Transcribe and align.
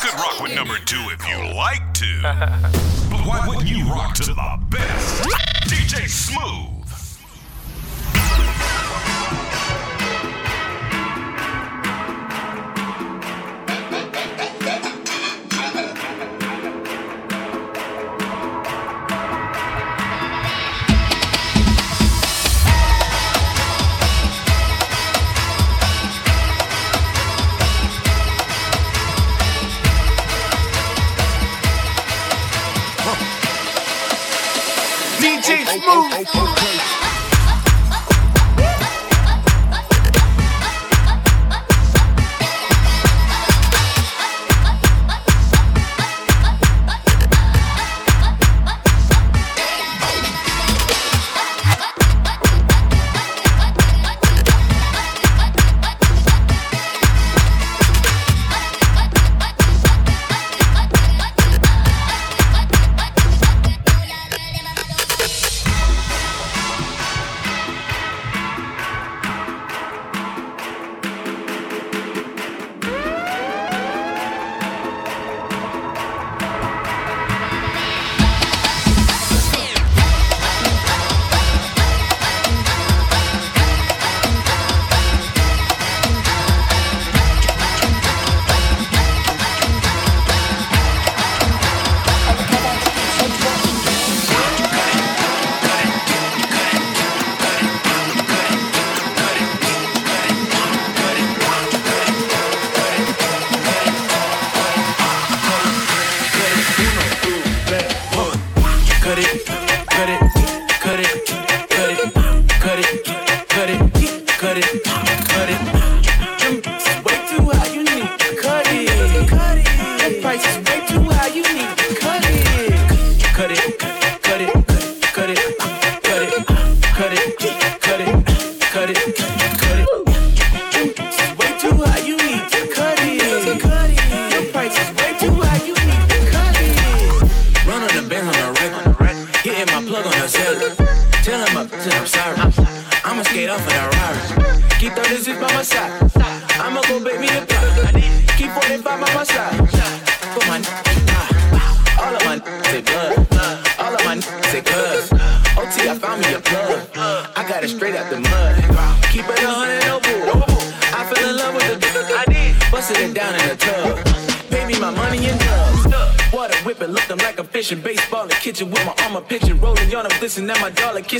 could 0.00 0.14
rock 0.14 0.40
with 0.40 0.54
number 0.54 0.78
two 0.86 1.02
if 1.10 1.28
you 1.28 1.54
like 1.54 1.92
to. 1.92 2.22
but 3.10 3.26
why 3.26 3.44
wouldn't 3.46 3.68
you 3.68 3.84
rock 3.84 4.14
to 4.14 4.24
the 4.24 4.58
best? 4.70 5.22
DJ 5.68 6.08
Smooth. 6.08 6.79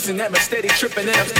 isn't 0.00 0.16
that 0.16 0.32
my 0.32 0.38
steady 0.38 0.68
tripping 0.68 1.06
and 1.08 1.14
I'm 1.14 1.39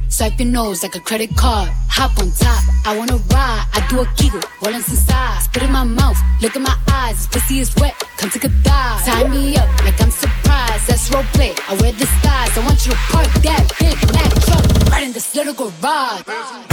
Swipe 0.21 0.39
your 0.39 0.49
nose 0.49 0.83
like 0.83 0.95
a 0.95 0.99
credit 0.99 1.35
card. 1.35 1.67
Hop 1.89 2.15
on 2.19 2.29
top, 2.37 2.63
I 2.85 2.95
wanna 2.95 3.17
ride. 3.33 3.65
I 3.73 3.83
do 3.89 4.01
a 4.01 4.07
giggle, 4.17 4.39
rolling 4.61 4.75
inside. 4.75 5.41
Spit 5.41 5.63
in 5.63 5.71
my 5.71 5.83
mouth, 5.83 6.15
look 6.43 6.55
in 6.55 6.61
my 6.61 6.77
eyes. 6.91 7.15
This 7.15 7.25
pussy 7.25 7.57
is 7.57 7.75
wet, 7.77 7.95
come 8.17 8.29
take 8.29 8.43
a 8.43 8.49
dive. 8.49 9.03
Tie 9.03 9.27
me 9.29 9.57
up 9.57 9.67
like 9.83 9.99
I'm 9.99 10.11
surprised. 10.11 10.85
That's 10.87 11.09
roleplay. 11.09 11.57
I 11.67 11.73
wear 11.81 11.91
the 11.93 12.05
styles. 12.05 12.55
I 12.55 12.59
want 12.67 12.85
you 12.85 12.91
to 12.91 12.97
park 13.09 13.33
that 13.41 13.65
big 13.79 13.97
Mack 14.13 14.31
truck 14.45 14.91
right 14.91 15.07
in 15.07 15.11
this 15.11 15.33
little 15.33 15.55
garage. 15.55 16.70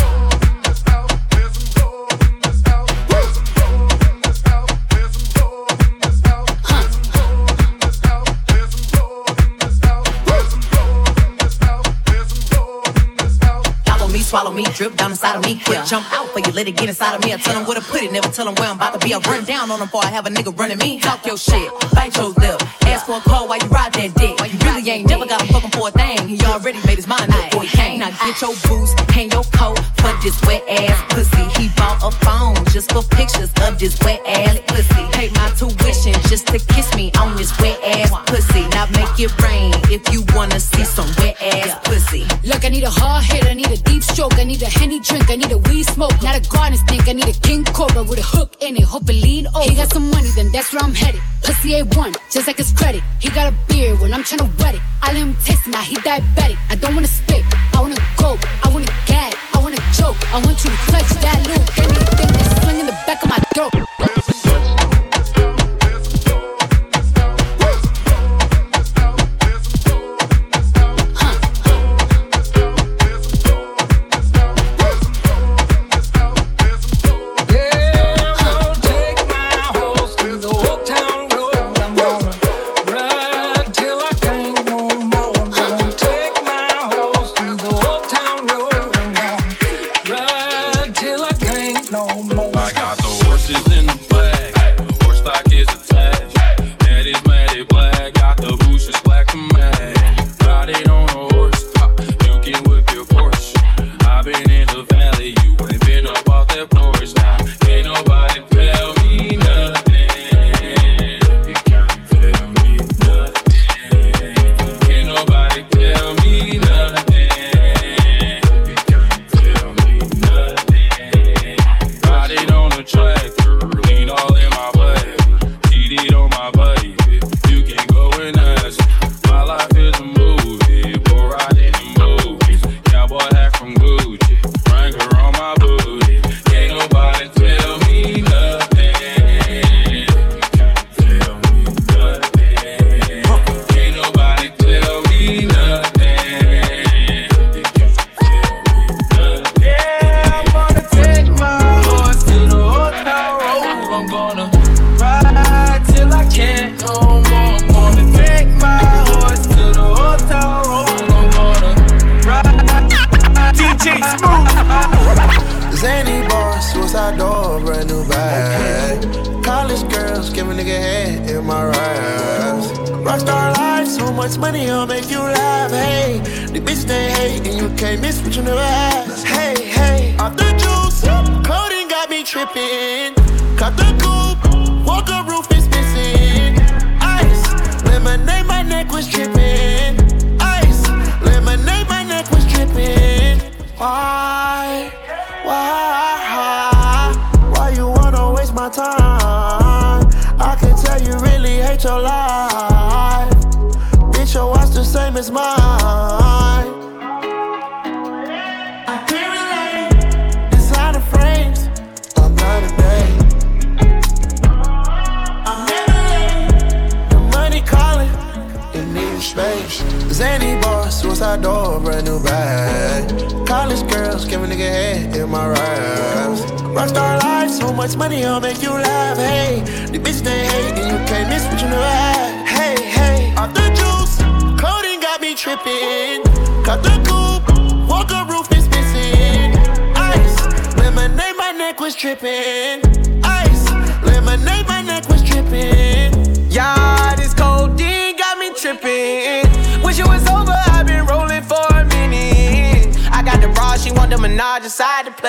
Drip 14.78 14.94
down 14.94 15.10
inside 15.10 15.34
of 15.34 15.42
me. 15.42 15.60
Quick 15.66 15.84
jump 15.86 16.06
out 16.12 16.28
for 16.30 16.38
you, 16.38 16.52
let 16.52 16.69
it 16.69 16.76
get 16.76 16.88
inside 16.88 17.16
of 17.16 17.25
me. 17.25 17.34
I 17.34 17.36
tell 17.36 17.54
them 17.54 17.66
where 17.66 17.75
to 17.75 17.84
put 17.84 18.00
it, 18.00 18.12
never 18.12 18.28
tell 18.28 18.44
them 18.44 18.54
where 18.54 18.70
I'm 18.70 18.76
about 18.76 18.94
to 18.94 19.04
be. 19.04 19.12
I 19.12 19.19
run 19.19 19.44
down 19.44 19.72
on 19.72 19.80
them 19.80 19.88
before 19.88 20.04
I 20.04 20.10
have 20.14 20.25
a 20.26 20.30
nigga 20.30 20.56
running 20.56 20.78
me. 20.78 21.00
Talk 21.00 21.26
your 21.26 21.36
shit, 21.36 21.69
bite 21.92 22.16
your 22.16 22.30
lip. 22.38 22.62
Ask 22.86 23.06
for 23.06 23.16
a 23.16 23.20
call 23.20 23.48
while 23.48 23.58
you 23.58 23.66
ride 23.66 23.92
that 23.94 24.14
dick. 24.14 24.38
You 24.38 24.58
really 24.62 24.88
ain't 24.88 25.08
never 25.08 25.26
got 25.26 25.42
him 25.42 25.48
fucking 25.48 25.70
for 25.70 25.88
a 25.88 25.90
thing. 25.90 26.28
He 26.28 26.38
already 26.46 26.78
made 26.86 26.94
his 26.94 27.08
mind 27.08 27.34
up 27.34 27.50
before 27.50 27.64
he 27.64 27.76
came. 27.76 27.98
Now 27.98 28.10
get 28.22 28.40
your 28.40 28.54
boots, 28.70 28.94
hang 29.10 29.30
your 29.34 29.42
coat 29.50 29.82
for 29.98 30.14
this 30.22 30.38
wet 30.46 30.62
ass 30.70 30.94
pussy. 31.10 31.42
He 31.58 31.75
bought 31.75 31.98
a 32.06 32.14
phone 32.22 32.54
just 32.70 32.92
for 32.92 33.02
pictures 33.02 33.50
of 33.66 33.78
this 33.82 33.98
wet 34.06 34.22
ass 34.26 34.62
pussy. 34.70 35.02
Pay 35.10 35.28
my 35.34 35.50
tuition 35.58 36.14
just 36.30 36.46
to 36.54 36.58
kiss 36.70 36.94
me 36.94 37.10
on 37.19 37.34
this 37.34 37.50
wet 37.58 37.82
ass 37.82 38.14
pussy. 38.30 38.62
Now 38.70 38.86
make 38.94 39.10
it 39.19 39.34
rain 39.42 39.75
if 39.90 40.06
you 40.14 40.22
wanna 40.38 40.60
see 40.60 40.84
some 40.84 41.10
wet 41.19 41.34
ass 41.42 41.75
pussy. 41.82 42.22
Look, 42.46 42.64
I 42.64 42.69
need 42.69 42.84
a 42.84 42.90
hard 42.90 43.25
hit, 43.25 43.44
I 43.46 43.54
need 43.54 43.70
a 43.75 43.76
deep 43.76 44.04
stroke, 44.04 44.38
I 44.38 44.44
need 44.44 44.62
a 44.62 44.68
henny 44.70 45.00
drink, 45.00 45.31
I 45.31 45.37
need 45.37 45.53
a 45.53 45.59
weed 45.59 45.85
smoke, 45.85 46.23
not 46.23 46.37
a 46.37 46.43
garden 46.49 46.79
stink, 46.79 47.09
I 47.09 47.12
need 47.12 47.29
a 47.29 47.38
king 47.41 47.65
cobra 47.65 48.03
with 48.03 48.19
a 48.19 48.23
hook 48.23 48.56
in 48.61 48.76
it, 48.76 48.82
hope 48.82 49.09
it 49.09 49.15
lean 49.15 49.47
over. 49.49 49.69
He 49.69 49.75
got 49.76 49.93
some 49.93 50.11
money, 50.11 50.29
then 50.35 50.50
that's 50.53 50.73
where 50.73 50.82
I'm 50.82 50.94
headed. 50.94 51.20
Pussy 51.43 51.70
A1, 51.81 52.17
just 52.31 52.47
like 52.47 52.59
his 52.59 52.73
credit. 52.73 53.03
He 53.20 53.31
got 53.31 53.53
a 53.53 53.55
beard 53.69 54.00
when 54.00 54.12
I'm 54.12 54.23
tryna 54.23 54.49
wet 54.61 54.75
it. 54.75 54.81
I 55.03 55.12
let 55.12 55.23
him 55.23 55.37
taste 55.44 55.67
now 55.69 55.82
he 55.82 55.97
diabetic. 55.97 56.59
I 56.70 56.75
don't 56.76 56.94
wanna 56.94 57.06
spit, 57.06 57.44
I 57.75 57.81
wanna 57.81 58.00
go, 58.17 58.38
I 58.65 58.69
wanna 58.69 58.93
gag, 59.06 59.35
I 59.55 59.59
wanna 59.62 59.81
choke. 59.97 60.19
I 60.32 60.41
want 60.44 60.62
you 60.65 60.71
to 60.71 60.81
touch 60.93 61.09
that 61.25 61.38
loop, 61.49 61.64
anything 61.79 62.32
that's 62.37 62.62
swing 62.62 62.81
in 62.81 62.87
the 62.87 62.97
back 63.06 63.23
of 63.23 63.31
my 63.31 63.38
throat. 63.55 64.48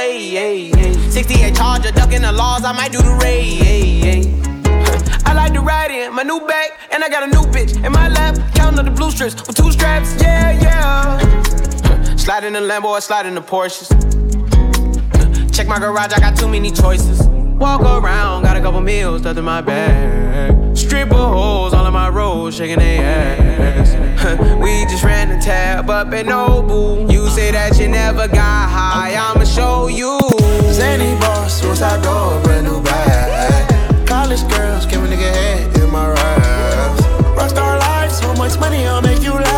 Yeah. 0.07 1.09
68 1.09 1.55
charger, 1.55 1.91
ducking 1.91 2.21
the 2.21 2.31
laws, 2.31 2.63
I 2.63 2.71
might 2.71 2.91
do 2.91 3.01
the 3.01 3.17
raid. 3.21 4.27
I 5.25 5.33
like 5.33 5.53
to 5.53 5.61
ride 5.61 5.91
in 5.91 6.13
my 6.13 6.23
new 6.23 6.39
bag, 6.47 6.71
and 6.91 7.03
I 7.03 7.09
got 7.09 7.23
a 7.23 7.27
new 7.27 7.43
bitch 7.51 7.75
in 7.83 7.91
my 7.91 8.09
lap. 8.09 8.35
Counting 8.55 8.79
up 8.79 8.85
the 8.85 8.91
blue 8.91 9.11
strips 9.11 9.35
with 9.45 9.55
two 9.55 9.71
straps. 9.71 10.15
Yeah, 10.21 10.51
yeah. 10.51 12.15
Slide 12.15 12.43
in 12.43 12.53
the 12.53 12.59
Lambo, 12.59 12.95
I 12.95 12.99
slide 12.99 13.25
in 13.25 13.35
the 13.35 13.41
Porsches. 13.41 13.89
Check 15.53 15.67
my 15.67 15.79
garage, 15.79 16.13
I 16.13 16.19
got 16.19 16.37
too 16.37 16.47
many 16.47 16.71
choices. 16.71 17.27
Walk 17.27 17.81
around, 17.81 18.43
got 18.43 18.55
a 18.55 18.61
couple 18.61 18.81
meals 18.81 19.21
stuffed 19.21 19.37
in 19.37 19.45
my 19.45 19.61
bag. 19.61 20.77
Stripper 20.77 21.15
holes 21.15 21.73
all 21.73 21.85
in 21.85 21.93
my 21.93 22.09
road, 22.09 22.53
shaking 22.53 22.79
their 22.79 23.03
ass. 23.03 23.98
we 24.61 24.85
just 24.85 25.03
ran 25.03 25.29
the 25.29 25.37
tab 25.43 25.89
up 25.89 26.13
at 26.13 26.25
Nobu. 26.25 27.11
You 27.11 27.27
say 27.29 27.51
that 27.51 27.79
you 27.79 27.87
never 27.87 28.27
got 28.27 28.69
high, 28.69 29.15
I'ma 29.15 29.43
show 29.43 29.87
you. 29.87 30.19
Zany 30.71 31.19
boss, 31.19 31.61
suicide 31.61 32.03
door, 32.03 32.41
brand 32.43 32.65
new 32.67 32.81
bag. 32.81 34.07
College 34.07 34.47
girls, 34.49 34.85
give 34.85 35.03
a 35.03 35.07
nigga 35.07 35.31
head 35.33 35.77
in 35.77 35.89
my 35.89 36.07
raps. 36.09 37.01
Rockstar 37.37 37.79
life, 37.79 38.11
so 38.11 38.33
much 38.35 38.59
money, 38.59 38.85
I'll 38.85 39.01
make 39.01 39.23
you 39.23 39.33
laugh. 39.33 39.48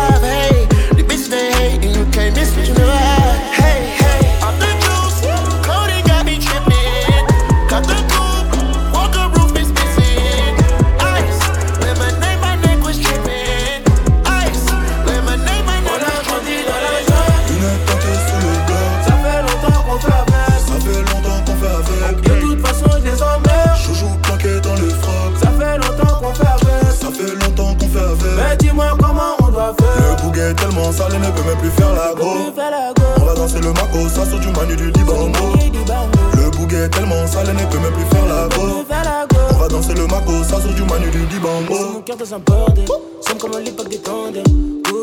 Tellement 36.92 37.26
sale, 37.26 37.46
elle 37.48 37.56
ne 37.56 37.70
peut 37.70 37.78
même 37.78 37.92
plus 37.92 38.04
faire 38.04 38.26
la 38.26 38.48
go. 38.48 38.84
On 39.50 39.58
va 39.58 39.68
danser 39.68 39.94
le 39.94 40.06
Mako, 40.06 40.32
ça 40.44 40.60
sur 40.60 40.72
du 40.74 40.82
manu 40.82 41.10
du 41.10 41.26
Dibango. 41.26 41.92
Mon 41.94 42.00
cœur 42.00 42.16
dans 42.16 42.34
un 42.34 42.38
bordel, 42.38 42.84
somme 43.20 43.38
comme 43.38 43.54
à 43.54 43.60
l'époque 43.60 43.88
des 43.88 43.98
tandems. 43.98 44.44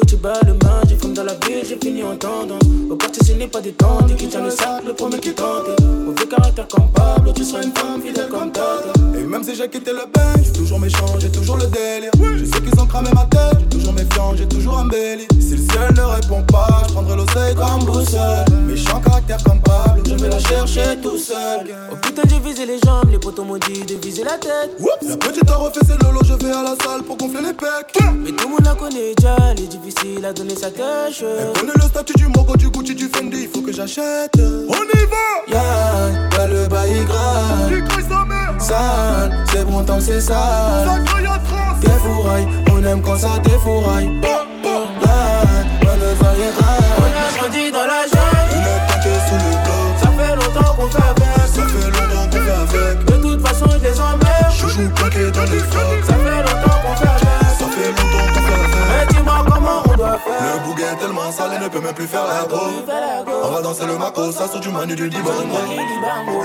tu 0.07 0.15
bats 0.15 0.39
le 0.45 0.53
match, 0.53 0.89
dans 1.19 1.25
la 1.25 1.33
ville, 1.45 1.65
j'ai 1.67 1.77
fini 1.77 2.01
en 2.01 2.15
tendant. 2.15 2.59
Au 2.89 2.95
quartier, 2.95 3.21
ce 3.25 3.33
n'est 3.33 3.47
pas 3.47 3.59
des 3.59 3.75
qui 4.17 4.27
tient 4.27 4.41
le 4.41 4.49
sac, 4.49 4.83
le 4.87 4.93
premier 4.93 5.19
qui 5.19 5.33
tente. 5.33 5.67
Mauvais 6.05 6.25
caractère 6.25 6.67
comme 6.69 6.89
Pablo, 6.93 7.33
tu 7.33 7.43
seras 7.43 7.61
une 7.61 7.73
femme 7.73 8.01
fidèle 8.01 8.29
comme 8.29 8.51
Tata. 8.51 8.93
Et 9.17 9.23
même 9.23 9.43
si 9.43 9.53
j'ai 9.53 9.67
quitté 9.67 9.91
le 9.91 10.05
bain, 10.13 10.33
j'ai 10.41 10.53
toujours 10.53 10.79
méchant, 10.79 11.19
j'ai 11.19 11.29
toujours 11.29 11.57
le 11.57 11.67
délire. 11.67 12.11
Je 12.37 12.45
sais 12.45 12.61
qu'ils 12.61 12.79
ont 12.79 12.85
cramé 12.85 13.09
ma 13.13 13.25
tête, 13.25 13.59
j'ai 13.59 13.77
toujours 13.77 13.93
méfiant, 13.93 14.33
j'ai 14.37 14.47
toujours 14.47 14.77
embelli. 14.77 15.27
Si 15.41 15.57
le 15.57 15.57
ciel 15.57 15.93
ne 15.93 16.01
répond 16.01 16.43
pas, 16.43 16.83
je 16.87 16.93
prendrai 16.93 17.17
l'oseille 17.17 17.55
comme 17.55 17.83
boussole. 17.85 18.45
Méchant 18.65 19.01
caractère 19.01 19.43
comme 19.43 19.59
Pablo, 19.61 20.03
je 20.05 20.15
vais 20.15 20.29
la 20.29 20.39
chercher 20.39 20.97
tout 21.03 21.17
seul. 21.17 21.67
Oh 21.91 21.95
putain, 22.01 22.21
j'ai 22.29 22.39
visé 22.39 22.65
les 22.65 22.79
jambes, 22.85 23.09
les 23.11 23.19
potos 23.19 23.45
m'ont 23.45 23.57
dit 23.57 23.81
de 23.81 23.95
viser 23.95 24.23
la 24.23 24.37
tête. 24.37 24.71
La 25.01 25.17
petite 25.17 25.49
a 25.49 25.55
refait 25.55 25.85
ses 25.85 25.97
lolo, 26.03 26.21
je 26.23 26.33
vais 26.33 26.51
à 26.51 26.63
la 26.63 26.75
salle 26.83 27.03
pour 27.03 27.17
gonfler 27.17 27.41
les 27.41 27.53
pecs. 27.53 27.97
Mais 28.23 28.31
tout 28.31 28.47
le 28.47 28.51
monde 28.51 28.63
la 28.63 28.75
connaît 28.75 29.13
déjà, 29.17 29.35
elle 29.51 29.63
est 29.63 29.67
difficile 29.67 30.23
à 30.25 30.31
donner 30.31 30.55
sa 30.55 30.69
tâche. 31.09 31.23
Elle 31.23 31.59
connaît 31.59 31.73
le 31.75 31.81
statut 31.81 32.13
du 32.13 32.27
Mogo, 32.27 32.55
du 32.55 32.69
Gucci, 32.69 32.95
du 32.95 33.07
Fendi, 33.07 33.43
il 33.43 33.49
faut 33.49 33.61
que 33.61 33.73
j'achète. 33.73 34.31
On 34.37 34.73
y 34.73 35.05
va! 35.05 35.17
Yeah, 35.47 36.37
y'a 36.37 36.47
le 36.47 36.67
bail 36.67 37.05
grave. 37.05 37.71
Sale, 38.59 39.45
c'est 39.51 39.65
bon 39.65 39.83
tant 39.83 39.99
c'est 39.99 40.21
sale. 40.21 41.03
Défouraille, 41.81 42.47
on 42.71 42.83
aime 42.83 43.01
quand 43.01 43.17
ça 43.17 43.39
défouraille. 43.43 44.09
Yeah, 44.21 44.45
bonne 45.81 46.17
soirée 46.17 46.51
grave. 46.57 46.77
On 46.99 47.03
a 47.03 47.39
grandi 47.39 47.71
dans 47.71 47.85
la 47.85 48.03
jungle. 48.03 48.51
On 48.51 48.61
est 48.61 48.81
tanké 48.87 49.13
sous 49.27 49.35
le 49.35 49.51
bloc. 49.63 49.91
Ça 50.01 50.09
fait 50.17 50.35
longtemps 50.35 50.73
qu'on 50.75 50.89
fait 50.89 51.07
avec. 51.09 51.33
Ça 51.47 51.61
fait 51.65 51.87
longtemps 51.87 52.27
qu'on 52.29 52.67
fait 52.67 52.77
avec. 52.77 53.05
De 53.05 53.15
toute 53.21 53.47
façon, 53.47 53.65
je 53.71 53.87
les 53.87 53.99
emmerde. 53.99 54.51
Je 54.51 54.67
joue 54.67 54.89
plaqué 54.95 55.31
dans 55.31 55.43
les 55.43 55.59
frocs. 55.59 56.05
Ça 56.05 56.13
fait 56.13 56.41
longtemps 56.41 56.79
qu'on 56.83 56.95
fait 56.95 57.07
avec. 57.07 57.18
Le 60.09 60.59
bouguet 60.65 60.83
est 60.91 60.95
tellement 60.95 61.31
sale, 61.31 61.51
elle 61.55 61.61
ne 61.63 61.67
peut 61.67 61.79
même 61.79 61.93
plus 61.93 62.07
faire 62.07 62.25
la 62.25 62.47
go. 62.47 62.59
On 63.43 63.49
va 63.51 63.61
danser 63.61 63.85
le 63.85 63.97
Mako, 63.97 64.31
ça 64.31 64.47
sur 64.47 64.59
du 64.59 64.69
manu 64.69 64.95
du 64.95 65.07
Dibango. 65.07 65.59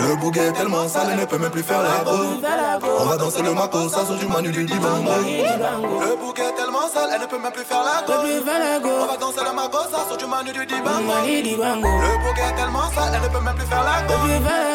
Le 0.01 0.17
bouguet 0.17 0.49
est 0.49 0.53
tellement 0.53 0.87
sale, 0.87 1.09
elle 1.13 1.21
ne 1.21 1.25
peut 1.25 1.39
même 1.39 1.51
plus 1.51 1.63
faire 1.63 1.83
la 1.83 2.05
go. 2.05 2.17
On 3.01 3.05
va 3.07 3.17
danser 3.17 3.43
le 3.43 3.55
Mako, 3.55 3.89
ça 3.89 4.05
sur 4.05 4.17
du 4.17 4.27
manu 4.27 4.51
du 4.51 4.65
Dibango. 4.65 5.13
Le 5.17 6.17
bouguet 6.17 6.43
est 6.43 6.57
tellement 6.57 6.89
sale, 6.93 7.11
elle 7.15 7.21
ne 7.23 7.27
peut 7.27 7.39
même 7.39 7.53
plus 7.53 7.65
faire 7.65 7.83
la 7.83 8.03
go. 8.07 8.13
On 9.03 9.07
va 9.07 9.17
danser 9.17 9.41
le 9.49 9.53
Mako, 9.55 9.79
ça 9.91 10.05
sur 10.09 10.17
du 10.19 10.27
manu 10.27 10.53
du 10.53 10.67
Dibango. 10.67 11.13
Le 11.25 12.19
bouguet 12.23 12.49
est 12.51 12.57
tellement 12.57 12.91
sale, 12.95 13.13
elle 13.15 13.23
ne 13.23 13.29
peut 13.29 13.41
même 13.41 13.55
plus 13.55 13.67
faire 13.67 13.85
la 13.85 14.03
go. 14.07 14.15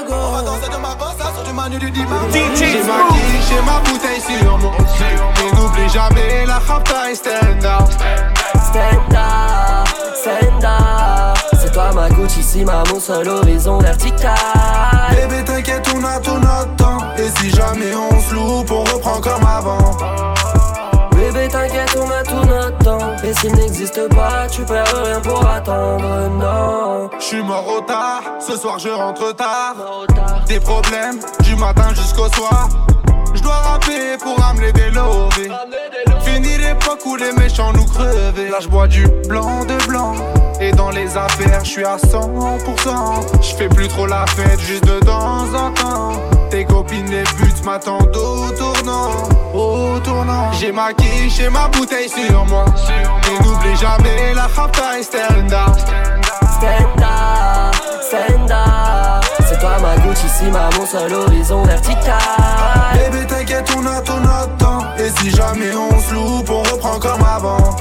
On 0.10 0.32
va 0.32 0.42
danser 0.42 0.70
le 0.72 0.80
Mako, 0.80 1.06
ça 1.20 1.32
sur 1.36 1.44
du 1.44 1.54
manu 1.54 1.78
du 1.78 1.92
Dibango. 1.92 2.26
J'ai 2.56 2.82
ma 2.82 2.98
quille, 3.10 3.42
j'ai 3.50 3.62
ma 3.62 3.80
bouteille 3.86 4.22
sur. 4.22 4.60
Et 5.46 5.56
n'oublie 5.56 5.90
jamais 5.90 6.46
la 6.48 6.58
rapta 6.58 7.12
et 7.12 7.16
stand 7.16 7.64
up. 7.66 7.90
C'est 11.54 11.72
toi 11.72 11.92
ma 11.94 12.10
Gucci, 12.10 12.44
si 12.44 12.64
ma 12.64 12.84
mon 12.92 13.00
seul 13.00 13.28
horizon 13.28 13.80
vertical. 13.80 14.34
Bébé 15.12 15.44
t'inquiète 15.44 15.88
on 15.96 16.04
a 16.04 16.20
tout 16.20 16.38
notre 16.38 16.76
temps. 16.76 17.00
Et 17.18 17.30
si 17.40 17.50
jamais 17.50 17.94
on 17.96 18.20
se 18.20 18.34
loupe 18.36 18.72
on 18.72 18.84
reprend 18.84 19.22
comme 19.22 19.46
avant. 19.46 19.98
Bébé 21.12 21.48
t'inquiète 21.48 21.98
on 22.00 22.10
a 22.10 22.24
tout 22.24 22.46
notre 22.48 22.78
temps. 22.80 23.24
Et 23.24 23.34
s'il 23.34 23.54
n'existe 23.56 24.08
pas 24.10 24.48
tu 24.52 24.62
perds 24.64 25.04
rien 25.04 25.20
pour 25.22 25.46
attendre. 25.48 26.30
Non. 26.40 27.10
Je 27.20 27.24
suis 27.24 27.44
mort 27.44 27.68
au 27.68 27.82
tard, 27.82 28.22
ce 28.40 28.56
soir 28.56 28.78
je 28.80 28.90
rentre 28.90 29.36
tard. 29.36 29.76
Des 30.48 30.60
problèmes 30.60 31.20
du 31.44 31.56
matin 31.56 31.90
jusqu'au 31.96 32.30
soir. 32.30 32.70
Je 33.34 33.42
dois 33.42 33.56
rapper 33.56 34.18
pour 34.22 34.44
amener 34.44 34.72
des 34.72 34.90
lovés. 34.92 35.52
Fini 36.22 36.58
l'époque 36.58 37.06
où 37.06 37.16
les 37.16 37.32
méchants 37.34 37.74
nous 37.74 37.86
crevaient. 37.86 38.50
Là 38.50 38.58
je 38.62 38.68
bois 38.68 38.88
du 38.88 39.08
blanc 39.28 39.66
de 39.66 39.88
blanc. 39.88 40.16
Et 40.62 40.72
dans 40.72 40.90
les 40.90 41.16
affaires, 41.16 41.64
je 41.64 41.70
suis 41.70 41.86
à 41.86 41.96
100%. 41.96 43.42
Je 43.42 43.56
fais 43.56 43.70
plus 43.70 43.88
trop 43.88 44.06
la 44.06 44.26
fête, 44.28 44.60
juste 44.60 44.86
de 44.86 45.00
temps 45.00 45.46
en 45.54 45.72
temps. 45.72 46.12
Tes 46.50 46.66
copines 46.66 47.10
les 47.10 47.24
buts 47.24 47.54
m'attendent 47.64 48.16
au 48.16 48.50
tournant. 48.52 49.12
Au 49.54 50.00
tournant. 50.00 50.52
J'ai 50.54 50.72
ma 50.72 50.94
quiche 50.94 51.40
et 51.40 51.50
ma 51.50 51.68
bouteille 51.70 52.10
sur 52.10 52.46
moi. 52.46 52.66
Et 53.28 53.44
n'oublie 53.44 53.76
jamais 53.78 54.34
la 54.34 54.48
rapta 54.48 55.00
et 55.00 55.02
up, 55.02 55.78
stand 58.10 58.52
up 58.52 59.29
C'est 59.50 59.58
toi 59.58 59.80
ma 59.82 59.98
Gucci, 59.98 60.30
si 60.30 60.46
ma 60.52 60.70
mon 60.78 60.86
seul 60.86 61.12
horizon 61.12 61.64
vertical. 61.64 62.20
Bébé 62.94 63.26
t'inquiète 63.26 63.68
on 63.76 63.84
a 63.84 64.00
tout 64.02 64.20
notre 64.20 64.58
temps. 64.58 64.84
Et 65.00 65.10
si 65.20 65.32
jamais 65.32 65.74
on 65.74 66.00
se 66.00 66.14
loupe 66.14 66.50
on 66.52 66.62
reprend 66.62 67.00
comme 67.00 67.24
avant 67.24 67.76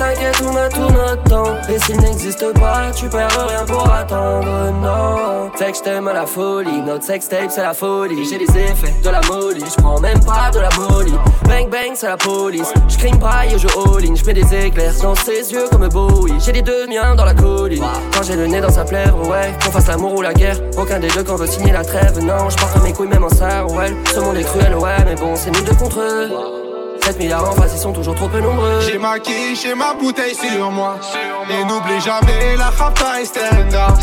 t'inquiète 0.00 0.42
on 0.42 0.56
a 0.56 0.68
tout 0.68 0.90
notre 0.90 1.22
temps. 1.24 1.56
Et 1.68 1.78
s'il 1.78 1.98
n'existe 1.98 2.52
pas 2.54 2.90
tu 2.94 3.06
perds 3.08 3.46
rien 3.48 3.64
pour 3.66 3.92
attendre. 3.92 4.72
Non. 4.82 5.50
Fait 5.56 5.72
que 5.72 5.76
j't'aime 5.76 6.08
à 6.08 6.14
la 6.14 6.26
folie. 6.26 6.80
Notre 6.86 7.04
sextape 7.04 7.50
c'est 7.50 7.62
la 7.62 7.74
folie. 7.74 8.24
J'ai 8.24 8.38
les 8.38 8.50
effets 8.58 8.94
de 9.02 9.10
la 9.10 9.20
molly 9.28 9.62
J'prends 9.66 10.00
même 10.00 10.20
pas 10.20 10.50
de 10.52 10.60
la 10.60 10.70
molly 10.78 11.12
Bang 11.44 11.68
bang 11.68 11.92
c'est 11.94 12.06
la 12.06 12.16
police. 12.16 12.72
J'crime 12.88 13.18
pas 13.18 13.46
et 13.46 13.58
je 13.58 13.68
all 13.68 14.04
in 14.04 14.14
J'mets 14.14 14.32
des 14.32 14.66
éclairs 14.66 14.94
dans 15.02 15.14
ses 15.14 15.52
yeux 15.52 15.68
comme 15.70 15.88
Bowie. 15.88 16.32
J'ai 16.38 16.52
les 16.52 16.62
deux 16.62 16.86
miens 16.86 17.14
dans 17.14 17.24
la 17.24 17.34
colline. 17.34 17.84
Quand 18.14 18.22
j'ai 18.22 18.36
le 18.36 18.46
nez 18.46 18.60
dans 18.60 18.72
sa 18.72 18.84
plèvre 18.84 19.28
ouais. 19.28 19.52
Qu'on 19.62 19.70
fasse 19.70 19.88
l'amour 19.88 20.14
ou 20.14 20.22
la 20.22 20.32
guerre. 20.32 20.56
Aucun 20.78 20.98
des 20.98 21.08
deux 21.08 21.24
qu'on 21.24 21.36
veut 21.36 21.46
signer 21.46 21.72
la 21.72 21.84
trêve. 21.84 22.18
Non 22.20 22.48
j'porte 22.48 22.82
mes 22.82 22.92
couilles 22.92 23.08
même 23.08 23.24
en 23.24 23.28
ouais 23.28 23.94
Ce 24.14 24.20
monde 24.20 24.36
est 24.36 24.44
cruel 24.44 24.74
ouais 24.76 25.04
mais 25.04 25.14
bon 25.14 25.36
c'est 25.36 25.50
nous 25.50 25.62
deux 25.62 25.74
contre 25.74 26.00
eux 26.00 26.69
7 27.04 27.18
milliards 27.18 27.48
en 27.48 27.52
face, 27.52 27.72
ils 27.74 27.80
sont 27.80 27.92
toujours 27.92 28.14
trop 28.14 28.28
peu 28.28 28.40
nombreux. 28.40 28.80
J'ai 28.80 28.98
ma 28.98 29.18
quiche 29.18 29.64
et 29.64 29.74
ma 29.74 29.94
bouteille 29.94 30.34
sur 30.34 30.70
moi. 30.70 30.96
Et 31.50 31.64
n'oublie 31.64 32.00
jamais 32.00 32.56
la 32.56 32.70
rapta 32.70 33.20
et 33.20 33.24
stand 33.24 33.74
up. 33.74 33.98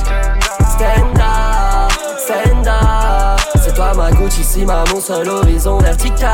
Stand 0.70 1.18
up, 1.18 1.92
stand 2.18 2.68
up. 2.68 3.40
C'est 3.64 3.74
toi 3.74 3.94
ma 3.96 4.12
Gucci, 4.12 4.44
si 4.44 4.66
ma 4.66 4.84
mon 4.94 5.00
seul 5.00 5.28
horizon 5.28 5.78
vertical. 5.80 6.34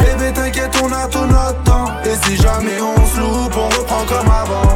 Bébé 0.00 0.32
t'inquiète 0.32 0.74
on 0.82 0.92
a 0.92 1.06
tout 1.06 1.26
notre 1.26 1.62
temps 1.64 1.86
Et 2.04 2.26
si 2.26 2.36
jamais 2.36 2.80
on 2.80 3.06
se 3.06 3.20
loupe 3.20 3.56
on 3.56 3.68
reprend 3.68 4.04
comme 4.08 4.26
avant 4.26 4.74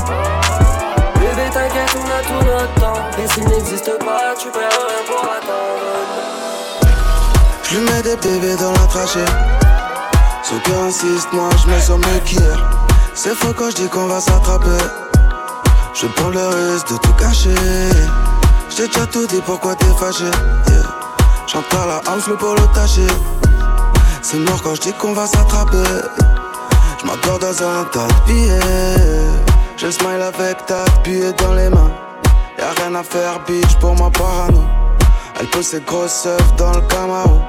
Bébé 1.14 1.50
t'inquiète, 1.52 1.96
on 1.96 2.06
a 2.10 2.22
tout 2.22 2.44
notre 2.44 2.74
temps. 2.74 3.00
Et 3.22 3.28
s'il 3.28 3.44
n'existe 3.44 3.98
pas, 4.00 4.34
tu 4.38 4.48
perds 4.48 4.60
rien 4.60 5.02
pour 5.06 5.22
attendre. 5.22 5.82
Je 7.64 7.78
lui 7.78 7.84
mets 7.84 8.02
des 8.02 8.16
bébés 8.16 8.56
dans 8.56 8.72
la 8.72 8.86
trachée 8.88 9.61
Ceux 10.52 10.58
qui 10.58 10.72
insistent, 10.74 11.32
moi 11.32 11.48
je 11.64 11.70
me 11.70 11.80
sens 11.80 11.96
mieux 11.96 12.20
qu'hier 12.26 12.70
C'est 13.14 13.34
faux 13.34 13.54
quand 13.56 13.70
je 13.70 13.76
dis 13.76 13.88
qu'on 13.88 14.06
va 14.06 14.20
s'attraper. 14.20 14.84
Je 15.94 16.06
prends 16.08 16.28
le 16.28 16.46
risque 16.46 16.88
de 16.88 16.98
tout 16.98 17.12
cacher. 17.14 17.54
J'ai 18.68 18.86
déjà 18.86 19.06
tout 19.06 19.26
dit 19.26 19.40
pourquoi 19.46 19.74
t'es 19.76 19.86
fâché? 19.98 20.24
Yeah. 20.24 21.80
À 21.80 21.86
la 21.86 22.12
house 22.12 22.28
le 22.28 22.36
pour 22.36 22.54
le 22.54 22.66
tâcher. 22.74 23.06
C'est 24.20 24.36
mort 24.40 24.60
quand 24.62 24.74
je 24.74 24.82
dis 24.82 24.92
qu'on 24.92 25.14
va 25.14 25.26
s'attraper. 25.26 25.78
Je 27.00 27.38
dans 27.38 27.62
un 27.62 27.84
tas 27.84 28.06
de 28.06 28.26
billets. 28.26 29.40
Je 29.78 29.90
smile 29.90 30.20
avec 30.20 30.66
ta 30.66 30.84
billets 31.02 31.32
dans 31.32 31.54
les 31.54 31.70
mains. 31.70 31.92
Y'a 32.58 32.72
rien 32.72 32.94
à 32.94 33.02
faire 33.02 33.40
bitch 33.46 33.74
pour 33.80 33.94
moi 33.94 34.10
parano 34.10 34.64
Elle 35.40 35.46
pose 35.46 35.64
ses 35.64 35.80
grosses 35.80 36.26
œufs 36.26 36.56
dans 36.58 36.72
le 36.72 36.82
Camaro 36.82 37.40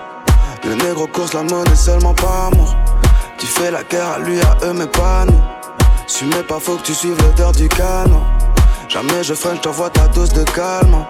Le 0.65 0.75
négro 0.75 1.07
course 1.07 1.33
la 1.33 1.43
monnaie 1.43 1.75
seulement 1.75 2.13
par 2.13 2.45
amour. 2.47 2.75
Tu 3.37 3.45
fais 3.45 3.69
la 3.69 3.83
guerre 3.83 4.13
à 4.15 4.19
lui, 4.19 4.39
à 4.39 4.57
eux 4.63 4.73
mais 4.73 4.87
pas 4.87 5.25
nous. 5.25 5.41
Si 6.07 6.23
mais 6.25 6.43
pas 6.43 6.59
faut 6.59 6.77
que 6.77 6.83
tu 6.83 6.93
suives 6.93 7.17
l'odeur 7.21 7.51
du 7.51 7.67
canon. 7.67 8.21
Jamais 8.87 9.23
je 9.23 9.33
freine, 9.33 9.57
je 9.57 9.61
t'envoie 9.61 9.89
ta 9.89 10.07
dose 10.07 10.29
de 10.29 10.43
calme. 10.43 11.05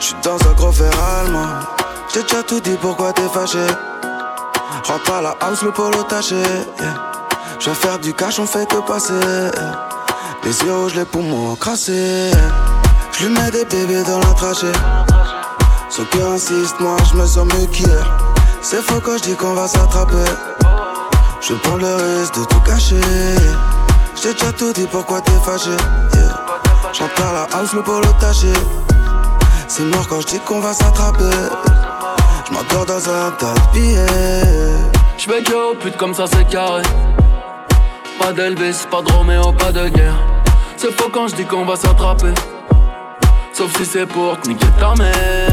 J'suis 0.00 0.16
dans 0.22 0.36
un 0.36 0.52
gros 0.54 0.70
verre 0.70 0.92
allemand. 1.20 1.46
J'ai 2.12 2.22
déjà 2.22 2.42
tout 2.42 2.60
dit 2.60 2.76
pourquoi 2.80 3.12
t'es 3.12 3.28
fâché? 3.28 3.66
Rentre 4.84 5.12
à 5.12 5.20
la 5.22 5.36
house, 5.40 5.62
le 5.62 5.70
polo 5.70 6.02
taché 6.04 6.36
yeah. 6.36 6.94
Je 7.58 7.70
faire 7.70 7.98
du 7.98 8.12
cash, 8.14 8.38
on 8.38 8.46
fait 8.46 8.66
que 8.66 8.76
passer. 8.86 9.12
Les 10.44 10.62
yeux 10.62 10.74
rouges, 10.74 10.94
les 10.94 11.04
poumons 11.04 11.54
crassés 11.54 12.30
Je 13.12 13.26
lui 13.26 13.34
mets 13.34 13.50
des 13.50 13.64
bébés 13.64 14.02
dans 14.02 14.18
la 14.18 14.34
trachée 14.34 14.72
Ceux 15.94 16.04
qui 16.04 16.22
insistent, 16.22 16.80
moi 16.80 16.96
je 17.10 17.18
me 17.18 17.26
sens 17.26 17.44
mieux 17.52 17.66
qu'hier 17.66 18.18
C'est 18.62 18.80
faux 18.80 18.98
quand 19.04 19.18
je 19.18 19.24
dis 19.24 19.36
qu'on 19.36 19.52
va 19.52 19.68
s'attraper 19.68 20.24
Je 21.42 21.52
prends 21.52 21.76
le 21.76 22.18
risque 22.18 22.34
de 22.34 22.44
tout 22.46 22.60
cacher 22.60 22.96
J'ai 24.16 24.32
déjà 24.32 24.52
tout 24.52 24.72
dit 24.72 24.86
pourquoi 24.90 25.20
t'es 25.20 25.32
fâché? 25.44 25.68
Yeah. 26.14 26.46
J'entre 26.94 27.22
à 27.26 27.32
la 27.34 27.58
house, 27.58 27.74
le 27.74 27.82
polo 27.82 28.08
C'est 29.68 29.82
mort 29.82 30.08
quand 30.08 30.22
je 30.22 30.26
dis 30.28 30.38
qu'on 30.38 30.60
va 30.60 30.72
s'attraper 30.72 31.36
Je 32.46 32.54
m'endors 32.54 32.86
dans 32.86 33.10
un 33.10 33.30
tas 33.32 33.52
de 33.52 33.78
billets 33.78 34.92
J'mets 35.18 35.42
que 35.42 35.76
pute 35.76 35.98
comme 35.98 36.14
ça 36.14 36.24
c'est 36.26 36.48
carré. 36.48 36.82
Pas 38.18 38.32
d'Elvis, 38.32 38.86
pas 38.90 39.02
de 39.02 39.12
Roméo, 39.12 39.52
pas 39.52 39.72
de 39.72 39.88
guerre. 39.88 40.18
C'est 40.78 40.90
faux 40.98 41.10
quand 41.12 41.28
je 41.28 41.34
dis 41.34 41.44
qu'on 41.44 41.66
va 41.66 41.76
s'attraper. 41.76 42.32
Sauf 43.52 43.76
si 43.76 43.84
c'est 43.84 44.06
pour 44.06 44.40
te 44.40 44.48
niquer 44.48 44.66
ta 44.80 44.94
mère. 44.94 45.51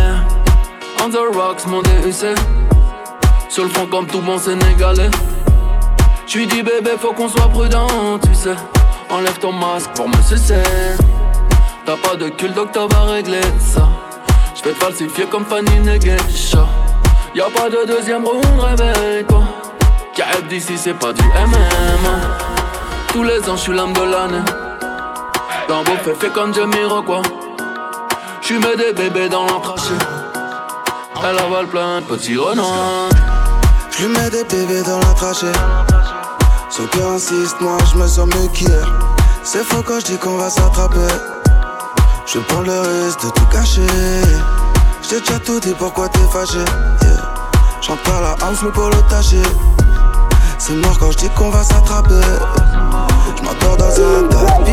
On 1.01 1.10
the 1.10 1.18
rocks, 1.34 1.65
mon 1.65 1.82
DUC. 1.82 2.38
Sur 3.48 3.63
le 3.63 3.70
front 3.70 3.86
comme 3.88 4.08
tout 4.08 4.20
bon 4.22 4.38
sénégalais. 4.38 5.10
J'suis 6.27 6.46
dit 6.46 6.62
bébé, 6.62 6.91
faut 7.00 7.13
qu'on 7.13 7.29
soit 7.29 7.48
prudent, 7.48 7.88
tu 8.22 8.34
sais. 8.34 8.56
Enlève 9.10 9.39
ton 9.39 9.51
masque 9.51 9.89
pour 9.96 10.10
me 10.10 10.22
sucer. 10.22 10.62
T'as 11.86 11.98
pas 11.98 12.15
de 12.15 12.29
cul, 12.29 12.50
donc 12.50 12.72
t'as 12.74 12.86
va 12.88 13.13
régler 13.13 13.41
ça. 13.60 13.88
J'vais 14.56 14.72
te 14.74 14.84
falsifier 14.84 15.25
comme 15.25 15.46
Fanny 15.46 15.79
Negesha. 15.79 16.68
Y'a 17.34 17.46
pas 17.46 17.70
de 17.70 17.88
deuxième 17.88 18.25
round, 18.25 18.60
réveille-toi. 18.60 19.44
KF 20.13 20.48
d'ici, 20.50 20.77
c'est 20.77 20.94
pas 20.94 21.13
du 21.13 21.24
MMA. 21.24 22.10
Tous 23.13 23.24
les 23.24 23.50
ans, 23.50 23.56
j'suis 23.56 23.74
l'âme 23.74 23.94
de 23.94 24.01
l'année. 24.01 24.46
Dans 25.68 25.84
vos 25.84 26.13
fait 26.13 26.29
comme 26.34 26.53
Jamiroquai. 26.53 27.27
J'suis 28.41 28.60
mets 28.60 28.75
des 28.75 28.91
bébés 28.91 29.29
dans 29.29 29.46
l'entrachet. 29.46 29.94
Elle 31.21 31.38
avale 31.38 31.67
plein 31.67 32.01
de 32.01 32.05
petits 32.05 32.38
renards. 32.38 33.09
J'lui 33.91 34.07
mets 34.07 34.29
des 34.29 34.43
bébés 34.45 34.83
dans 34.83 34.99
la 34.99 35.13
trachée. 35.13 35.51
Son 36.69 36.85
cœur 36.88 37.11
insiste, 37.11 37.59
moi 37.59 37.77
je 37.91 37.97
me 37.97 38.07
sens 38.07 38.27
mieux 38.27 38.47
qu'hier. 38.53 38.88
C'est 39.43 39.63
faux 39.63 39.83
quand 39.85 39.99
je 39.99 40.05
dis 40.05 40.17
qu'on 40.17 40.38
va 40.38 40.49
s'attraper. 40.49 41.13
Je 42.25 42.39
prends 42.39 42.61
le 42.61 42.79
risque 42.79 43.25
de 43.25 43.29
tout 43.31 43.45
cacher. 43.51 43.81
J't'ai 45.01 45.19
déjà 45.19 45.39
tout 45.39 45.59
dit, 45.59 45.73
pourquoi 45.77 46.07
t'es 46.09 46.19
fâché? 46.31 46.59
Yeah. 46.59 47.33
J'entre 47.81 48.03
par 48.03 48.21
la 48.21 48.35
house, 48.45 48.61
le 48.61 48.71
polo 48.71 48.95
taché. 49.09 49.41
C'est 50.59 50.73
mort 50.73 50.99
quand 50.99 51.11
je 51.11 51.17
dis 51.17 51.29
qu'on 51.29 51.49
va 51.49 51.63
s'attraper. 51.63 52.21
J'm'endors 53.37 53.77
dans 53.77 53.85
un 53.85 54.27
tapis. 54.27 54.71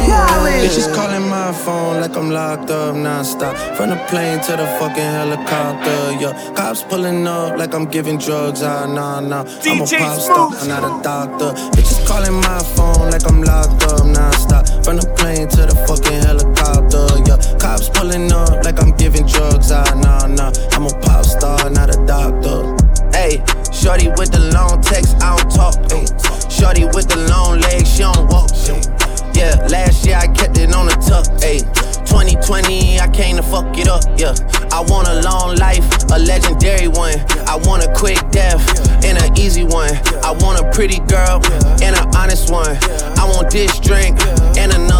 Bitches 0.60 0.92
calling 0.94 1.28
my 1.28 1.52
phone 1.52 2.00
like 2.00 2.16
I'm 2.16 2.30
locked 2.30 2.70
up 2.70 2.96
non-stop. 2.96 3.56
From 3.76 3.90
the 3.90 3.96
plane 4.08 4.40
to 4.40 4.56
the 4.56 4.66
fucking 4.78 5.02
helicopter, 5.02 6.12
yeah. 6.20 6.32
Cops 6.54 6.82
pulling 6.82 7.26
up 7.26 7.56
like 7.56 7.72
I'm 7.72 7.86
giving 7.86 8.18
drugs, 8.18 8.62
ah, 8.62 8.86
nah, 8.86 9.20
nah. 9.20 9.44
I'm 9.64 9.80
a 9.80 9.86
pop 9.86 10.18
star, 10.18 10.50
I'm 10.60 10.68
not 10.68 10.82
a 10.82 11.02
doctor. 11.02 11.52
Bitches 11.76 12.04
calling 12.06 12.34
my 12.34 12.58
phone 12.74 13.10
like 13.10 13.26
I'm 13.26 13.42
locked 13.42 13.84
up 13.84 14.04
non-stop. 14.04 14.66
From 14.84 14.96
the 14.96 15.06
plane 15.16 15.48
to 15.48 15.66
the 15.66 15.76
fucking 15.86 16.20
helicopter, 16.26 17.06
yeah. 17.26 17.58
Cops 17.58 17.88
pulling 17.90 18.32
up 18.32 18.64
like 18.64 18.82
I'm 18.82 18.90
giving 18.96 19.24
drugs, 19.26 19.70
ah, 19.70 19.84
nah, 19.94 20.26
nah. 20.26 20.50
I'm 20.72 20.86
a 20.86 21.00
pop 21.00 21.24
star, 21.24 21.70
not 21.70 21.94
a 21.94 21.98
doctor. 22.06 22.75
Hey, 23.16 23.40
shorty 23.72 24.08
with 24.20 24.28
the 24.28 24.52
long 24.52 24.82
text, 24.82 25.16
I 25.22 25.32
don't 25.32 25.48
talk. 25.48 25.72
Ay. 25.88 26.04
Shorty 26.52 26.84
with 26.84 27.08
the 27.08 27.24
long 27.32 27.58
legs, 27.64 27.88
she 27.88 28.04
don't 28.04 28.28
walk. 28.28 28.52
Yeah, 29.32 29.56
last 29.72 30.04
year 30.04 30.16
I 30.20 30.28
kept 30.28 30.58
it 30.58 30.74
on 30.76 30.84
the 30.84 30.96
tuck. 31.00 31.24
Ay. 31.40 31.64
2020, 32.04 33.00
I 33.00 33.08
came 33.08 33.36
to 33.36 33.42
fuck 33.42 33.72
it 33.78 33.88
up. 33.88 34.04
Yeah, 34.20 34.36
I 34.68 34.84
want 34.92 35.08
a 35.08 35.22
long 35.24 35.56
life, 35.56 35.80
a 36.12 36.18
legendary 36.20 36.88
one. 36.88 37.16
I 37.48 37.56
want 37.64 37.88
a 37.88 37.92
quick 37.96 38.20
death 38.28 38.60
and 39.02 39.16
an 39.16 39.32
easy 39.38 39.64
one. 39.64 39.96
I 40.20 40.36
want 40.44 40.60
a 40.60 40.68
pretty 40.76 41.00
girl 41.08 41.40
and 41.80 41.96
an 41.96 42.06
honest 42.14 42.52
one. 42.52 42.76
I 43.16 43.24
want 43.32 43.48
this 43.50 43.80
drink 43.80 44.20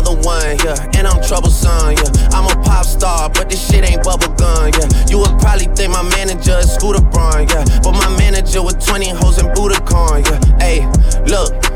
another 0.07 0.21
one. 0.27 0.57
Yeah, 0.65 0.99
and 0.99 1.07
I'm 1.07 1.23
troublesome. 1.23 1.93
Yeah, 1.93 2.29
I'm 2.33 2.47
a 2.47 2.63
pop 2.63 2.87
star, 2.87 3.31
but 3.31 3.51
this 3.51 3.67
shit 3.69 3.89
ain't 3.89 4.03
bubblegum. 4.03 4.73
Yeah, 4.79 5.07
you 5.09 5.19
would 5.19 5.39
probably 5.41 5.67
think 5.67 5.93
my 5.93 6.03
manager 6.03 6.59
is 6.59 6.73
Scooter 6.73 7.03
Braun. 7.03 7.49
Yeah, 7.49 7.65
but 7.83 7.93
my 7.93 8.09
manager 8.19 8.63
with 8.63 8.85
20 8.85 9.11
hoes 9.11 9.39
and 9.39 9.49
Budokan. 9.51 10.25
Yeah, 10.25 10.59
hey, 10.59 10.87
look. 11.27 11.76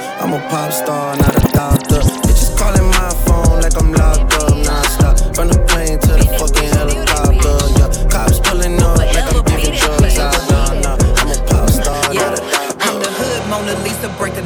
I'm 0.21 0.33
a 0.33 0.39
pop 0.49 0.71
star, 0.71 1.15
not 1.17 1.35
a 1.35 1.47
doctor. 1.51 2.01
Bitches 2.25 2.57
calling 2.57 2.87
my 2.89 3.09
phone 3.25 3.61
like 3.61 3.75
I'm 3.81 3.91
locked 3.93 4.33
up 4.33 4.57
non-stop. 4.57 5.35
From 5.35 5.47
the 5.49 5.70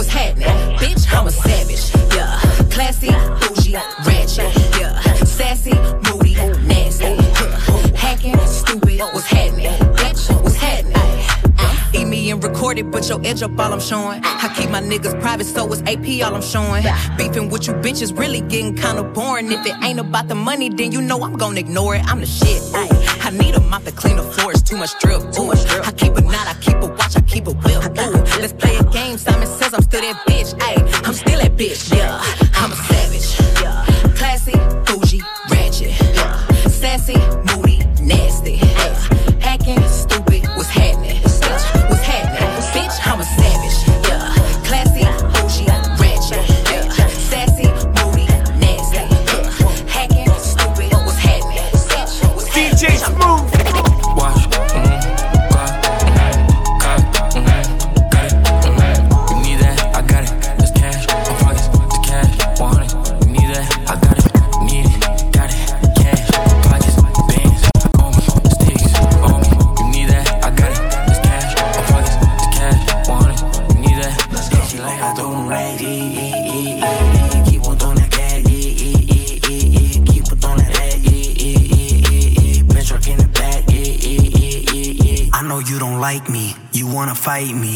What's 0.00 0.12
happening? 0.12 0.48
Bitch, 0.78 1.14
I'm 1.14 1.26
a 1.26 1.30
savage. 1.30 1.92
Yeah, 2.16 2.40
classy, 2.70 3.10
bougie, 3.10 3.74
ratchet. 4.06 4.50
Yeah, 4.80 4.98
sassy, 5.24 5.74
moody, 6.08 6.36
nasty. 6.66 7.16
Huh. 7.18 7.94
Hacking, 7.94 8.38
stupid, 8.46 9.00
what's 9.00 9.26
happening? 9.26 9.66
Bitch, 9.96 10.42
what's 10.42 10.56
happening? 10.56 10.94
Uh, 11.58 11.90
eat 11.92 12.06
me 12.06 12.30
and 12.30 12.42
record 12.42 12.78
it, 12.78 12.90
but 12.90 13.06
your 13.10 13.20
edge 13.26 13.42
up 13.42 13.50
all 13.58 13.74
I'm 13.74 13.78
showing. 13.78 14.22
I 14.24 14.50
keep 14.56 14.70
my 14.70 14.80
niggas 14.80 15.20
private, 15.20 15.44
so 15.44 15.70
it's 15.70 15.82
AP 15.82 16.26
all 16.26 16.34
I'm 16.34 16.40
showing. 16.40 16.82
Beefing 17.18 17.50
with 17.50 17.66
you 17.66 17.74
bitches 17.74 18.18
really 18.18 18.40
getting 18.40 18.74
kinda 18.74 19.02
boring. 19.02 19.52
If 19.52 19.66
it 19.66 19.74
ain't 19.84 20.00
about 20.00 20.28
the 20.28 20.34
money, 20.34 20.70
then 20.70 20.92
you 20.92 21.02
know 21.02 21.22
I'm 21.22 21.36
gonna 21.36 21.60
ignore 21.60 21.96
it. 21.96 22.04
I'm 22.06 22.20
the 22.20 22.26
shit. 22.26 22.62
I 22.74 23.28
need 23.32 23.54
a 23.54 23.60
mop 23.60 23.84
to 23.84 23.92
clean 23.92 24.16
the 24.16 24.22
floors, 24.22 24.62
too 24.62 24.78
much 24.78 24.98
drip. 24.98 25.20
Ooh. 25.38 25.52
I 25.52 25.92
keep 25.92 26.16
a 26.16 26.22
knot, 26.22 26.46
I 26.48 26.54
keep 26.62 26.76
a 26.76 26.86
watch, 26.86 27.18
I 27.18 27.20
keep 27.20 27.46
a 27.48 27.52
whip. 27.52 28.19
Game. 29.00 29.18
Simon 29.18 29.46
says 29.46 29.74
I'm 29.74 29.82
still 29.82 30.00
that 30.00 30.16
bitch. 30.26 30.50
Ay. 30.60 30.74
I'm 31.04 31.14
still 31.14 31.38
that 31.38 31.56
bitch. 31.56 31.94
Yeah, 31.94 32.20
I'm 32.54 32.72
a 32.72 32.76
savage. 32.76 33.28
Yeah, 33.62 33.84
classy, 34.16 34.56
bougie, 34.86 35.22
ratchet. 35.50 35.92
Yeah, 36.14 36.46
sassy, 36.68 37.16
me. 87.48 87.69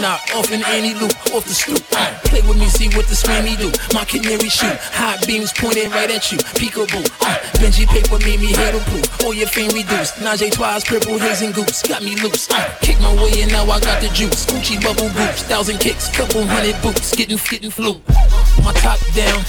Knock, 0.00 0.20
off 0.34 0.52
in 0.52 0.62
any 0.66 0.94
loop, 0.94 1.14
off 1.32 1.44
the 1.44 1.54
stoop. 1.54 1.82
Play 2.28 2.42
with 2.42 2.58
me, 2.58 2.68
see 2.68 2.88
what 2.96 3.06
the 3.06 3.16
swammy 3.16 3.56
do. 3.56 3.72
My 3.94 4.04
canary 4.04 4.48
shoot, 4.48 4.76
high 4.92 5.16
beams 5.26 5.52
pointed 5.52 5.90
right 5.92 6.10
at 6.10 6.30
you. 6.30 6.38
Peekaboo, 6.60 7.04
uh, 7.22 7.38
Benji 7.58 7.86
paper 7.86 8.18
made 8.20 8.40
me 8.40 8.52
hate 8.52 8.76
blue. 8.88 9.02
All 9.24 9.34
your 9.34 9.48
fame 9.48 9.70
reduced. 9.70 10.16
Najee 10.20 10.52
twice, 10.52 10.84
purple 10.84 11.18
haze 11.18 11.42
and 11.42 11.54
goose, 11.54 11.82
got 11.82 12.02
me 12.02 12.16
loose. 12.16 12.50
Uh, 12.50 12.74
kick 12.80 13.00
my 13.00 13.14
way 13.14 13.42
and 13.42 13.50
now 13.52 13.64
I 13.64 13.80
got 13.80 14.02
the 14.02 14.08
juice. 14.08 14.46
Gucci 14.46 14.82
bubble 14.82 15.08
boots, 15.14 15.42
thousand 15.44 15.78
kicks, 15.78 16.08
couple 16.14 16.44
hundred 16.44 16.80
boots, 16.82 17.14
getting 17.14 17.38
getting 17.50 17.70
flu. 17.70 18.00
My 18.64 18.72
top 18.74 18.98
down, 19.14 19.40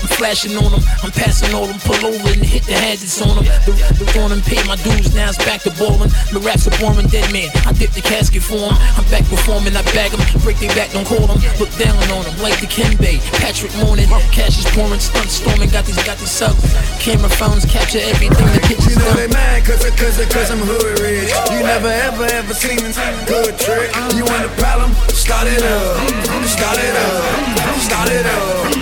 I'm 0.00 0.08
flashing 0.16 0.56
on 0.56 0.72
them, 0.72 0.80
I'm 1.04 1.12
passing 1.12 1.52
all 1.52 1.66
them, 1.68 1.78
pull 1.84 2.00
over 2.00 2.28
and 2.32 2.40
hit 2.40 2.64
the 2.64 2.72
hazards 2.72 3.20
on 3.20 3.36
them. 3.36 3.46
The, 3.68 3.72
the 4.00 4.06
on 4.20 4.32
them, 4.32 4.40
pay 4.40 4.60
my 4.64 4.76
dues, 4.80 5.12
now 5.14 5.28
it's 5.28 5.36
back 5.44 5.60
to 5.68 5.72
ballin'. 5.76 6.08
The 6.32 6.40
raps 6.40 6.64
are 6.64 6.76
boring, 6.80 7.08
dead 7.12 7.28
man. 7.32 7.52
I 7.68 7.72
dip 7.76 7.92
the 7.92 8.00
casket 8.00 8.40
for 8.42 8.56
him. 8.56 8.76
I'm 8.96 9.04
back 9.12 9.28
performing, 9.28 9.76
I 9.76 9.84
bag 9.92 10.12
them, 10.16 10.20
break 10.40 10.56
their 10.56 10.72
back, 10.72 10.96
don't 10.96 11.04
call 11.04 11.28
them. 11.28 11.36
Look 11.60 11.72
down 11.76 11.96
on 12.16 12.24
them, 12.24 12.36
like 12.40 12.56
the 12.64 12.68
Ken 12.68 12.96
Bay, 12.96 13.20
Patrick 13.44 13.72
Morning. 13.84 14.08
Cash 14.32 14.56
is 14.56 14.68
pouring, 14.72 15.00
stunt 15.00 15.28
storming, 15.28 15.68
got 15.68 15.84
these, 15.84 16.00
got 16.08 16.16
these 16.16 16.32
subs. 16.32 16.64
Camera 16.96 17.28
phones 17.28 17.68
capture 17.68 18.00
everything, 18.00 18.48
the 18.56 18.62
pictures 18.64 18.96
You 18.96 19.04
know 19.04 19.14
they 19.14 19.28
mad 19.28 19.68
cause, 19.68 19.84
cause, 20.00 20.16
cause 20.32 20.48
I'm 20.48 20.64
hood 20.64 21.00
rich. 21.04 21.28
You 21.52 21.60
never 21.60 21.92
ever 22.08 22.24
ever 22.24 22.54
seen 22.54 22.80
a 22.80 22.92
good 23.28 23.58
trick. 23.60 23.92
You 24.16 24.24
want 24.24 24.48
a 24.48 24.52
problem? 24.56 24.92
Start 25.12 25.46
it 25.46 25.62
up. 25.62 26.00
Start 26.48 26.78
it 26.80 26.96
up. 26.96 27.76
Start 27.84 28.08
it 28.10 28.26
up. 28.26 28.79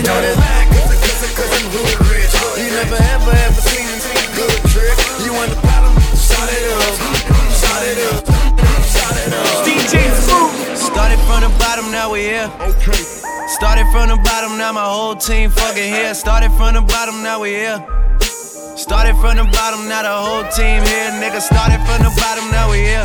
You 0.00 0.06
know 0.06 0.16
they 0.24 0.32
mad 0.32 0.64
cause, 0.72 0.96
cause, 0.96 1.36
cause 1.36 1.52
I'm 1.60 1.68
hood 1.76 2.00
rich. 2.08 2.32
You 2.56 2.72
never 2.72 2.96
ever 2.96 3.36
ever 3.36 3.60
seen 3.68 3.84
a 3.84 4.24
good 4.32 4.56
trick. 4.72 4.96
You 5.20 5.36
want 5.36 5.52
a 5.52 5.60
problem? 5.60 5.92
Start 6.16 6.48
it 6.48 6.64
up. 6.72 6.96
Start 7.52 7.84
it 7.84 8.00
up. 8.08 8.24
Start 8.88 9.16
it 9.20 9.28
up. 9.28 9.60
DJ 9.68 10.00
Fruit. 10.24 10.56
Started 10.72 11.20
from 11.28 11.44
the 11.44 11.52
bottom, 11.60 11.92
now 11.92 12.08
we 12.16 12.32
here. 12.32 12.48
Okay. 12.64 12.96
Started 13.52 13.84
from 13.92 14.08
the 14.08 14.16
bottom, 14.24 14.56
now 14.56 14.72
my 14.72 14.88
whole 14.88 15.16
team 15.16 15.50
fucking 15.50 15.92
here. 15.92 16.14
Started 16.14 16.48
from 16.56 16.72
the 16.72 16.80
bottom, 16.80 17.20
now 17.22 17.44
we 17.44 17.60
here. 17.60 17.76
Started 18.80 19.20
from 19.20 19.36
the 19.36 19.44
bottom, 19.52 19.84
now 19.84 20.00
the 20.00 20.16
whole 20.16 20.48
team 20.48 20.80
here. 20.80 21.12
Nigga, 21.20 21.44
started 21.44 21.76
from 21.84 22.00
the 22.00 22.12
bottom, 22.16 22.48
now 22.48 22.72
we 22.72 22.88
here. 22.88 23.04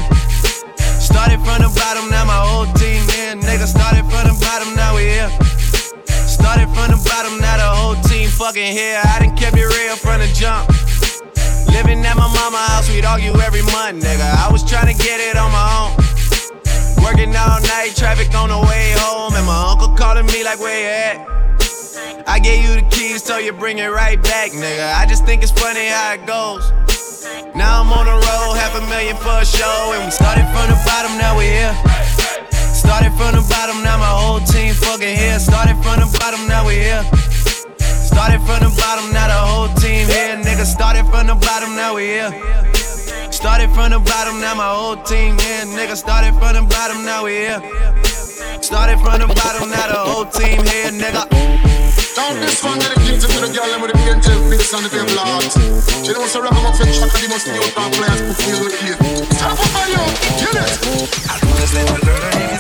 Started 1.04 1.44
from 1.44 1.60
the 1.60 1.68
bottom, 1.76 2.08
now 2.08 2.24
my 2.24 2.40
whole 2.40 2.72
team 2.80 3.04
here. 3.12 3.36
Nigga, 3.36 3.68
started 3.68 4.08
from 4.08 4.32
the 4.32 4.36
bottom, 4.40 4.72
now 4.80 4.96
we 4.96 5.12
here. 5.12 5.28
Started 6.46 6.70
from 6.78 6.94
the 6.94 7.02
bottom, 7.10 7.42
now 7.42 7.58
the 7.58 7.66
whole 7.66 7.98
team 8.06 8.30
fucking 8.30 8.72
here. 8.72 9.02
I 9.02 9.18
done 9.18 9.36
kept 9.36 9.58
it 9.58 9.66
real 9.66 9.98
from 9.98 10.22
the 10.22 10.30
jump. 10.30 10.70
Living 11.74 12.06
at 12.06 12.14
my 12.14 12.30
mama 12.30 12.62
house, 12.70 12.86
we'd 12.88 13.04
argue 13.04 13.34
every 13.42 13.66
month, 13.74 14.06
nigga. 14.06 14.22
I 14.22 14.54
was 14.54 14.62
trying 14.62 14.86
to 14.86 14.94
get 14.94 15.18
it 15.18 15.42
on 15.42 15.50
my 15.50 15.66
own. 15.74 15.98
Working 17.02 17.34
all 17.34 17.58
night, 17.66 17.98
traffic 17.98 18.30
on 18.38 18.54
the 18.54 18.62
way 18.62 18.94
home, 19.02 19.34
and 19.34 19.44
my 19.50 19.74
uncle 19.74 19.90
calling 19.98 20.28
me 20.28 20.46
like, 20.46 20.60
where 20.62 20.78
you 20.78 20.94
at? 21.10 21.18
I 22.30 22.38
gave 22.38 22.62
you 22.62 22.78
the 22.78 22.86
keys, 22.94 23.24
so 23.24 23.40
you 23.40 23.52
bring 23.52 23.80
it 23.80 23.90
right 23.90 24.22
back, 24.22 24.52
nigga. 24.52 24.94
I 24.94 25.08
just 25.08 25.26
think 25.26 25.42
it's 25.42 25.52
funny 25.52 25.88
how 25.90 26.14
it 26.14 26.28
goes. 26.30 26.70
Now 27.58 27.82
I'm 27.82 27.90
on 27.90 28.06
the 28.06 28.14
road, 28.22 28.54
half 28.54 28.78
a 28.78 28.86
million 28.86 29.18
for 29.18 29.34
a 29.42 29.46
show, 29.46 29.98
and 29.98 30.06
we 30.06 30.12
started 30.12 30.46
from 30.54 30.70
the 30.70 30.78
bottom, 30.86 31.18
now 31.18 31.36
we're 31.36 31.74
here. 31.74 32.05
Started 32.86 33.14
from 33.18 33.34
the 33.34 33.42
bottom, 33.50 33.82
now 33.84 33.98
my 33.98 34.06
whole 34.06 34.40
team 34.40 34.74
fucking 34.74 35.18
here. 35.18 35.40
Started 35.40 35.76
from 35.82 36.00
the 36.00 36.08
bottom, 36.20 36.48
now 36.48 36.66
we 36.68 36.76
here. 36.76 37.04
Started 37.82 38.40
from 38.46 38.62
the 38.62 38.70
bottom, 38.78 39.12
now 39.12 39.28
the 39.28 39.40
whole 39.42 39.70
team 39.82 40.06
here. 40.08 40.38
Nigga, 40.38 40.66
started 40.66 41.06
from 41.10 41.26
the 41.26 41.36
bottom, 41.36 41.76
now 41.76 41.96
we 41.96 42.06
here. 42.22 42.32
Started 43.32 43.74
from 43.74 43.90
the 43.90 44.00
bottom, 44.00 44.40
now 44.40 44.54
my 44.54 44.70
whole 44.70 44.98
team 45.02 45.38
here. 45.40 45.66
Nigga, 45.74 45.98
started 45.98 46.34
from 46.38 46.54
the 46.54 46.62
bottom, 46.70 47.04
now 47.04 47.26
we 47.26 47.50
here. 47.50 47.60
Started 48.62 49.00
from 49.02 49.18
the 49.18 49.28
bottom, 49.34 49.70
now 49.70 49.88
the 49.90 50.00
whole 50.06 50.26
team 50.26 50.62
here, 50.64 50.94
nigga. 50.94 51.26
Down 52.16 52.40
this 52.40 52.64
one 52.64 52.80
dedicated 52.80 53.28
to 53.28 53.40
the 53.44 53.52
girl 53.52 53.68
and 53.76 53.82
with 53.82 53.92
the 53.92 54.00
angel 54.08 54.40
face 54.48 54.74
on 54.74 54.84
the 54.84 54.90
table 54.90 55.20
heart. 55.20 55.52
She 56.06 56.14
knows 56.14 56.32
to 56.32 56.40
rock 56.40 56.56
'em 56.56 56.66
up 56.66 56.80
and 56.80 56.94
chuck 56.96 57.12
the 57.12 57.28
most 57.28 57.48
new 57.50 57.66
top 57.76 57.92
players 57.92 58.22
who 58.24 58.34
feel 58.40 58.62
the 58.64 58.72
key. 58.72 58.96
Stop 59.36 59.60
up 59.60 59.76
on 59.76 59.88
you, 59.92 60.04
get 60.40 60.56
it. 60.64 60.80
I 61.28 61.36
know 61.44 61.54
this 61.60 61.74
little 61.76 62.00
girl, 62.08 62.55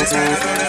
The 0.00 0.06
wickedest 0.06 0.59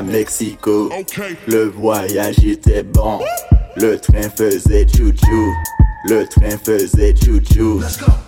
à 0.00 0.02
Mexico. 0.02 0.88
Le 1.46 1.64
voyage 1.64 2.42
était 2.44 2.82
bon, 2.82 3.20
le 3.76 3.98
train 3.98 4.30
faisait 4.30 4.86
chou-chou. 4.88 5.52
Le 6.04 6.24
train 6.26 6.56
faisait 6.64 7.14
chou-chou. 7.14 7.82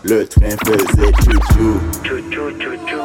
Le 0.05 0.27
train 0.27 0.57
faisait 0.67 1.13
chou-chou. 1.25 3.02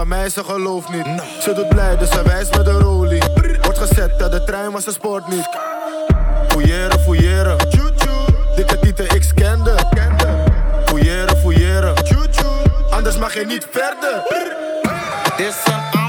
Van 0.00 0.08
mij, 0.08 0.28
ze 0.28 0.44
gelooft 0.44 0.88
niet. 0.88 1.06
Ze 1.40 1.52
doet 1.52 1.68
blij, 1.68 1.96
dus 1.96 2.10
ze 2.10 2.22
wijst 2.22 2.56
met 2.56 2.64
de 2.64 2.72
rolie. 2.72 3.22
Wordt 3.62 3.78
gezet, 3.78 4.18
dat 4.18 4.32
de 4.32 4.44
trein 4.44 4.70
was 4.70 4.86
een 4.86 4.92
sport 4.92 5.28
niet. 5.28 5.48
Fouilleren, 6.48 7.00
fouilleren. 7.00 7.56
Dikke 8.56 8.78
tieten, 8.78 9.14
ik 9.14 9.22
scande. 9.22 9.74
Fouilleren, 10.84 11.36
fouilleren. 11.36 11.94
Anders 12.90 13.18
mag 13.18 13.34
je 13.34 13.46
niet 13.46 13.66
verder. 13.70 14.22
Dit 15.36 15.46
is 15.46 15.54
een 15.64 15.99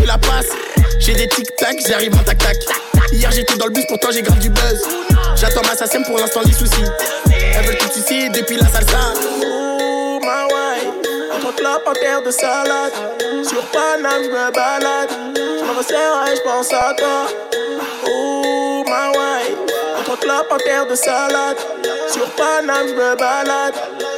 la 0.00 0.06
la 0.06 0.18
passe. 0.18 0.48
J'ai 0.98 1.14
des 1.14 1.28
tic-tac, 1.28 1.76
j'arrive 1.86 2.14
en 2.14 2.22
tac-tac. 2.22 2.56
Hier 3.12 3.30
j'étais 3.30 3.56
dans 3.56 3.66
le 3.66 3.72
bus, 3.72 3.84
pourtant 3.88 4.08
j'ai 4.12 4.22
grave 4.22 4.38
du 4.38 4.48
buzz. 4.48 4.82
J'attends 5.36 5.62
ma 5.62 5.76
SACEM 5.76 6.04
pour 6.04 6.18
l'instant, 6.18 6.40
les 6.44 6.52
soucis. 6.52 6.84
Elles 7.30 7.64
veulent 7.64 7.78
tout 7.78 7.98
ici 7.98 8.30
depuis 8.30 8.56
la 8.56 8.68
salsa. 8.68 8.98
Oh 9.44 10.20
ma 10.22 10.46
entre 11.48 11.88
en 11.88 11.92
terre 11.92 12.22
de 12.22 12.30
salade. 12.30 12.92
Sur 13.44 13.62
Paname, 13.66 14.24
je 14.24 14.30
me 14.30 14.52
balade. 14.52 15.10
Je 15.34 15.64
me 15.64 15.76
resserre 15.76 16.24
et 16.30 16.36
je 16.36 16.42
pense 16.42 16.72
à 16.72 16.94
toi. 16.96 17.26
Oh 18.06 18.84
ma 18.88 19.08
entre 20.00 20.52
en 20.52 20.58
terre 20.58 20.86
de 20.86 20.94
salade. 20.94 21.56
Sur 22.10 22.26
Paname, 22.30 22.88
je 22.88 22.94
me 22.94 23.16
balade. 23.16 23.74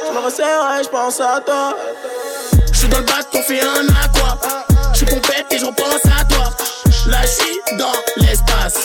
Je 0.07 0.13
me 0.13 0.19
resserre 0.19 0.77
et 0.79 0.83
je 0.83 0.89
pense 0.89 1.19
à 1.19 1.41
toi. 1.45 1.75
Je 2.71 2.77
suis 2.77 2.87
dans 2.87 2.99
le 2.99 3.03
bac, 3.03 3.25
on 3.33 3.41
fait 3.41 3.61
un 3.61 3.87
aqua. 4.03 4.64
Et 5.55 5.59
je 5.59 5.65
repense 5.65 6.05
à 6.05 6.25
toi. 6.25 6.49
Là, 7.07 7.21
je 7.21 7.27
suis 7.27 7.77
dans 7.77 7.93
l'espace. 8.17 8.75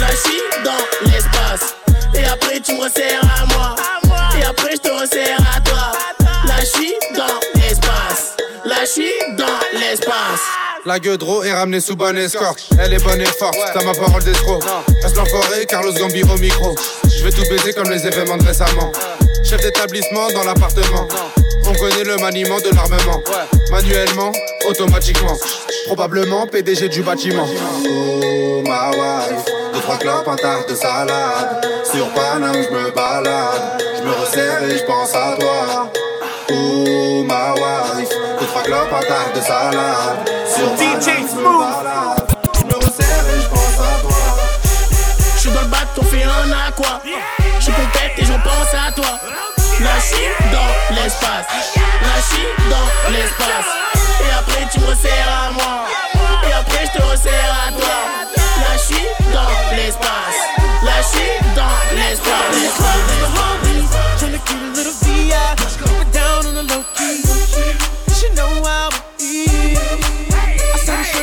Là, 0.00 0.06
je 0.10 0.16
suis 0.16 0.40
dans 0.64 1.10
l'espace. 1.10 1.74
Et 2.14 2.24
après, 2.24 2.60
tu 2.60 2.72
me 2.74 2.80
resserres 2.80 3.20
à 3.42 3.44
moi. 3.46 3.76
La 10.86 10.98
gueudreau 11.00 11.42
est 11.42 11.52
ramenée 11.52 11.80
sous 11.80 11.96
bonne 11.96 12.18
escorte. 12.18 12.68
Elle 12.78 12.92
est 12.92 13.02
bonne 13.02 13.20
et 13.20 13.24
forte, 13.24 13.56
t'as 13.72 13.82
ma 13.84 13.94
parole 13.94 14.22
d'escroc. 14.22 14.62
Reste 15.02 15.16
l'enfoiré, 15.16 15.64
Carlos 15.64 15.94
Gambi 15.94 16.22
au 16.24 16.36
micro. 16.36 16.74
Je 17.04 17.24
vais 17.24 17.30
tout 17.30 17.48
baiser 17.48 17.72
comme 17.72 17.88
les 17.90 18.06
événements 18.06 18.36
de 18.36 18.44
récemment. 18.44 18.92
Chef 19.42 19.62
d'établissement 19.62 20.28
dans 20.34 20.44
l'appartement. 20.44 21.08
On 21.66 21.72
connaît 21.72 22.04
le 22.04 22.16
maniement 22.18 22.58
de 22.58 22.68
l'armement. 22.74 23.22
Manuellement, 23.70 24.30
automatiquement. 24.68 25.38
Probablement 25.86 26.46
PDG 26.46 26.90
du 26.90 27.02
bâtiment. 27.02 27.48
Oh 27.88 28.62
ma 28.66 28.90
wife, 28.90 29.44
deux 29.72 29.80
trois 29.80 29.96
clopes, 29.96 30.28
un 30.28 30.36
tarte 30.36 30.68
de 30.68 30.74
salade. 30.74 31.66
Sur 31.90 32.10
Paname, 32.10 32.62
je 32.62 32.68
me 32.68 32.90
balade. 32.90 33.82
Je 33.98 34.02
me 34.02 34.12
resserre 34.12 34.62
et 34.64 34.76
je 34.76 34.84
pense 34.84 35.14
à 35.14 35.34
toi. 35.40 35.90
Oh 36.50 37.24
ma 37.26 37.54
wife, 37.54 38.10
deux 38.38 38.46
trois 38.46 38.62
clopes, 38.62 38.92
un 38.92 39.06
tarte 39.06 39.34
de 39.34 39.40
salade. 39.40 40.30
Sur 40.54 40.66
je 40.66 41.34
me 41.34 41.58
balade. 41.58 42.28
Je 42.54 42.64
me 42.64 42.74
resserre 42.74 43.24
et 43.26 43.40
je 43.42 43.48
pense 43.48 43.76
à 43.80 44.00
toi. 44.00 44.16
Je 45.34 45.40
suis 45.40 45.50
dans 45.50 45.62
le 45.62 45.66
bac, 45.66 45.88
on 45.98 46.02
fait 46.04 46.22
un 46.22 46.52
aqua. 46.68 47.00
Je 47.58 47.70
et 47.70 48.24
j'en 48.24 48.38
pense 48.38 48.72
à 48.72 48.92
toi. 48.92 49.18
Suis 50.00 50.16
dans 50.52 50.94
l'espace. 50.94 51.46
Dans 52.70 53.10
l'espace. 53.10 53.66
Et 54.20 54.30
après, 54.38 54.68
tu 54.72 54.78
me 54.78 54.86
resserres 54.86 55.28
à 55.28 55.50
moi. 55.50 55.86
Et 56.48 56.52
après, 56.52 56.86
je 56.86 56.98
te 56.98 57.04
resserre 57.04 57.52
à 57.66 57.72
toi. 57.72 57.94
Suis 58.78 59.08
dans 59.32 59.74
l'espace. 59.74 60.38
Suis 61.10 61.54
dans 61.56 61.96
l'espace. 61.96 62.54
Tryna 64.18 64.38
keep 64.38 64.60
a 64.60 64.76
little 64.76 64.92
VI, 65.02 65.32
keep 65.58 66.00
it 66.00 66.12
down 66.12 66.46
on 66.46 66.54
the 66.54 66.62
low 66.62 66.84
key. 66.94 67.33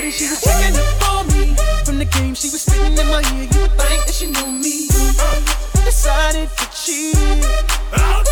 Shorty, 0.02 0.12
she 0.12 0.30
was 0.30 0.42
checking 0.42 0.76
up 0.76 0.86
for 1.02 1.36
me. 1.36 1.56
From 1.86 1.98
the 1.98 2.06
game, 2.06 2.34
she 2.34 2.50
was 2.50 2.62
spitting 2.62 2.98
in 2.98 3.08
my 3.08 3.22
ear. 3.36 3.48
You 3.52 3.62
would 3.62 3.72
think 3.72 4.06
that 4.06 4.14
she 4.14 4.28
knew 4.28 4.52
me. 4.52 4.88
Uh, 5.20 5.86
decided 5.86 6.50
to 6.50 6.66
cheat. 6.72 7.16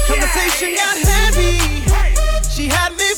Conversation 0.08 0.76
got 0.76 0.98
heavy. 0.98 1.60
She 2.50 2.68
had 2.68 2.92
me 2.94 3.14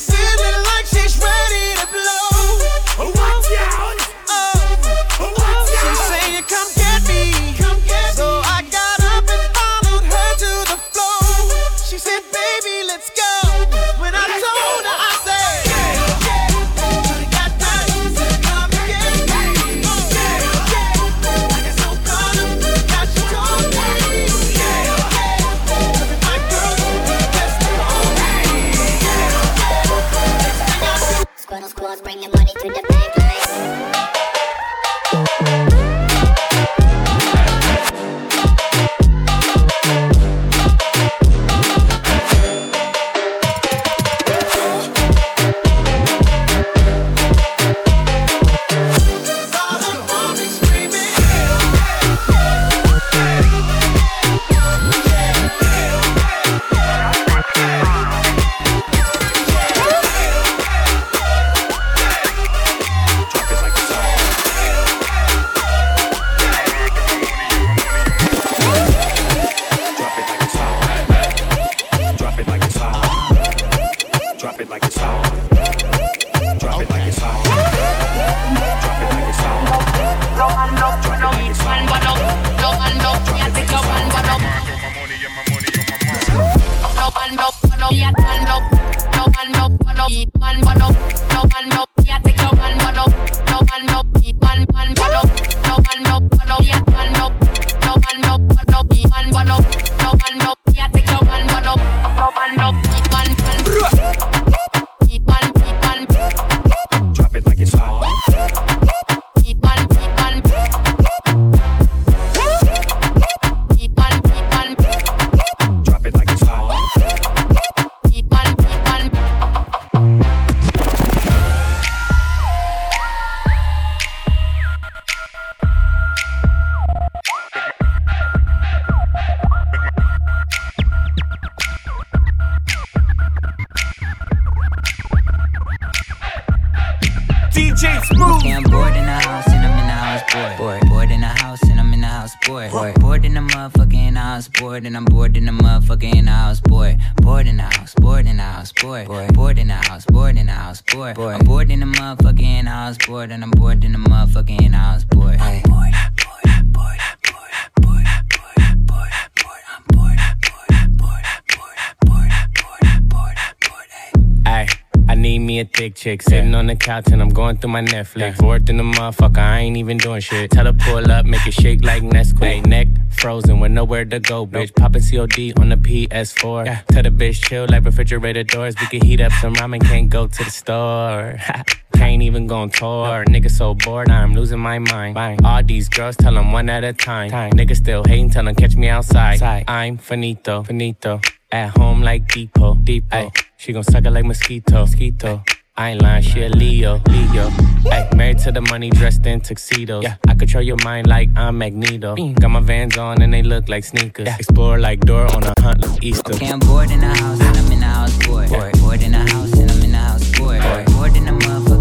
through 167.62 167.70
my 167.70 167.80
Netflix. 167.82 168.36
Bored 168.38 168.68
in 168.68 168.76
the 168.76 168.82
motherfucker, 168.82 169.38
I 169.38 169.60
ain't 169.60 169.76
even 169.76 169.96
doing 169.96 170.20
shit. 170.20 170.50
Tell 170.50 170.66
her 170.66 170.72
pull 170.72 171.10
up, 171.10 171.24
make 171.24 171.46
it 171.46 171.54
shake 171.54 171.82
like 171.84 172.02
Nesquik. 172.02 172.66
Neck 172.66 172.88
frozen 173.10 173.60
with 173.60 173.70
nowhere 173.72 174.04
to 174.04 174.18
go, 174.20 174.46
bitch. 174.46 174.74
Popping 174.74 175.00
COD 175.02 175.58
on 175.60 175.68
the 175.70 175.76
PS4. 175.76 176.86
Tell 176.88 177.02
the 177.02 177.10
bitch 177.10 177.42
chill 177.48 177.66
like 177.70 177.84
refrigerator 177.84 178.42
doors. 178.42 178.74
We 178.80 178.86
can 178.88 179.06
heat 179.06 179.20
up 179.20 179.32
some 179.40 179.54
ramen, 179.54 179.80
can't 179.82 180.10
go 180.10 180.26
to 180.26 180.44
the 180.44 180.50
store. 180.50 181.38
Can't 181.94 182.22
even 182.22 182.48
go 182.48 182.56
on 182.56 182.70
tour. 182.70 183.24
Nigga 183.26 183.48
so 183.48 183.74
bored, 183.74 184.10
I'm 184.10 184.34
losing 184.34 184.58
my 184.58 184.80
mind. 184.80 185.14
All 185.44 185.62
these 185.62 185.88
girls 185.88 186.16
tell 186.16 186.34
them 186.34 186.50
one 186.50 186.68
at 186.68 186.82
a 186.82 186.92
time. 186.92 187.30
Nigga 187.52 187.76
still 187.76 188.02
hating, 188.04 188.30
tell 188.30 188.44
them 188.44 188.56
catch 188.56 188.74
me 188.74 188.88
outside. 188.88 189.38
I'm 189.68 189.98
finito, 189.98 190.64
finito. 190.64 191.20
At 191.52 191.76
home 191.78 192.02
like 192.02 192.26
Depot, 192.26 192.74
Depot. 192.82 193.30
She 193.56 193.72
gon' 193.72 193.84
suck 193.84 194.04
it 194.04 194.10
like 194.10 194.24
mosquito, 194.24 194.80
mosquito. 194.80 195.44
I 195.82 195.90
ain't 195.90 196.02
lying, 196.02 196.22
she 196.22 196.42
a 196.44 196.48
Leo. 196.48 197.02
Leo. 197.08 197.50
Ay, 197.90 198.08
married 198.14 198.38
to 198.44 198.52
the 198.52 198.60
money, 198.60 198.88
dressed 198.88 199.26
in 199.26 199.40
tuxedos. 199.40 200.04
Yeah. 200.04 200.14
I 200.28 200.34
control 200.34 200.62
your 200.62 200.76
mind 200.84 201.08
like 201.08 201.28
I'm 201.34 201.58
Magneto. 201.58 202.14
Mm. 202.14 202.38
Got 202.38 202.50
my 202.50 202.60
vans 202.60 202.96
on 202.96 203.20
and 203.20 203.34
they 203.34 203.42
look 203.42 203.68
like 203.68 203.82
sneakers. 203.82 204.26
Yeah. 204.26 204.36
Explore 204.36 204.78
like 204.78 205.00
Dora 205.00 205.32
on 205.32 205.42
a 205.42 205.52
hunt 205.58 205.84
like 205.84 206.04
Easter. 206.04 206.34
Okay, 206.34 206.52
I'm 206.52 206.60
bored 206.60 206.88
in 206.92 207.00
the 207.00 207.06
house 207.08 207.40
and 207.40 207.56
I'm 207.56 207.72
in 207.72 207.80
the 207.80 207.86
house 207.86 208.26
bored. 208.26 208.48
Bored, 208.48 208.78
bored 208.78 209.02
in 209.02 209.10
the 209.10 209.18
house 209.18 209.58
and 209.58 209.72
I'm 209.72 209.82
in 209.82 209.90
the 209.90 209.98
house 209.98 210.38
bored. 210.38 210.62
Bored, 210.62 210.86
bored 210.86 211.16
in 211.16 211.24
the. 211.24 211.71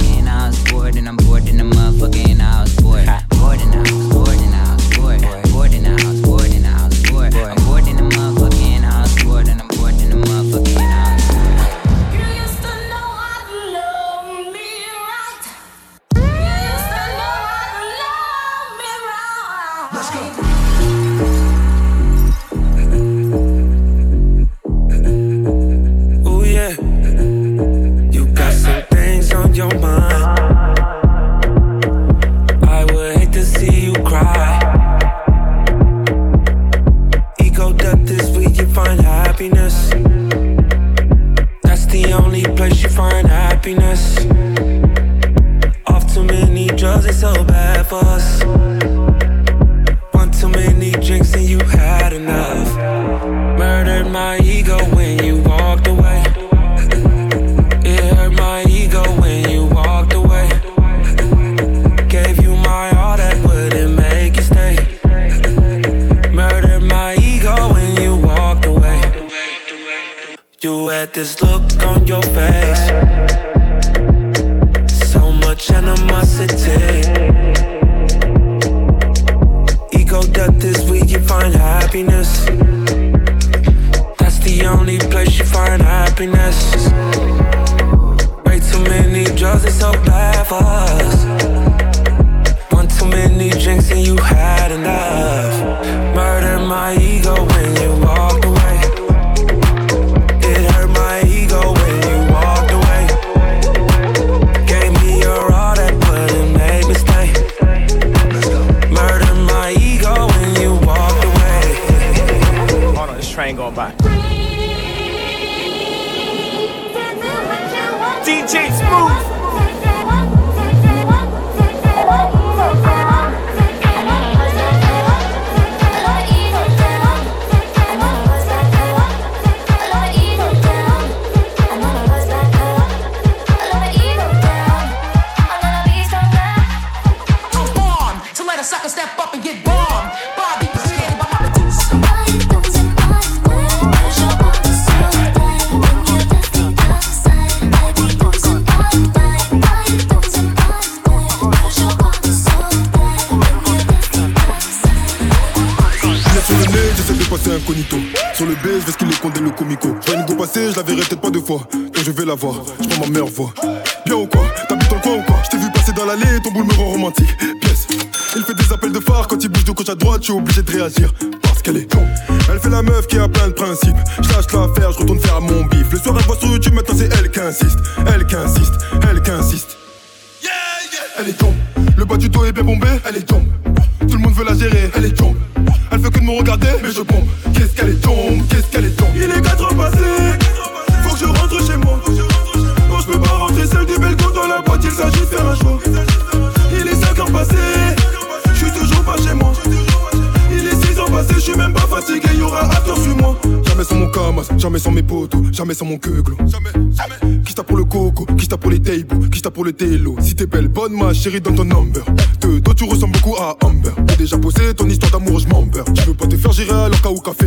chérie 211.21 211.39
dans 211.39 211.53
ton 211.53 211.65
number. 211.65 212.03
Te, 212.39 212.59
toi 212.59 212.73
tu 212.73 212.83
ressembles 212.85 213.13
beaucoup 213.13 213.35
à 213.35 213.55
Amber. 213.63 213.91
T'as 214.07 214.15
déjà 214.15 214.39
posé 214.39 214.73
ton 214.73 214.89
histoire 214.89 215.11
d'amour, 215.11 215.37
je 215.37 215.47
m'embeurre. 215.47 215.85
Je 215.93 216.01
veux 216.01 216.15
pas 216.15 216.25
te 216.25 216.35
faire 216.35 216.51
gérer 216.51 216.71
alors 216.71 216.99
qu'à 216.99 217.09
au 217.09 217.19
café. 217.19 217.45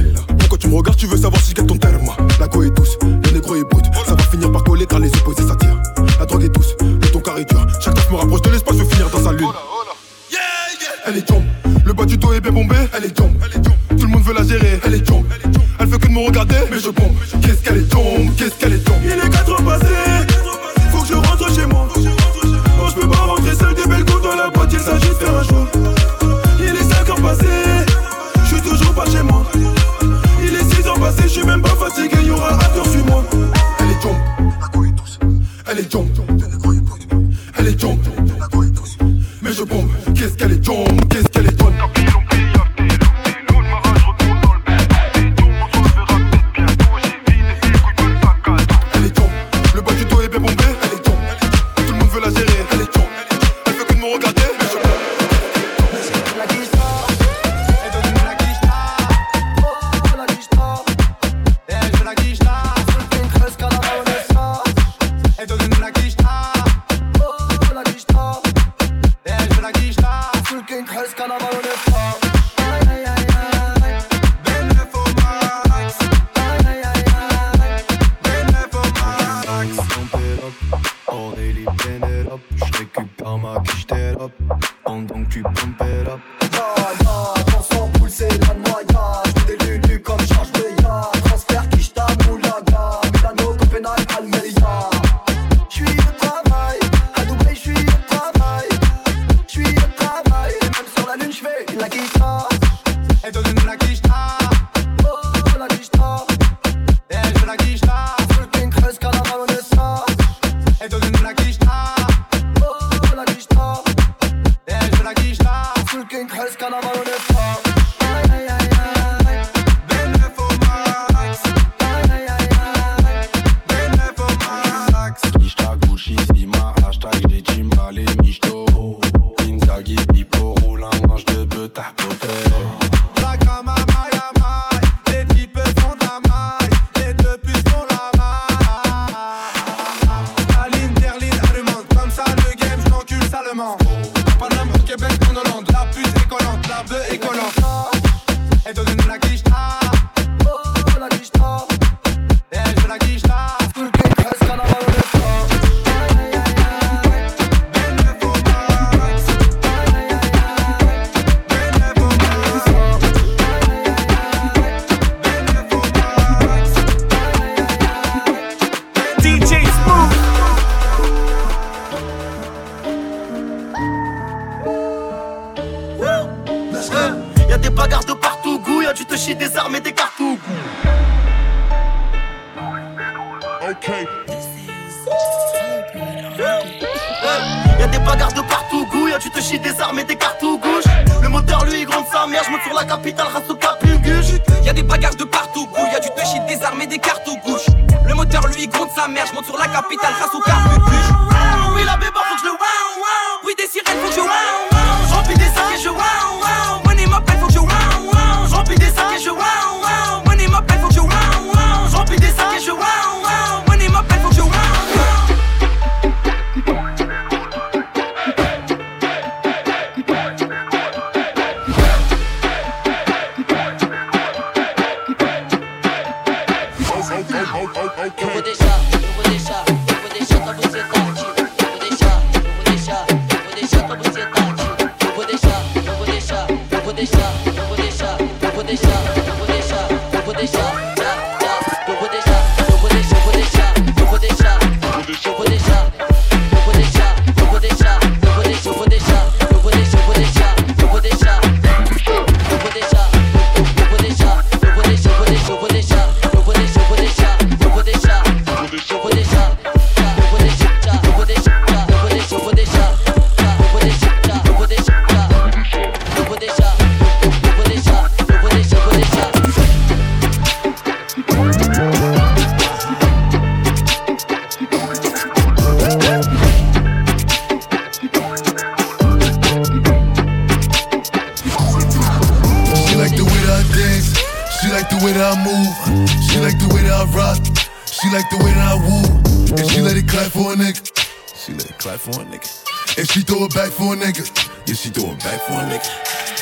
back 291.95 292.01
for 292.01 292.23
a 292.23 292.25
nigga. 292.25 292.99
If 292.99 293.11
she 293.13 293.21
throw 293.21 293.45
it 293.45 293.55
back 293.55 293.71
for 293.71 293.95
a 293.95 293.97
nigga, 293.97 294.27
yeah, 294.67 294.75
she 294.75 294.91
throw 294.91 295.15
it 295.15 295.19
back 295.23 295.39
for 295.47 295.55
a 295.55 295.65
nigga. 295.71 295.87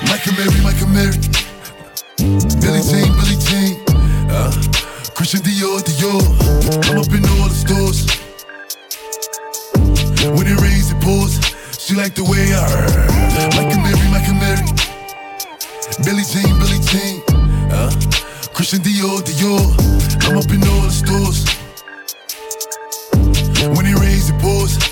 Michael 0.09 0.33
Mary, 0.33 0.61
Michael 0.65 0.89
Mary. 0.89 1.19
Billie 2.57 2.81
Jean, 2.81 3.13
Billie 3.21 3.37
Jean. 3.37 3.77
Uh, 4.33 4.49
Christian 5.13 5.41
Dior, 5.45 5.85
Dior. 5.85 6.25
I'm 6.89 6.97
up 6.97 7.13
in 7.13 7.21
all 7.37 7.53
the 7.53 7.59
stores. 7.61 8.09
When 10.25 10.47
it 10.49 10.57
rains, 10.65 10.91
it 10.91 11.01
pours. 11.03 11.37
She 11.77 11.95
like 11.97 12.15
the 12.15 12.25
way 12.25 12.57
I 12.57 12.65
heard. 12.73 13.13
Michael 13.53 13.83
Mary, 13.85 14.09
Michael 14.09 14.41
Mary. 14.41 14.65
Billie 16.01 16.25
Jean, 16.33 16.49
Billie 16.65 16.81
Jean. 16.89 17.21
Uh, 17.69 17.93
Christian 18.55 18.81
Dior, 18.81 19.21
Dior. 19.21 19.61
I'm 20.25 20.39
up 20.39 20.49
in 20.49 20.65
all 20.65 20.81
the 20.81 20.97
stores. 20.97 21.45
When 23.77 23.85
it 23.85 24.01
rains, 24.01 24.31
it 24.31 24.41
pours. 24.41 24.92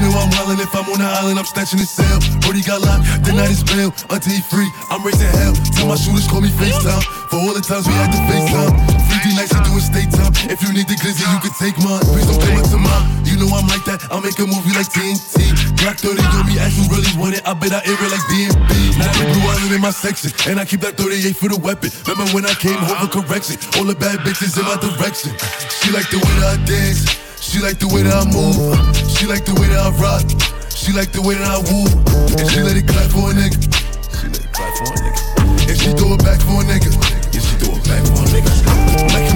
They 0.00 0.08
know 0.08 0.16
I'm 0.16 0.32
wildin' 0.32 0.64
if 0.64 0.72
I'm 0.72 0.88
on 0.88 0.96
the 0.96 1.04
island, 1.04 1.36
I'm 1.36 1.44
snatching 1.44 1.76
his 1.76 1.92
cell. 1.92 2.24
Brody 2.40 2.64
got 2.64 2.80
locked, 2.80 3.04
the 3.20 3.36
night 3.36 3.52
is 3.52 3.60
bail. 3.60 3.92
Until 4.08 4.32
he 4.32 4.40
free, 4.40 4.64
I'm 4.88 5.04
raising 5.04 5.28
hell. 5.28 5.52
Tell 5.76 5.92
my 5.92 5.96
shooters 6.00 6.24
call 6.24 6.40
me 6.40 6.48
FaceTime. 6.56 7.04
For 7.28 7.36
all 7.36 7.52
the 7.52 7.60
times 7.60 7.84
we 7.84 7.92
had 7.92 8.08
to 8.08 8.20
FaceTime. 8.24 8.72
3D 9.12 9.36
nights, 9.36 9.52
you 9.52 9.60
doing 9.60 9.84
state 9.84 10.08
time. 10.08 10.32
If 10.48 10.64
you 10.64 10.72
need 10.72 10.88
the 10.88 10.96
glizzy, 10.96 11.20
you 11.28 11.40
can 11.44 11.52
take 11.60 11.76
mine. 11.84 12.00
Please 12.16 12.24
don't 12.24 12.40
come 12.40 12.56
up 12.56 12.64
to 12.72 12.80
mine. 12.80 13.04
You 13.28 13.44
know 13.44 13.52
I'm 13.52 13.68
like 13.68 13.84
that, 13.92 14.00
I'll 14.08 14.24
make 14.24 14.40
a 14.40 14.48
movie 14.48 14.72
like 14.72 14.88
TNT. 14.88 15.52
Black 15.84 16.00
30 16.00 16.16
do 16.16 16.40
me, 16.48 16.56
as 16.56 16.72
you 16.80 16.88
really 16.88 17.12
want 17.20 17.36
it. 17.36 17.44
I 17.44 17.52
bet 17.52 17.76
I 17.76 17.84
air 17.84 18.00
it 18.00 18.08
like 18.08 18.24
DMB. 18.32 18.72
Now 18.96 19.12
the 19.20 19.28
blue 19.36 19.44
island 19.52 19.72
in 19.76 19.84
my 19.84 19.92
section, 19.92 20.32
and 20.48 20.56
I 20.56 20.64
keep 20.64 20.80
that 20.80 20.96
38 20.96 21.36
for 21.36 21.52
the 21.52 21.60
weapon. 21.60 21.92
Remember 22.08 22.24
when 22.32 22.48
I 22.48 22.56
came 22.56 22.80
home 22.80 23.04
for 23.04 23.20
correction? 23.20 23.60
All 23.76 23.84
the 23.84 24.00
bad 24.00 24.24
bitches 24.24 24.56
in 24.56 24.64
my 24.64 24.80
direction. 24.80 25.36
She 25.68 25.92
like 25.92 26.08
the 26.08 26.24
way 26.24 26.32
that 26.40 26.56
I 26.56 26.58
dance. 26.64 27.29
She 27.50 27.58
like 27.58 27.80
the 27.80 27.88
way 27.88 28.06
that 28.06 28.14
I 28.14 28.22
move. 28.30 28.54
She 29.10 29.26
like 29.26 29.44
the 29.44 29.50
way 29.58 29.66
that 29.74 29.82
I 29.82 29.90
rock. 29.98 30.22
She 30.70 30.94
like 30.94 31.10
the 31.10 31.18
way 31.18 31.34
that 31.34 31.50
I 31.50 31.58
woo. 31.58 31.82
And 32.38 32.46
she 32.46 32.62
let 32.62 32.78
it 32.78 32.86
clap 32.86 33.10
for 33.10 33.26
a 33.26 33.34
nigga. 33.34 33.58
She 34.14 34.30
let 34.30 34.38
it 34.38 34.54
clap 34.54 34.70
for 34.78 34.86
a 34.86 34.94
nigga. 35.02 35.18
And 35.66 35.74
she 35.74 35.90
throw 35.98 36.14
it 36.14 36.22
back 36.22 36.38
for 36.46 36.62
a 36.62 36.64
nigga. 36.70 36.94
Yeah, 37.34 37.42
she 37.42 37.58
throw 37.58 37.74
it 37.74 37.82
back 37.90 38.06
for 38.06 38.22
a 38.22 38.30
nigga. 38.30 38.54
Like 39.10 39.29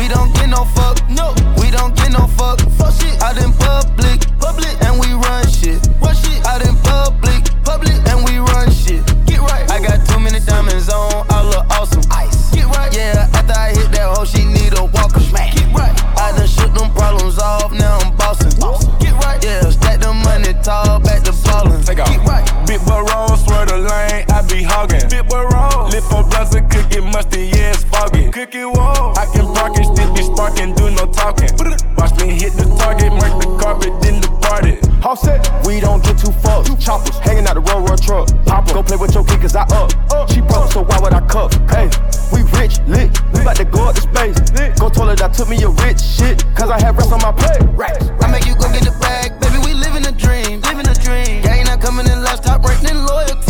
We 0.00 0.08
don't 0.08 0.32
get 0.32 0.48
no 0.48 0.64
fuck, 0.64 0.96
no. 1.10 1.34
We 1.60 1.70
don't 1.70 1.94
get 1.94 2.10
no 2.10 2.26
fuck. 2.26 2.58
Fuck 2.80 2.94
shit. 2.96 3.20
Out 3.20 3.36
in 3.36 3.52
public, 3.52 4.24
public, 4.40 4.72
and 4.80 4.98
we 4.98 5.12
run 5.12 5.46
shit. 5.46 5.76
Run 6.00 6.16
shit. 6.16 6.40
Out 6.46 6.64
in 6.64 6.74
public, 6.88 7.44
public, 7.68 8.00
and 8.08 8.24
we 8.24 8.38
run 8.38 8.72
shit. 8.72 9.04
Get 9.26 9.40
right. 9.40 9.70
I 9.70 9.78
got 9.78 10.00
too 10.08 10.18
many 10.18 10.40
diamonds 10.40 10.88
on, 10.88 11.26
I 11.28 11.44
look 11.44 11.68
awesome. 11.68 12.00
Ice. 12.12 12.48
Get 12.50 12.64
right. 12.64 12.90
Yeah, 12.96 13.28
after 13.34 13.52
I 13.52 13.76
hit 13.76 13.92
that 13.92 14.16
hoe, 14.16 14.24
she 14.24 14.46
need 14.46 14.72
a 14.78 14.86
walker. 14.86 15.20
Smack. 15.20 15.52
Get 15.54 15.68
right. 15.76 15.92
I 16.16 16.32
done 16.32 16.48
shook 16.48 16.72
them 16.72 16.90
problems 16.92 17.38
off, 17.38 17.70
now 17.72 17.98
I'm 17.98 18.16
bossing. 18.16 18.56
Get 19.00 19.12
right. 19.20 19.44
Yeah, 19.44 19.68
stack 19.68 20.00
the 20.00 20.14
money 20.14 20.54
tall, 20.64 20.98
back 21.00 21.24
to 21.24 21.32
ballin'. 21.44 21.84
Take 21.84 22.00
off. 22.00 22.08
Get 22.08 22.24
right. 22.24 22.48
Big 22.66 22.80
roll, 22.88 23.36
swear 23.36 23.66
the 23.66 23.76
lane, 23.76 24.24
hogging. 24.70 25.02
Big 25.10 25.26
boy 25.26 25.42
roll, 25.50 25.90
lip 25.90 26.04
for 26.06 26.22
blunts 26.22 26.54
and 26.54 26.70
cookie 26.70 27.00
musty, 27.00 27.50
yeah, 27.50 27.74
it's 27.74 27.84
foggy. 27.84 28.30
Cookie 28.30 28.64
wall, 28.64 29.12
I 29.18 29.26
can 29.34 29.46
park 29.52 29.76
and 29.76 29.86
still 29.90 30.10
be 30.14 30.22
sparking, 30.22 30.74
do 30.74 30.90
no 30.90 31.06
talking. 31.10 31.50
Watch 31.98 32.14
me 32.22 32.38
hit 32.38 32.54
the 32.54 32.64
target, 32.78 33.12
mark 33.12 33.34
the 33.42 33.48
carpet, 33.58 33.92
then 34.00 34.22
the 34.22 34.30
party. 34.40 34.78
Offset, 35.02 35.40
we 35.66 35.80
don't 35.80 36.02
get 36.04 36.18
too 36.18 36.32
fucked. 36.32 36.68
You 36.68 36.76
choppers 36.76 37.18
hanging 37.18 37.46
out 37.46 37.54
the 37.54 37.64
road, 37.66 37.88
road 37.88 38.00
truck. 38.00 38.28
Pop 38.46 38.66
go 38.70 38.82
play 38.82 38.96
with 38.96 39.14
your 39.14 39.24
kid, 39.24 39.40
cause 39.40 39.56
I 39.56 39.64
up. 39.74 39.90
She 40.30 40.40
broke, 40.40 40.70
so 40.70 40.82
why 40.82 41.00
would 41.00 41.12
I 41.12 41.20
cuff? 41.26 41.52
Hey, 41.68 41.90
we 42.32 42.46
rich, 42.56 42.78
lit. 42.86 43.10
We 43.32 43.40
about 43.40 43.56
to 43.56 43.64
go 43.64 43.88
up 43.90 43.94
to 43.96 44.02
space. 44.02 44.38
Go 44.78 44.88
toilet, 44.88 45.22
I 45.22 45.28
took 45.28 45.48
me 45.48 45.62
a 45.62 45.68
rich 45.82 46.00
shit, 46.00 46.44
cause 46.54 46.70
I 46.70 46.78
have 46.80 46.96
rest 46.96 47.12
on 47.12 47.20
my 47.20 47.32
plate. 47.32 47.60
Racks. 47.74 48.08
I 48.22 48.30
make 48.30 48.46
you 48.46 48.54
go 48.54 48.68
get 48.70 48.84
the 48.84 48.94
bag, 49.00 49.40
baby. 49.40 49.58
We 49.64 49.72
living 49.74 50.06
a 50.06 50.12
dream, 50.12 50.60
living 50.62 50.86
a 50.86 50.94
dream. 50.94 51.42
Gang 51.42 51.64
not 51.64 51.80
coming 51.80 52.06
in 52.06 52.22
last, 52.22 52.44
top 52.44 52.62
rank, 52.62 52.80
then 52.80 52.96
loyalty, 53.04 53.34
top 53.34 53.40
rank. 53.40 53.49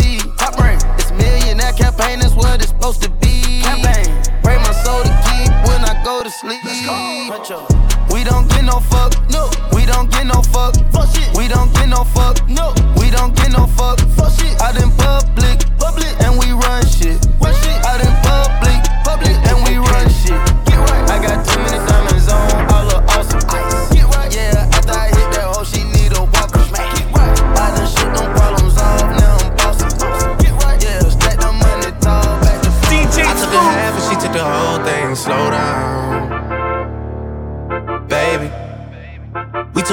millionaire 1.71 1.91
campaign, 1.91 2.19
that's 2.19 2.35
what 2.35 2.61
it's 2.61 2.69
supposed 2.69 3.01
to 3.03 3.09
be. 3.09 3.61
Campaign, 3.61 4.05
pray 4.43 4.57
my 4.57 4.71
soul 4.83 5.03
to 5.03 5.09
keep 5.27 5.51
when 5.67 5.83
I 5.83 6.01
go 6.03 6.23
to 6.23 6.29
sleep. 6.29 6.61
We 8.11 8.23
don't 8.23 8.47
get 8.49 8.63
no 8.63 8.79
fuck, 8.79 9.13
no. 9.29 9.49
We 9.73 9.85
don't 9.85 10.11
get 10.11 10.25
no 10.25 10.41
fuck, 10.41 10.75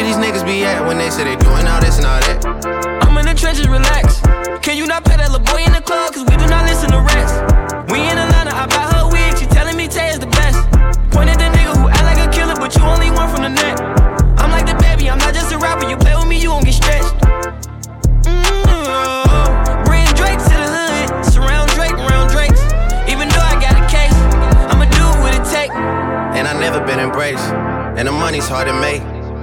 Where 0.00 0.08
these 0.08 0.16
niggas 0.16 0.46
be 0.46 0.64
at 0.64 0.80
when 0.88 0.96
they 0.96 1.10
say 1.10 1.24
they 1.24 1.36
doing 1.36 1.68
all 1.68 1.76
this 1.76 2.00
and 2.00 2.08
all 2.08 2.16
that? 2.24 2.40
I'm 3.04 3.12
in 3.20 3.28
the 3.28 3.36
trenches, 3.36 3.68
relax. 3.68 4.24
Can 4.64 4.80
you 4.80 4.88
not 4.88 5.04
pay 5.04 5.20
that 5.20 5.28
little 5.28 5.44
boy 5.44 5.60
in 5.60 5.76
the 5.76 5.84
club? 5.84 6.16
Cause 6.16 6.24
we 6.24 6.40
do 6.40 6.48
not 6.48 6.64
listen 6.64 6.88
to 6.88 7.04
rest. 7.04 7.36
We 7.92 8.00
in 8.08 8.16
Atlanta, 8.16 8.48
I 8.48 8.64
buy 8.64 8.88
her 8.96 9.12
wig, 9.12 9.36
she 9.36 9.44
telling 9.44 9.76
me 9.76 9.92
Tay 9.92 10.08
is 10.08 10.16
the 10.16 10.32
best. 10.40 10.56
Point 11.12 11.28
at 11.28 11.36
the 11.36 11.52
nigga 11.52 11.76
who 11.76 11.92
act 11.92 12.00
like 12.08 12.16
a 12.16 12.32
killer, 12.32 12.56
but 12.56 12.72
you 12.72 12.80
only 12.80 13.12
one 13.12 13.28
from 13.28 13.44
the 13.44 13.52
net. 13.52 13.76
I'm 14.40 14.48
like 14.48 14.64
the 14.64 14.72
baby, 14.80 15.12
I'm 15.12 15.20
not 15.20 15.36
just 15.36 15.52
a 15.52 15.60
rapper. 15.60 15.84
You 15.84 16.00
play 16.00 16.16
with 16.16 16.32
me, 16.32 16.40
you 16.40 16.48
won't 16.48 16.64
get 16.64 16.80
stretched. 16.80 17.12
Mm-hmm. 18.24 19.84
Bring 19.84 20.08
Drake 20.16 20.40
to 20.48 20.56
the 20.56 20.68
hood, 20.80 21.28
surround 21.28 21.68
Drake 21.76 21.92
around 21.92 22.32
Drakes. 22.32 22.64
Even 23.04 23.28
though 23.28 23.44
I 23.44 23.60
got 23.60 23.76
a 23.76 23.84
case, 23.84 24.16
I'ma 24.72 24.88
do 24.96 25.04
what 25.20 25.36
it 25.36 25.44
take. 25.44 25.68
And 26.32 26.48
I 26.48 26.56
never 26.56 26.80
been 26.88 27.04
embraced, 27.04 27.52
and 28.00 28.08
the 28.08 28.16
money's 28.16 28.48
hard 28.48 28.64
to 28.64 28.72
make. 28.80 29.04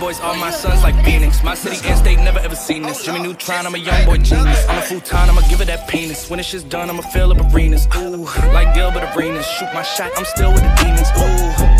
Boys, 0.00 0.18
all 0.20 0.34
my 0.36 0.50
sons 0.50 0.82
like 0.82 0.96
Phoenix. 1.04 1.44
My 1.44 1.54
city 1.54 1.86
and 1.86 1.98
state 1.98 2.18
never 2.18 2.38
ever 2.38 2.56
seen 2.56 2.82
this. 2.82 3.04
Jimmy 3.04 3.20
Neutron, 3.20 3.66
I'm 3.66 3.74
a 3.74 3.78
young 3.78 4.04
boy 4.06 4.16
genius. 4.16 4.66
I'm 4.68 4.78
a 4.78 4.82
futon, 4.82 5.28
I'ma 5.28 5.42
give 5.48 5.60
it 5.60 5.66
that 5.66 5.88
penis. 5.88 6.28
When 6.30 6.38
this 6.38 6.46
shit's 6.46 6.64
done, 6.64 6.88
I'ma 6.88 7.02
fill 7.02 7.30
up 7.30 7.52
arenas. 7.52 7.86
Ooh, 7.96 8.24
like 8.52 8.74
Gilbert 8.74 9.04
Arenas. 9.14 9.46
Shoot 9.46 9.72
my 9.74 9.82
shot, 9.82 10.10
I'm 10.16 10.24
still 10.24 10.52
with 10.52 10.62
the 10.62 10.74
demons. 10.82 11.10
Ooh. 11.18 11.79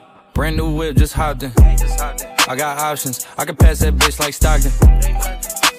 Brand 0.33 0.55
new 0.55 0.73
whip, 0.73 0.95
just 0.95 1.13
hopped 1.13 1.43
in. 1.43 1.51
I 2.47 2.55
got 2.55 2.79
options, 2.79 3.27
I 3.37 3.45
can 3.45 3.55
pass 3.55 3.79
that 3.79 3.95
bitch 3.95 4.19
like 4.19 4.33
Stockton. 4.33 4.71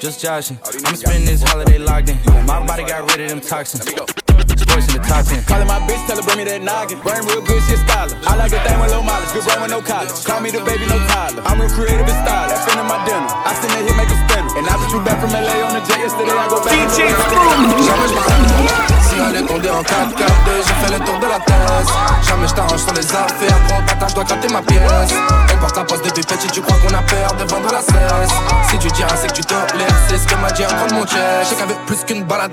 Just 0.00 0.20
joshing, 0.20 0.58
I'm 0.84 0.96
spending 0.96 1.26
this 1.26 1.42
holiday 1.42 1.78
locked 1.78 2.10
in. 2.10 2.18
My 2.46 2.64
body 2.66 2.84
got 2.84 3.10
rid 3.10 3.20
of 3.22 3.28
them 3.30 3.40
toxins. 3.40 3.82
Sports 3.82 4.88
in 4.88 5.00
the 5.00 5.04
top 5.08 5.24
10. 5.26 5.44
Calling 5.44 5.66
my 5.66 5.80
bitch, 5.80 6.06
tell 6.06 6.16
her 6.16 6.22
bring 6.22 6.38
me 6.38 6.44
that 6.44 6.62
noggin. 6.62 7.00
Brain 7.00 7.24
real 7.24 7.40
good, 7.40 7.62
shit 7.64 7.78
stylish. 7.78 8.14
I 8.26 8.36
like 8.36 8.52
a 8.52 8.60
thing 8.60 8.78
with 8.80 8.90
low 8.90 9.02
mileage, 9.02 9.32
good 9.32 9.44
brain 9.44 9.62
with 9.62 9.70
no 9.70 9.80
college. 9.82 10.12
Call 10.24 10.40
me 10.40 10.50
the 10.50 10.60
baby, 10.64 10.86
no 10.86 10.98
Tyler. 11.08 11.42
I'm 11.44 11.60
real 11.60 11.70
creative 11.70 12.06
and 12.06 12.20
stylish. 12.26 12.60
In 12.72 12.86
my 12.86 13.04
dinner. 13.04 13.28
I 13.28 13.54
send 13.60 13.72
that 13.72 13.84
hit, 13.88 13.96
make 13.96 14.08
a. 14.08 14.31
And 14.54 14.68
I 14.68 14.76
flew 14.88 15.00
back 15.00 15.18
from 15.20 15.30
LA 15.32 15.64
on 15.64 15.72
the 15.72 15.80
jet 15.80 15.98
yesterday. 15.98 16.32
I 16.32 16.48
go 16.48 16.60
back. 16.60 16.72
DJ 16.72 17.08
Jamais 17.08 18.08
je 18.08 18.14
m'arrête. 18.14 19.02
Si 19.02 19.14
elle 19.16 19.36
est 19.36 19.46
condé 19.46 19.70
en 19.70 19.82
4 19.82 20.14
4 20.14 20.32
j'ai 20.66 20.74
fait 20.74 20.92
le 20.92 21.04
tour 21.04 21.18
de 21.18 21.26
la 21.26 21.40
thèse. 21.40 21.88
Jamais 22.22 22.48
je 22.48 22.54
t'arrange 22.54 22.80
sur 22.80 22.92
les 22.92 23.06
affaires. 23.06 23.58
Gros 23.68 23.82
bâtard, 23.82 24.08
je 24.10 24.14
dois 24.14 24.24
gratter 24.24 24.48
ma 24.48 24.62
pièce. 24.62 25.14
Porte 25.62 25.76
la 25.76 25.84
poste 25.84 26.04
depuis 26.04 26.22
petit, 26.22 26.48
tu 26.48 26.60
crois 26.60 26.76
qu'on 26.78 26.92
a 26.92 27.02
peur 27.02 27.34
de 27.38 27.44
vendre 27.44 27.70
la 27.70 27.80
cesse. 27.80 28.34
Si 28.68 28.78
tu 28.78 28.88
diras, 28.88 29.14
c'est 29.14 29.28
que 29.28 29.34
tu 29.34 29.42
tolères. 29.42 29.86
C'est 30.08 30.18
ce 30.18 30.26
que 30.26 30.34
m'a 30.34 30.50
dit 30.50 30.64
un 30.64 30.66
prendre 30.66 30.94
mon 30.94 31.06
chest. 31.06 31.50
J'ai 31.50 31.54
qu'avec 31.54 31.86
plus 31.86 32.02
qu'une 32.04 32.24
balade. 32.24 32.50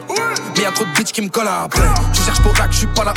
Mais 0.56 0.62
y'a 0.62 0.72
trop 0.72 0.86
de 0.86 0.92
bitch 0.92 1.12
qui 1.12 1.24
me 1.24 1.30
collent 1.30 1.48
après. 1.48 1.82
Tu 2.14 2.22
cherches 2.22 2.40
pour 2.42 2.54
que 2.54 2.62
je 2.70 2.78
suis 2.78 2.88
pas 2.88 3.06
là. 3.06 3.14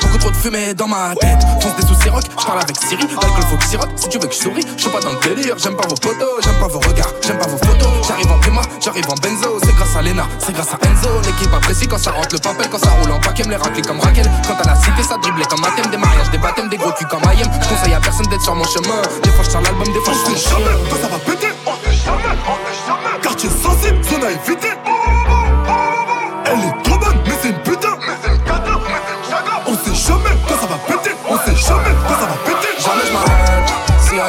Beaucoup 0.00 0.18
trop 0.18 0.30
de 0.30 0.36
fumée 0.36 0.72
dans 0.74 0.86
ma 0.86 1.16
tête. 1.16 1.42
Fonce 1.60 1.74
des 1.74 1.82
soucis 1.82 2.10
rock, 2.10 2.22
je 2.38 2.46
parle 2.46 2.60
avec 2.60 2.76
Siri. 2.76 3.08
L'alcool 3.08 3.44
faut 3.50 3.56
que 3.56 3.64
sirote. 3.64 3.90
Si 3.96 4.08
tu 4.08 4.18
veux 4.20 4.28
que 4.28 4.34
je 4.34 4.38
souris, 4.38 4.64
je 4.76 4.82
suis 4.82 4.90
pas 4.92 5.00
dans 5.00 5.10
le 5.10 5.18
délire. 5.18 5.56
J'aime 5.58 5.74
pas 5.74 5.88
vos 5.88 5.96
photos, 5.96 6.38
j'aime 6.44 6.60
pas 6.60 6.68
vos 6.68 6.78
regards, 6.78 7.12
j'aime 7.20 7.38
pas 7.38 7.48
vos 7.48 7.58
photos. 7.58 7.88
J'arrive 8.06 8.30
en 8.30 8.38
Puma, 8.38 8.62
j'arrive 8.80 9.10
en 9.10 9.14
Benzo. 9.16 9.58
C'est 9.64 9.74
grâce 9.74 9.96
à 9.96 10.02
Lena, 10.02 10.28
c'est 10.38 10.52
grâce 10.52 10.72
à 10.72 10.78
Enzo. 10.86 11.08
L'équipe 11.26 11.52
apprécie 11.52 11.88
quand 11.88 11.98
ça 11.98 12.12
rentre 12.12 12.34
le 12.34 12.38
papel, 12.38 12.68
quand 12.70 12.78
ça 12.78 12.90
roule 13.02 13.10
en 13.10 13.18
paquet, 13.18 13.42
me 13.42 13.50
les 13.50 13.56
racler 13.56 13.82
comme 13.82 13.98
Raquel. 13.98 14.30
Quand 14.46 14.62
à 14.62 14.74
la 14.74 14.76
cité, 14.76 15.02
ça 15.02 15.16
driblait 15.18 15.46
comme 15.46 15.66
thème 15.74 15.90
des 15.90 15.96
mariages, 15.96 16.30
des 16.30 16.38
baptêmes, 16.38 16.68
des 16.68 16.76
gros 16.76 16.92
culs 16.92 17.08
comme. 17.08 17.24
Je 17.24 17.92
à 17.92 18.00
personne 18.00 18.26
d'être 18.26 18.42
sur 18.42 18.54
mon 18.54 18.64
chemin. 18.64 19.02
Je 19.24 19.50
sors 19.50 19.60
l'album, 19.62 19.84
des 19.84 19.92
je 19.92 20.00
fais 20.00 20.50
jamais 20.50 20.76
quand 20.90 20.96
ça 20.96 21.08
va 21.08 21.18
péter. 21.18 21.48
On 21.66 21.74
sait 21.76 21.96
jamais, 22.04 22.22
on 22.46 22.54
sait 22.66 22.78
jamais. 22.86 23.20
Quartier 23.22 23.50
sensible, 23.50 24.04
zone 24.04 24.24
à 24.24 24.30
éviter. 24.30 24.83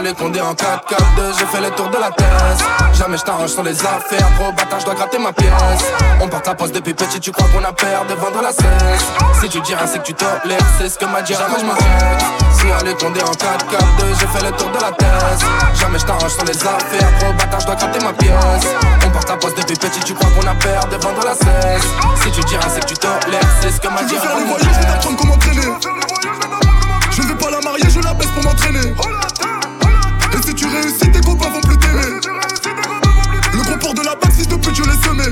Est 0.04 0.14
condé 0.14 0.42
en 0.42 0.54
4 0.54 0.86
4 0.90 1.16
2 1.16 1.24
j'ai 1.40 1.46
fait 1.46 1.62
le 1.62 1.72
tour 1.72 1.90
de 1.90 1.98
la 1.98 2.12
thèse. 2.12 2.66
Jamais 2.94 3.18
je 3.18 3.24
t'arrange 3.24 3.50
sur 3.50 3.64
les 3.64 3.80
affaires. 3.80 4.30
Gros 4.38 4.52
bâtard, 4.52 4.80
je 4.82 4.86
dois 4.86 4.94
gratter 4.94 5.18
ma 5.18 5.32
pièce. 5.32 5.50
On 6.22 6.28
porte 6.28 6.46
la 6.46 6.54
poste 6.54 6.76
depuis 6.76 6.94
petit, 6.94 7.20
tu 7.20 7.32
crois 7.32 7.48
qu'on 7.48 7.64
a 7.64 7.72
peur 7.72 8.06
de 8.06 8.14
vendre 8.14 8.42
la 8.42 8.52
cesse. 8.52 9.06
Si 9.42 9.48
tu 9.48 9.62
diras, 9.62 9.88
c'est 9.88 10.00
que 10.00 10.04
tu 10.04 10.14
tolères. 10.14 10.60
C'est 10.78 10.90
ce 10.90 11.00
que 11.00 11.06
m'a 11.06 11.22
dit 11.22 11.34
Jamais 11.34 11.60
je 11.60 11.66
m'arrête. 11.66 12.26
Si 12.52 12.66
elle 12.68 12.88
est 12.90 13.02
condé 13.02 13.22
en 13.22 13.32
4 13.32 13.66
4 13.68 13.86
2 13.98 14.06
j'ai 14.20 14.28
fait 14.28 14.46
le 14.46 14.52
tour 14.52 14.70
de 14.70 14.82
la 14.82 14.92
thèse. 14.92 15.46
Jamais 15.80 15.98
je 15.98 16.06
t'arrange 16.06 16.34
sur 16.34 16.44
les 16.46 16.58
affaires. 16.58 17.12
Gros 17.20 17.34
bâtard, 17.34 17.60
je 17.62 17.66
dois 17.66 17.76
gratter 17.76 18.06
ma 18.06 18.14
pièce. 18.14 18.68
On 19.08 19.10
porte 19.10 19.30
la 19.30 19.38
poste 19.38 19.58
depuis 19.58 19.78
petit, 19.78 20.00
tu 20.02 20.14
crois 20.14 20.30
qu'on 20.30 20.46
a 20.46 20.56
peur 20.56 20.86
de 20.88 20.98
vendre 20.98 21.24
la 21.24 21.34
cesse. 21.34 21.88
Si 22.22 22.32
tu 22.32 22.42
diras, 22.42 22.68
c'est 22.70 22.82
que 22.82 22.88
tu 22.88 22.96
tolères. 22.96 23.42
C'est 23.62 23.72
ce 23.72 23.80
que 23.80 23.88
m'a 23.88 24.02
Je 24.02 24.08
dit 24.08 24.14
vais 24.16 24.20
faire 24.20 24.38
le 24.38 24.44
voyage, 24.44 24.68
je 24.74 24.80
vais 24.80 24.86
t'apprendre 24.86 25.18
comment 25.18 25.38
traîner. 25.38 25.74
Je 27.12 27.22
ne 27.22 27.28
vais 27.28 27.36
pas 27.36 27.50
la 27.50 27.62
marier, 27.62 27.90
je 27.90 28.00
la 28.02 28.14
baisse 28.14 28.28
pour 28.28 28.44
m'entraîner. 28.44 28.94
Le 32.26 33.62
gros 33.62 33.78
port 33.78 33.94
de 33.94 34.02
la 34.02 34.16
bague, 34.16 34.32
si 34.32 34.48
de 34.48 34.56
pute, 34.56 34.76
je 34.76 34.84
l'ai 34.84 34.98
semé. 35.04 35.24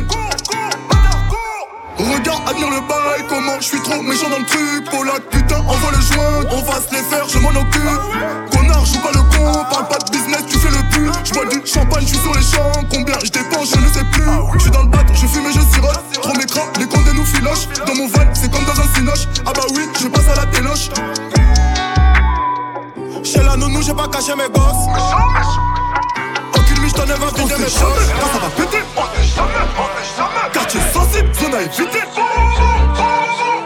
Regarde, 1.97 2.41
admire 2.47 2.69
le 2.69 2.81
bail, 2.87 3.25
comment 3.29 3.55
je 3.59 3.65
suis 3.65 3.81
trop 3.81 4.01
méchant 4.01 4.29
dans 4.29 4.39
le 4.39 4.45
truc. 4.45 4.89
Polak, 4.91 5.21
putain, 5.29 5.59
envoie 5.59 5.91
le 5.91 6.01
joint, 6.01 6.45
on 6.51 6.61
va 6.61 6.79
se 6.81 6.93
les 6.93 7.01
faire, 7.01 7.27
je 7.27 7.39
m'en 7.39 7.49
occupe. 7.49 8.51
Connard, 8.51 8.85
joue 8.85 8.99
pas 8.99 9.11
le 9.13 9.21
con, 9.35 9.65
parle 9.71 9.87
pas 9.87 9.97
de 9.97 10.11
business, 10.11 10.43
tu 10.47 10.57
fais 10.59 10.69
le 10.69 10.83
pute. 10.91 11.13
Je 11.23 11.33
bois 11.33 11.45
du 11.45 11.61
champagne, 11.65 12.01
je 12.01 12.07
suis 12.07 12.17
sur 12.17 12.33
les 12.33 12.41
champs. 12.41 12.83
Combien 12.91 13.15
je 13.23 13.31
dépense, 13.31 13.69
je 13.73 13.79
ne 13.79 13.87
sais 13.87 14.05
plus. 14.11 14.23
Je 14.55 14.59
suis 14.59 14.71
dans 14.71 14.83
le 14.83 14.89
bat, 14.89 15.05
je 15.13 15.25
fume 15.25 15.45
et 15.47 15.53
je 15.53 15.61
sirote. 15.73 16.03
Trop 16.21 16.33
m'écran, 16.35 16.61
les 16.79 16.87
condés 16.87 17.13
nous 17.13 17.25
filochent. 17.25 17.67
Dans 17.87 17.95
mon 17.95 18.07
van, 18.07 18.33
c'est 18.33 18.51
comme 18.51 18.65
dans 18.65 18.79
un 18.79 18.93
cinoche. 18.95 19.27
Ah 19.45 19.53
bah 19.53 19.63
oui, 19.73 19.87
je 19.99 20.07
passe 20.07 20.27
à 20.27 20.35
la 20.35 20.45
téloche. 20.47 20.89
Chez 23.23 23.41
la 23.41 23.55
nounou, 23.55 23.81
j'ai 23.81 23.93
pas 23.93 24.07
caché 24.09 24.35
mes 24.35 24.49
gosses. 24.49 24.89
Miche 26.93 27.07
t'en 27.07 27.25
va 27.25 27.31
vider 27.35 27.57
mes 27.57 27.69
choses. 27.69 28.11
Quand 28.19 28.27
ça 28.27 28.39
va 28.39 28.49
péter, 28.55 28.83
on 28.95 29.01
sait 29.01 29.27
jamais, 29.35 29.65
on 29.77 29.87
sait 29.97 30.07
jamais. 30.17 30.49
Quartier 30.53 30.81
sensible, 30.93 31.29
zone 31.33 31.55
à 31.55 31.61
éviter. 31.61 32.03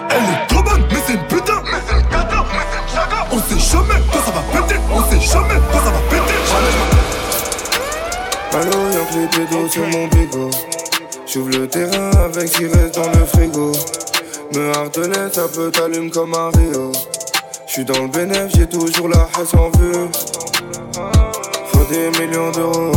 Elle 0.09 0.23
est 0.23 0.47
trop 0.47 0.63
bonne, 0.63 0.84
mais 0.89 1.01
c'est 1.05 1.13
une 1.13 1.28
putain. 1.28 1.61
Mais 1.63 1.82
c'est 1.88 1.95
une 1.95 2.07
cata, 2.07 2.45
mais 2.51 2.65
c'est 2.71 2.80
une 2.82 2.89
chaga. 2.95 3.19
On 3.32 3.38
sait 3.39 3.59
jamais 3.59 3.99
quand 4.11 4.23
ça 4.23 4.32
va 4.32 4.41
péter. 4.51 4.80
On 4.91 5.01
sait 5.03 5.19
jamais 5.19 5.59
quand 5.71 5.80
ça 5.80 5.91
va 5.91 6.01
péter. 6.09 6.38
Allô, 8.53 8.80
y'a 8.91 9.03
que 9.05 9.13
les 9.19 9.28
pédos 9.28 9.69
sur 9.69 9.86
mon 9.88 10.07
bigot. 10.07 10.51
J'ouvre 11.28 11.49
le 11.51 11.67
terrain 11.67 12.11
avec 12.25 12.47
ce 12.47 12.57
qui 12.57 12.65
reste 12.65 12.95
dans 12.95 13.09
le 13.11 13.25
frigo. 13.25 13.71
Me 14.53 14.71
hardelet, 14.75 15.30
ça 15.34 15.47
peut 15.53 15.69
t'allumer 15.69 16.09
comme 16.09 16.34
un 16.34 16.49
Rio. 16.57 16.91
J'suis 17.67 17.84
dans 17.84 18.01
le 18.01 18.07
bénéf, 18.07 18.47
j'ai 18.55 18.67
toujours 18.67 19.09
la 19.09 19.28
haine 19.38 19.59
en 19.59 19.69
vue. 19.78 20.09
Des 21.90 22.10
millions 22.20 22.52
d'euros. 22.52 22.92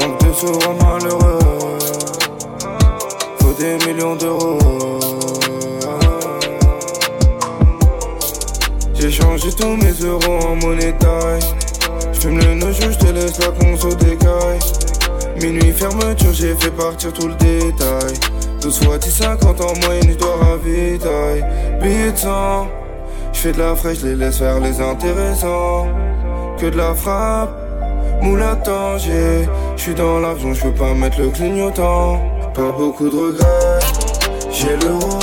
Manque 0.00 0.26
de 0.26 0.32
sous, 0.32 0.52
rend 0.52 0.74
malheureux. 0.74 1.38
Faut 3.38 3.52
des 3.52 3.76
millions 3.86 4.16
d'euros. 4.16 4.58
J'ai 8.94 9.12
changé 9.12 9.52
tous 9.52 9.76
mes 9.76 9.92
euros 10.04 10.40
en 10.44 10.56
monnaie 10.56 10.92
taille. 10.98 11.40
J'fume 12.12 12.40
le 12.40 12.54
nojo, 12.54 12.90
j'te 12.90 13.12
laisse 13.12 13.38
la 13.38 13.48
conso 13.48 13.94
décaille. 13.94 14.58
Minuit 15.40 15.70
fermeture, 15.70 16.32
j'ai 16.32 16.56
fait 16.56 16.72
partir 16.72 17.12
tout 17.12 17.28
le 17.28 17.34
détail. 17.34 18.14
12 18.60 18.80
fois 18.82 18.98
10, 18.98 19.10
50 19.10 19.60
en 19.60 19.86
moyenne, 19.86 20.10
j'dois 20.10 20.36
ravitailler. 20.40 21.44
Billet 21.80 22.10
de 22.10 22.16
sang, 22.16 22.66
j'fais 23.32 23.52
de 23.52 23.58
la 23.60 23.76
fraîche, 23.76 24.02
les 24.02 24.16
laisse 24.16 24.38
faire 24.38 24.58
les 24.58 24.80
intéressants. 24.80 25.86
Que 26.58 26.66
de 26.66 26.76
la 26.76 26.94
frappe, 26.94 27.50
moule 28.22 28.42
à 28.42 28.54
Tanger. 28.54 29.48
J'suis 29.76 29.94
dans 29.94 30.20
l'avion, 30.20 30.54
j'peux 30.54 30.72
pas 30.72 30.94
mettre 30.94 31.20
le 31.20 31.28
clignotant. 31.28 32.20
Pas 32.54 32.70
beaucoup 32.70 33.08
de 33.08 33.16
regrets, 33.16 33.80
j'ai 34.50 34.76
l'euro. 34.76 35.18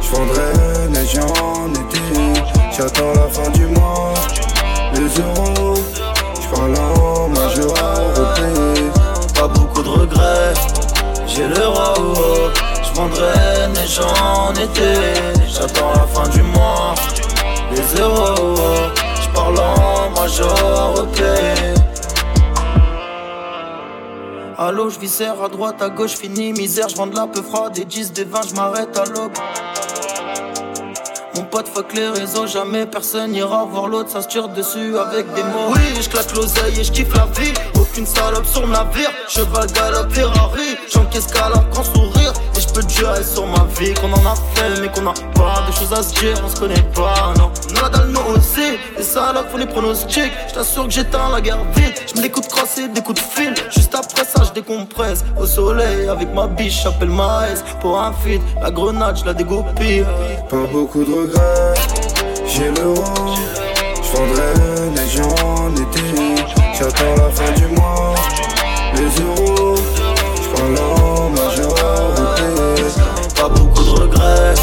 J'vendrai 0.00 0.88
neige 0.90 1.18
en 1.18 1.68
été. 1.68 2.00
J'attends 2.76 3.12
la 3.14 3.28
fin 3.28 3.50
du 3.50 3.66
mois, 3.66 4.14
les 4.94 5.20
euros. 5.20 5.74
J'parle 6.40 6.76
en 6.76 7.28
européen. 7.28 8.90
Pas 9.34 9.48
beaucoup 9.48 9.82
de 9.82 9.88
regrets, 9.88 10.54
j'ai 11.26 11.46
l'euro. 11.46 12.50
J'vendrai 12.82 13.68
neige 13.74 14.00
en 14.00 14.52
été. 14.54 14.94
J'attends 15.46 15.92
la 15.94 16.06
fin 16.06 16.28
du 16.30 16.42
mois, 16.42 16.94
les 17.70 18.00
euros. 18.00 18.56
J'parle 19.22 19.58
en 19.58 19.97
major 20.28 20.52
européen. 20.60 21.74
Allô, 24.58 24.90
je 24.90 24.98
viscère 24.98 25.42
à 25.42 25.48
droite, 25.48 25.80
à 25.80 25.88
gauche, 25.88 26.16
fini 26.16 26.52
misère, 26.52 26.88
je 26.88 26.96
de 26.96 27.14
la 27.14 27.26
peu 27.26 27.42
froide, 27.42 27.74
des 27.74 27.84
10, 27.84 28.12
des 28.12 28.24
20, 28.24 28.48
je 28.50 28.54
m'arrête 28.54 28.96
à 28.98 29.04
l'aube. 29.04 29.32
Mon 31.34 31.44
pote 31.44 31.68
fuck 31.68 31.94
les 31.94 32.08
réseaux, 32.08 32.46
jamais 32.46 32.84
personne 32.84 33.34
ira 33.34 33.64
voir 33.64 33.88
l'autre, 33.88 34.10
ça 34.10 34.20
se 34.20 34.28
tire 34.28 34.48
dessus 34.48 34.98
avec 34.98 35.32
des 35.34 35.44
mots. 35.44 35.72
Oui, 35.72 36.02
je 36.02 36.08
claque 36.08 36.34
l'oseille 36.34 36.80
et 36.80 36.84
je 36.84 36.92
kiffe 36.92 37.14
la 37.14 37.26
vie. 37.40 37.54
Aucune 37.98 38.14
salope 38.14 38.46
sur 38.46 38.60
le 38.64 38.68
navire, 38.68 39.10
cheval 39.28 39.66
galop 39.72 40.08
Ferrari. 40.10 40.76
J'encaisse 40.88 41.34
la 41.34 41.58
grand 41.72 41.82
sourire. 41.82 42.32
Et 42.56 42.60
je 42.60 42.68
peux 42.68 42.80
te 42.80 42.92
jurer 42.92 43.24
sur 43.24 43.44
ma 43.44 43.66
vie 43.76 43.92
qu'on 43.94 44.12
en 44.12 44.24
a 44.24 44.36
fait, 44.54 44.80
mais 44.80 44.86
qu'on 44.86 45.04
a 45.08 45.14
pas 45.34 45.64
de 45.66 45.72
choses 45.72 45.92
à 45.92 46.00
se 46.04 46.14
dire, 46.14 46.40
on 46.44 46.48
se 46.48 46.60
connaît 46.60 46.80
pas, 46.94 47.34
non. 47.36 47.50
On 47.72 47.76
a 47.76 47.82
la 47.82 47.88
dalle 47.88 48.10
nous 48.10 48.20
aussi. 48.36 48.78
Les 48.96 49.02
salopes 49.02 49.50
font 49.50 49.56
les 49.56 49.66
pronostics. 49.66 50.30
J't'assure 50.48 50.84
que 50.84 50.92
j'éteins 50.92 51.28
la 51.32 51.40
guerre 51.40 51.58
vite. 51.74 52.04
J'mets 52.06 52.22
des 52.22 52.30
coups 52.30 52.46
de 52.46 52.94
des 52.94 53.00
coups 53.00 53.20
de 53.20 53.26
fil. 53.34 53.54
Juste 53.74 53.96
après 53.96 54.24
ça, 54.24 54.44
j'décompresse. 54.44 55.24
Au 55.36 55.44
soleil, 55.44 56.08
avec 56.08 56.32
ma 56.32 56.46
biche, 56.46 56.84
j'appelle 56.84 57.10
ma 57.10 57.48
S. 57.50 57.64
Pour 57.80 58.00
un 58.00 58.12
feed, 58.12 58.40
la 58.62 58.70
grenade, 58.70 59.18
j'la 59.24 59.34
dégoupille. 59.34 60.06
Pas 60.48 60.66
beaucoup 60.72 61.02
de 61.02 61.12
regrets, 61.12 61.74
j'ai 62.46 62.70
l'euro. 62.70 63.02
J'vendrai 64.04 64.52
les 64.94 65.08
gens 65.08 65.34
en 65.44 65.74
été. 65.74 66.57
J'attends 66.78 67.16
la 67.16 67.28
fin 67.30 67.50
du 67.54 67.66
mois, 67.74 68.14
les 68.94 69.20
euros. 69.20 69.74
J'prends 70.40 70.68
l'or 70.68 71.30
majorité. 71.30 72.84
Pas 73.34 73.48
beaucoup 73.48 73.82
de 73.82 73.90
regrets, 73.90 74.54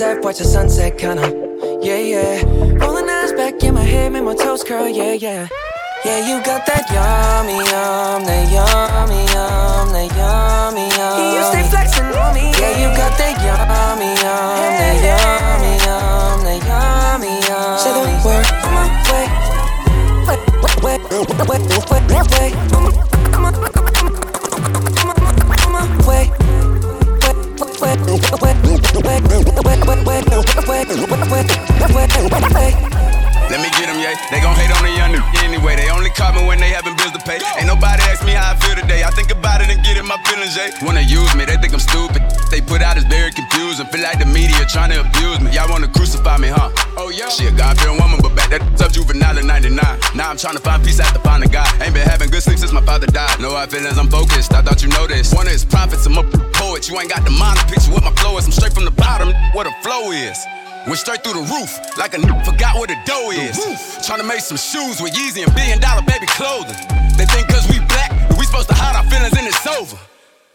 That 0.00 0.06
jet 0.06 0.14
set, 0.14 0.24
watch 0.24 0.38
the 0.38 0.44
sunset, 0.44 0.96
kinda. 0.96 1.28
Yeah, 1.82 1.98
yeah. 1.98 2.42
Rolling 2.80 3.08
eyes 3.10 3.32
back 3.32 3.62
in 3.62 3.74
my 3.74 3.82
head, 3.82 4.12
make 4.12 4.24
my 4.24 4.34
toes 4.34 4.64
curl, 4.64 4.88
yeah, 4.88 5.12
yeah. 5.12 5.46
Yeah, 6.06 6.26
you 6.26 6.42
got 6.42 6.64
that 6.64 6.88
yummy, 6.88 7.60
yum, 7.68 8.24
that 8.24 8.48
yummy, 8.48 9.20
yum, 9.28 9.92
that 9.92 10.08
yummy, 10.16 10.88
yum. 10.96 11.36
You 11.36 11.42
stay 11.52 11.68
flexing 11.68 12.16
on 12.16 12.32
me. 12.32 12.48
Yeah, 12.56 12.80
you 12.80 12.88
got 12.96 13.12
that 13.18 13.39
trying 50.40 50.56
to 50.56 50.62
find 50.62 50.82
peace 50.82 50.98
after 51.00 51.20
finding 51.20 51.50
God. 51.50 51.68
Ain't 51.82 51.92
been 51.92 52.08
having 52.08 52.30
good 52.30 52.42
sleep 52.42 52.58
since 52.58 52.72
my 52.72 52.80
father 52.80 53.06
died. 53.06 53.40
No 53.40 53.50
hard 53.52 53.70
feelings, 53.70 53.98
I'm 53.98 54.08
focused. 54.08 54.52
I 54.54 54.62
thought 54.62 54.82
you 54.82 54.88
know 54.88 55.06
this. 55.06 55.34
One 55.34 55.46
of 55.46 55.52
his 55.52 55.64
prophets, 55.64 56.06
I'm 56.06 56.16
a 56.16 56.24
poet. 56.56 56.88
You 56.88 56.98
ain't 56.98 57.10
got 57.10 57.24
the 57.24 57.30
mind 57.30 57.58
to 57.60 57.66
picture 57.66 57.92
what 57.92 58.02
my 58.02 58.12
flow 58.16 58.38
is. 58.38 58.46
I'm 58.46 58.52
straight 58.52 58.72
from 58.72 58.86
the 58.86 58.90
bottom, 58.90 59.34
what 59.52 59.66
a 59.66 59.72
flow 59.84 60.10
is. 60.12 60.38
Went 60.86 60.98
straight 60.98 61.22
through 61.22 61.34
the 61.34 61.46
roof, 61.52 61.76
like 61.98 62.14
a 62.14 62.20
n- 62.24 62.44
forgot 62.44 62.76
what 62.76 62.88
the 62.88 62.96
dough 63.04 63.30
is. 63.30 63.60
Tryna 64.00 64.26
make 64.26 64.40
some 64.40 64.56
shoes 64.56 64.96
with 65.02 65.12
Yeezy 65.12 65.44
and 65.44 65.54
billion 65.54 65.78
dollar 65.78 66.00
baby 66.08 66.24
clothing. 66.26 66.76
They 67.20 67.26
think 67.28 67.48
cause 67.48 67.68
we 67.68 67.76
black, 67.84 68.08
we 68.38 68.46
supposed 68.46 68.68
to 68.68 68.74
hide 68.74 68.96
our 68.96 69.04
feelings 69.12 69.36
and 69.36 69.46
it's 69.46 69.66
over. 69.66 69.98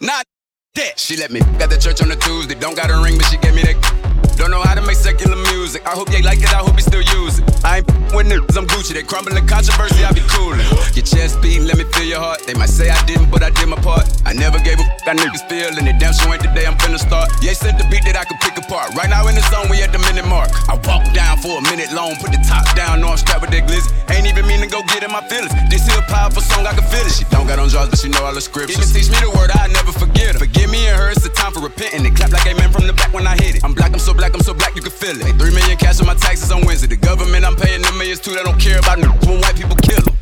Not 0.02 0.26
that. 0.74 0.98
She 1.00 1.16
let 1.18 1.30
me 1.30 1.42
got 1.62 1.70
the 1.70 1.78
church 1.78 2.02
on 2.02 2.10
the 2.10 2.16
Tuesday. 2.16 2.56
Don't 2.56 2.76
got 2.76 2.90
a 2.90 2.98
ring, 3.04 3.18
but 3.18 3.28
she 3.28 3.38
gave 3.38 3.54
me 3.54 3.62
that. 3.62 3.95
Don't 4.38 4.52
know 4.52 4.62
how 4.62 4.76
to 4.76 4.82
make 4.82 4.98
secular 4.98 5.36
music. 5.54 5.86
I 5.88 5.92
hope 5.92 6.10
they 6.10 6.22
like 6.22 6.40
it, 6.40 6.52
I 6.54 6.60
hope 6.60 6.76
you 6.76 6.84
still 6.84 7.02
use 7.02 7.40
it. 7.40 7.46
I 7.64 7.78
ain't 7.80 7.88
with 8.14 8.28
niggas, 8.28 8.58
I'm 8.58 8.68
Gucci. 8.68 8.94
They 8.94 9.04
crumbling 9.04 9.40
controversy, 9.48 10.04
I 10.04 10.12
be 10.12 10.22
coolin'. 10.28 10.60
Your 10.94 11.04
chest 11.08 11.42
beating, 11.42 11.66
let 11.68 11.78
me 11.78 11.86
feel 11.96 12.06
your 12.06 12.20
heart. 12.20 12.44
They 12.46 12.54
might 12.54 12.70
say 12.70 12.90
I 12.90 13.00
didn't, 13.06 13.32
but 13.32 13.44
I 13.44 13.50
did 13.50 13.68
my 13.68 13.80
part. 13.80 14.06
I 14.26 14.34
never 14.34 14.60
gave 14.60 14.80
a 14.80 14.84
f- 14.84 15.08
I 15.08 15.14
niggas 15.16 15.48
feel, 15.48 15.72
and 15.78 15.88
it 15.88 16.00
damn 16.00 16.14
sure 16.14 16.32
ain't 16.34 16.44
the 16.44 16.52
day 16.52 16.66
I'm 16.66 16.76
finna 16.80 17.00
start. 17.00 17.32
Yeah, 17.42 17.54
said 17.54 17.78
the 17.78 17.86
beat 17.92 18.04
that 18.06 18.16
I 18.16 18.26
could 18.26 18.40
pick 18.40 18.58
apart. 18.58 18.96
Right 18.96 19.10
now 19.10 19.28
in 19.28 19.36
the 19.36 19.46
zone, 19.52 19.70
we 19.70 19.82
at 19.84 19.92
the 19.92 20.00
minute 20.00 20.26
mark. 20.28 20.50
I 20.68 20.76
walk 20.88 21.04
down 21.14 21.38
for 21.40 21.60
a 21.60 21.64
minute 21.68 21.92
long, 21.94 22.16
put 22.18 22.32
the 22.32 22.42
top 22.48 22.64
down, 22.76 23.02
know 23.02 23.12
I'm 23.12 23.18
strapped 23.18 23.42
with 23.42 23.52
that 23.52 23.68
glizzy. 23.68 23.92
Ain't 24.10 24.28
even 24.28 24.48
mean 24.48 24.62
to 24.64 24.68
go 24.72 24.82
get 24.90 25.04
in 25.04 25.12
my 25.12 25.22
feelings. 25.28 25.54
This 25.70 25.86
here 25.86 26.00
a 26.00 26.06
powerful 26.10 26.42
song, 26.42 26.66
I 26.66 26.74
can 26.74 26.88
feel 26.88 27.06
it. 27.06 27.14
She 27.14 27.26
don't 27.28 27.46
got 27.46 27.60
on 27.60 27.70
draws, 27.70 27.90
but 27.90 28.00
she 28.00 28.10
know 28.10 28.24
all 28.24 28.34
the 28.34 28.42
scriptures. 28.42 28.80
Even 28.80 28.90
teach 28.90 29.12
me 29.12 29.20
the 29.20 29.30
word, 29.36 29.52
I 29.54 29.68
never 29.70 29.92
forget 29.92 30.34
her. 30.34 30.40
Forgive 30.40 30.72
me 30.72 30.88
and 30.88 30.98
her, 30.98 31.12
it's 31.12 31.22
the 31.22 31.30
time 31.30 31.52
for 31.52 31.62
repenting. 31.62 32.04
They 32.08 32.12
clap 32.16 32.32
like 32.32 32.48
amen 32.48 32.72
from 32.72 32.88
the 32.88 32.94
back 32.94 33.14
when 33.14 33.28
I 33.28 33.36
hit 33.36 33.60
it. 33.60 33.62
I'm 33.68 33.76
black, 33.76 33.92
I'm 33.94 34.02
so 34.02 34.14
black, 34.16 34.25
I'm 34.34 34.42
so 34.42 34.54
black, 34.54 34.76
you 34.76 34.82
can 34.82 34.92
feel 34.92 35.12
it. 35.12 35.24
They 35.24 35.34
three 35.34 35.54
million 35.54 35.78
cash 35.78 36.00
on 36.00 36.08
my 36.08 36.16
taxes 36.16 36.52
on 36.52 36.66
Wednesday. 36.66 36.88
The 36.88 36.98
government, 36.98 37.46
I'm 37.46 37.56
paying 37.56 37.82
them 37.82 37.98
millions 37.98 38.20
too. 38.20 38.32
They 38.32 38.44
don't 38.44 38.60
care 38.60 38.80
about 38.80 38.98
niggas 38.98 39.28
when 39.28 39.40
white 39.42 39.56
people 39.56 39.76
kill 39.76 40.02
them. 40.02 40.16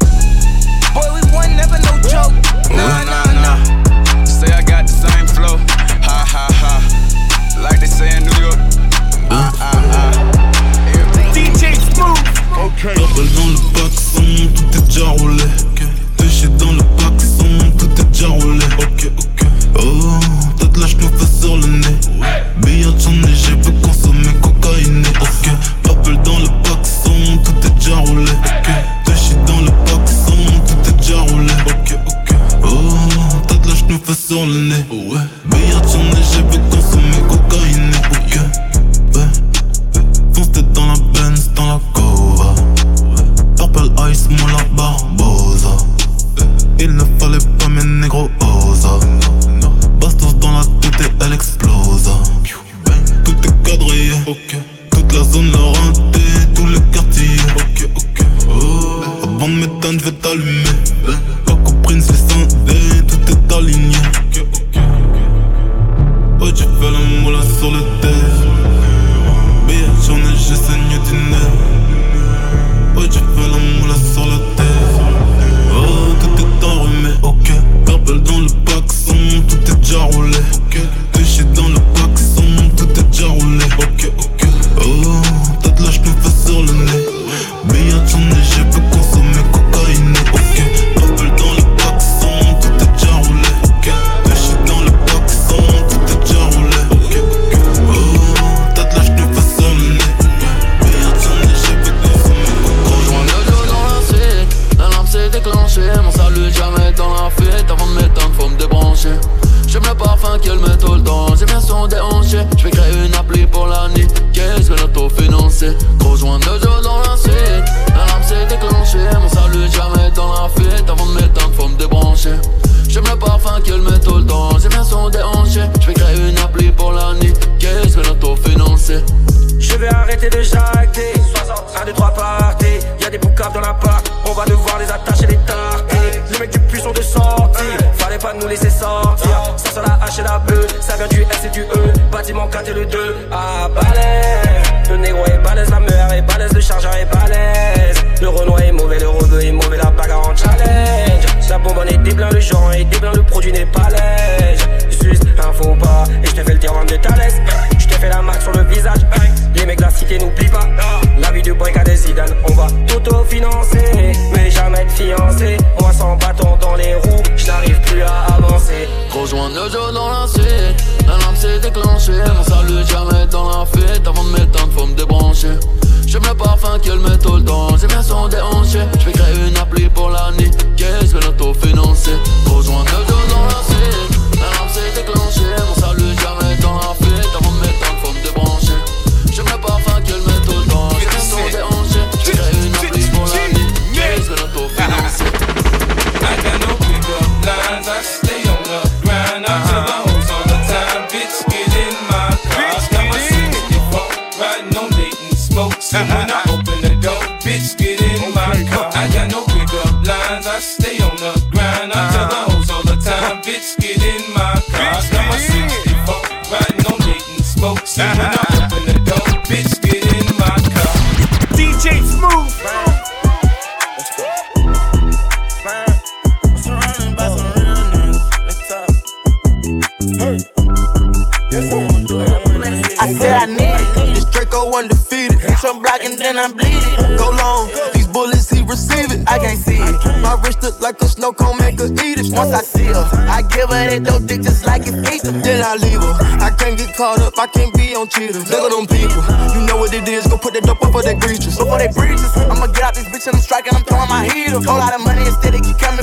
Boy, 0.94 1.08
we 1.16 1.22
won, 1.32 1.56
never 1.56 1.78
no 1.80 1.94
joke. 2.04 2.34
Nah, 2.74 3.04
nah, 3.06 3.24
nah. 3.46 3.58
Say 4.26 4.52
I 4.52 4.62
got 4.62 4.88
the 4.88 4.94
same 4.94 5.28
flow. 5.28 5.56
Ha, 6.04 6.26
ha, 6.28 6.46
ha. 6.52 6.74
Like 7.62 7.80
they 7.80 7.88
say 7.88 8.18
in 8.18 8.24
New 8.26 8.38
York. 8.44 8.60
Ah, 9.32 9.54
ah, 9.62 9.72
ah. 9.96 11.34
DJ 11.34 11.78
Smooth. 11.94 12.20
Ok. 12.60 12.94
Double 12.98 13.30
dans 13.38 13.50
le 13.56 13.62
paxon, 13.72 14.26
tout 14.54 14.78
est 14.78 14.86
déjà 14.86 15.08
roulé. 15.16 15.48
Deux 16.18 16.30
shit 16.30 16.56
dans 16.58 16.74
le 16.74 16.84
paxon, 17.00 17.48
tout 17.78 17.90
est 18.02 18.06
déjà 18.12 18.28
roulé. 18.28 18.66
Ok, 18.80 19.08
ok. 19.18 19.53
Oh, 19.76 20.20
t'as 20.58 20.66
de 20.68 20.80
la 20.80 20.88
fais 21.08 21.42
sur 21.42 21.58
le 21.58 21.68
nez. 21.68 21.98
Billard 22.64 22.94
j'en 23.00 23.12
ai, 23.12 23.36
j'ai 23.36 23.56
pu 23.56 23.72
consommer 23.82 24.34
cocaïne. 24.42 25.04
Ok, 25.22 25.50
Double 25.84 26.22
dans 26.24 26.40
le 26.40 26.48
paxon, 26.64 27.38
tout 27.44 27.68
est 27.68 27.76
déjà 27.80 27.96
roulé. 27.98 28.32
Ok, 28.32 28.70
deux 29.06 29.16
shit 29.16 29.38
dans 29.46 29.62
le 29.62 29.72
paxon, 29.86 30.38
tout 30.68 30.90
est 30.90 30.98
déjà 30.98 31.20
roulé. 31.22 31.54
Ok, 31.68 31.98
ok. 32.08 32.36
Oh, 32.64 32.70
t'as 33.48 33.56
de 33.56 33.68
la 33.70 33.76
fais 34.00 34.14
sur 34.14 34.46
le 34.46 34.70
nez. 34.70 34.86
Ouais. 34.92 35.20
Billard 35.46 35.84
j'en 35.88 36.00
ai, 36.00 36.24
j'ai 36.34 36.44
consommer 36.44 36.83
ok. 54.28 54.56
Toute 54.92 55.14
la 55.14 55.24
zone 55.24 55.52
leur 55.52 55.70
hanté, 55.70 56.20
tous 56.56 56.68
les 56.68 56.80
quartiers, 56.92 57.26
ok, 57.56 57.90
ok. 57.96 58.26
Oh, 58.50 59.02
avant 59.24 59.48
de 59.48 59.54
m'éteindre, 59.54 60.00
je 60.00 60.06
vais 60.06 60.12
t'allumer. 60.12 61.33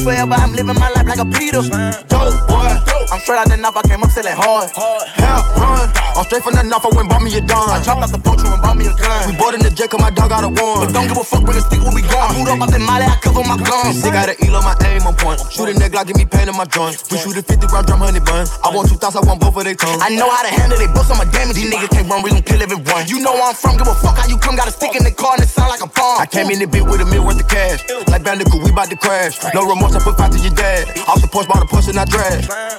Coming 0.01 0.17
forever. 0.17 0.35
I'm 0.35 0.53
living 0.53 0.79
my 0.79 0.91
life 0.91 1.07
like 1.07 1.19
a 1.19 1.25
Peter. 1.25 1.63
Dope 2.09 2.49
boy. 2.49 3.01
I'm 3.11 3.19
straight 3.21 3.39
out 3.39 3.49
the 3.49 3.57
knife, 3.57 3.77
I 3.77 3.83
came 3.83 4.03
up 4.03 4.11
selling 4.11 4.35
hard. 4.37 4.71
Hell, 4.71 5.43
run. 5.59 5.91
I'm 6.15 6.25
straight 6.25 6.43
from 6.43 6.55
the 6.55 6.63
knife, 6.63 6.85
I 6.85 6.91
went 6.95 7.09
bought 7.11 7.23
me 7.23 7.35
a 7.37 7.41
dime. 7.41 7.71
I 7.71 7.83
chopped 7.83 8.03
out 8.03 8.13
the 8.13 8.19
poacher 8.19 8.47
and 8.47 8.63
bought 8.63 8.77
me 8.77 8.87
a 8.87 8.95
gun. 8.95 9.27
We 9.27 9.35
bought 9.37 9.55
in 9.55 9.63
the 9.67 9.71
jet, 9.71 9.91
cause 9.91 10.01
my 10.01 10.11
dog 10.11 10.31
got 10.31 10.45
a 10.45 10.49
one. 10.49 10.87
But 10.87 10.95
don't 10.95 11.09
give 11.09 11.19
a 11.19 11.25
fuck, 11.25 11.43
bring 11.43 11.59
a 11.59 11.63
stick 11.63 11.83
we 11.91 12.03
gone. 12.07 12.31
I 12.31 12.39
moved 12.39 12.51
up 12.51 12.63
out 12.63 12.71
the 12.71 12.79
molly, 12.79 13.07
I 13.11 13.19
cover 13.19 13.43
my 13.43 13.59
guns. 13.59 13.99
Sick 13.99 14.15
out 14.15 14.31
of 14.31 14.39
Elo, 14.39 14.63
my 14.63 14.79
aim 15.01 15.07
on 15.09 15.17
point. 15.17 15.41
Shoot 15.49 15.73
a 15.73 16.05
give 16.05 16.17
me 16.17 16.25
pain 16.25 16.49
in 16.49 16.57
my 16.57 16.65
joint. 16.65 17.01
We 17.11 17.17
shoot 17.17 17.37
a 17.37 17.43
50 17.43 17.67
round 17.73 17.87
drum, 17.87 18.01
honey 18.01 18.21
bun. 18.21 18.47
I 18.63 18.69
want 18.75 18.89
two 18.89 18.97
thoughts, 18.97 19.17
I 19.17 19.25
want 19.25 19.41
both 19.41 19.57
of 19.57 19.65
their 19.65 19.75
tongues. 19.75 20.03
I 20.05 20.13
know 20.15 20.29
how 20.29 20.45
to 20.45 20.53
handle 20.53 20.79
they 20.79 20.87
books, 20.93 21.11
I'm 21.11 21.21
a 21.21 21.27
damage. 21.33 21.57
These 21.57 21.73
niggas 21.73 21.91
can't 21.91 22.09
run, 22.09 22.23
we 22.23 22.31
gon' 22.31 22.43
kill 22.43 22.61
everyone. 22.61 23.09
You 23.09 23.21
know 23.21 23.33
where 23.33 23.51
I'm 23.51 23.55
from, 23.57 23.77
give 23.77 23.89
a 23.89 23.95
fuck 23.95 24.17
how 24.19 24.29
you 24.29 24.37
come. 24.37 24.57
Got 24.57 24.69
a 24.69 24.73
stick 24.73 24.95
in 24.95 25.05
the 25.05 25.13
car 25.13 25.35
and 25.35 25.43
it 25.43 25.49
sound 25.49 25.71
like 25.71 25.83
a 25.83 25.89
bomb. 25.89 26.21
I 26.21 26.27
came 26.27 26.51
in 26.51 26.61
the 26.61 26.67
bit 26.67 26.85
with 26.85 27.01
a 27.01 27.07
meal 27.07 27.25
worth 27.25 27.41
of 27.41 27.49
cash. 27.49 27.81
Like 28.09 28.25
Bandicoot, 28.25 28.63
we 28.63 28.71
bout 28.73 28.91
to 28.91 28.97
crash. 28.97 29.41
No 29.55 29.65
remorse, 29.67 29.97
I 29.97 30.01
put 30.01 30.17
five 30.17 30.31
to 30.31 30.39
your 30.39 30.55
dad. 30.55 30.89
Off 31.09 31.21
the 31.21 31.29
porch, 31.29 31.49
bought 31.49 31.63
a 31.63 31.67
push 31.67 31.89
and 31.89 31.99
I 31.99 32.05
drag. 32.05 32.70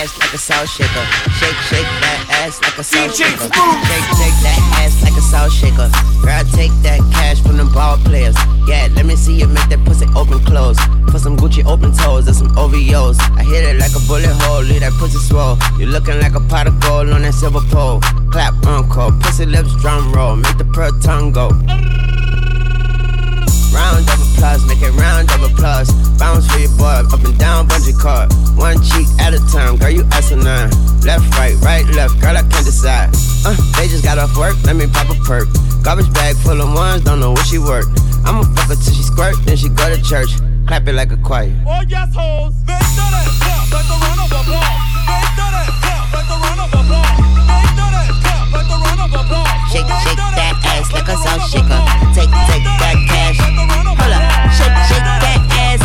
Ass 0.00 0.18
like 0.18 0.32
a 0.32 0.38
salt 0.38 0.68
shaker. 0.68 1.04
Shake, 1.36 1.60
shake 1.68 1.90
that 2.00 2.18
ass 2.40 2.56
like 2.62 2.78
a 2.78 2.84
salt 2.84 3.12
shaker. 3.12 3.36
Shake, 3.36 4.08
shake 4.16 4.38
that 4.40 4.58
ass 4.80 4.96
like 5.04 5.16
a 5.16 5.20
salt 5.20 5.52
shaker. 5.52 5.88
Girl, 6.24 6.44
take 6.56 6.72
that 6.80 7.00
cash 7.12 7.40
from 7.42 7.58
them 7.58 7.70
ball 7.72 7.98
players. 7.98 8.36
Yeah, 8.66 8.88
let 8.96 9.04
me 9.04 9.16
see 9.16 9.36
you 9.36 9.46
make 9.46 9.68
that 9.68 9.84
pussy 9.84 10.06
open 10.16 10.40
close. 10.44 10.78
Put 11.12 11.20
some 11.20 11.36
Gucci 11.36 11.64
open 11.66 11.92
toes 11.92 12.26
and 12.26 12.36
some 12.36 12.48
OVOs. 12.56 13.20
I 13.36 13.44
hit 13.44 13.64
it 13.64 13.76
like 13.76 13.92
a 13.92 14.00
bullet 14.08 14.32
hole, 14.42 14.62
leave 14.62 14.80
that 14.80 14.94
pussy 14.94 15.18
swole. 15.18 15.58
You 15.78 15.86
looking 15.86 16.18
like 16.20 16.34
a 16.34 16.40
pot 16.40 16.66
of 16.66 16.80
gold 16.80 17.10
on 17.10 17.22
that 17.22 17.34
silver 17.34 17.60
pole. 17.68 18.00
Clap, 18.32 18.54
uncle, 18.66 19.12
pussy 19.20 19.44
lips, 19.44 19.74
drum 19.82 20.12
roll. 20.12 20.36
Make 20.36 20.56
the 20.56 20.64
pearl 20.64 20.92
tongue 21.00 21.32
go. 21.32 21.50
Round 23.76 24.08
applause, 24.40 24.64
make 24.66 24.80
it 24.80 24.92
round 24.96 25.30
of 25.30 25.42
applause. 25.42 25.92
Bounce 26.16 26.48
for 26.50 26.58
your 26.58 26.72
boy, 26.76 27.04
up 27.12 27.22
and 27.24 27.38
down, 27.38 27.68
bungee 27.68 27.92
cord. 27.92 28.32
One 28.56 28.80
cheek 28.82 29.06
at 29.20 29.34
a 29.34 29.40
time, 29.52 29.76
girl, 29.76 29.90
you 29.90 30.04
asinine. 30.12 30.70
Left, 31.04 31.28
right, 31.36 31.56
right, 31.60 31.84
left, 31.92 32.20
girl, 32.20 32.36
I 32.36 32.42
can't 32.48 32.64
decide. 32.64 33.10
Uh, 33.44 33.54
they 33.76 33.88
just 33.88 34.02
got 34.02 34.18
off 34.18 34.34
work, 34.36 34.56
let 34.64 34.76
me 34.76 34.86
pop 34.86 35.10
a 35.10 35.14
perk. 35.28 35.48
Garbage 35.82 36.12
bag 36.14 36.36
full 36.36 36.60
of 36.60 36.72
ones, 36.72 37.04
don't 37.04 37.20
know 37.20 37.32
where 37.32 37.44
she 37.44 37.58
work. 37.58 37.84
I'ma 38.24 38.42
fuck 38.56 38.68
her 38.68 38.76
till 38.76 38.94
she 38.94 39.02
squirt, 39.02 39.36
then 39.44 39.56
she 39.56 39.68
go 39.68 39.94
to 39.94 40.00
church. 40.02 40.30
Clap 40.66 40.88
it 40.88 40.94
like 40.94 41.12
a 41.12 41.18
choir. 41.18 41.52
Oh 41.66 41.82
yes, 41.86 42.08
hoes. 42.14 42.54
Make 42.64 42.80
that 42.96 43.12
clap 43.44 43.68
like 43.76 43.88
a 43.92 43.96
run 44.00 44.18
of 44.24 44.32
applause. 44.32 44.80
Make 45.04 45.36
that 45.36 45.68
clap 45.84 46.14
like 46.16 46.30
a 46.32 46.36
run 46.40 46.58
of 46.64 46.72
applause. 46.72 46.88
Make 46.88 47.09
Shake, 49.70 49.86
shake 49.86 50.18
that 50.34 50.58
ass 50.66 50.90
like 50.90 51.06
a 51.06 51.14
salt 51.14 51.46
shaker. 51.46 51.78
Take, 52.10 52.26
take 52.50 52.66
that 52.82 52.98
cash. 53.06 53.38
Hold 53.38 54.10
up, 54.10 54.26
shake, 54.50 54.74
shake 54.90 55.06
that 55.22 55.46
ass. 55.62 55.78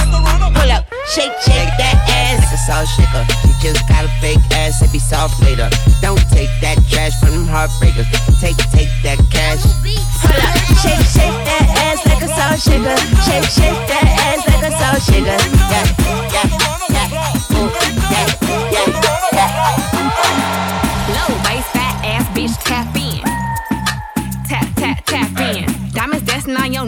Pull 0.57 0.71
up, 0.73 0.89
shake, 1.05 1.37
shake 1.45 1.69
that 1.77 2.01
ass. 2.09 2.41
Like 2.41 2.57
a 2.57 2.65
salt 2.65 2.89
shaker. 2.97 3.21
You 3.45 3.53
just 3.61 3.85
got 3.87 4.05
a 4.05 4.09
fake 4.17 4.41
ass, 4.57 4.81
it 4.81 4.91
be 4.91 4.97
soft 4.97 5.37
later. 5.45 5.69
Don't 6.01 6.17
take 6.33 6.49
that 6.65 6.81
trash 6.89 7.13
from 7.21 7.29
them 7.29 7.45
heartbreakers. 7.45 8.09
Take, 8.41 8.57
take 8.73 8.89
that 9.05 9.21
cash. 9.29 9.61
Hold 9.61 10.33
up, 10.33 10.57
shake, 10.81 11.05
shake 11.05 11.37
that 11.45 11.69
ass 11.85 12.01
like 12.09 12.25
a 12.25 12.29
salt 12.33 12.57
shaker. 12.57 12.97
Shake, 13.21 13.45
shake 13.53 13.81
that 13.85 14.05
ass 14.17 14.41
like 14.49 14.65
a 14.65 14.73
salt 14.81 15.01
shaker. 15.05 15.37
Yeah, 15.69 15.85
yeah. 16.33 16.64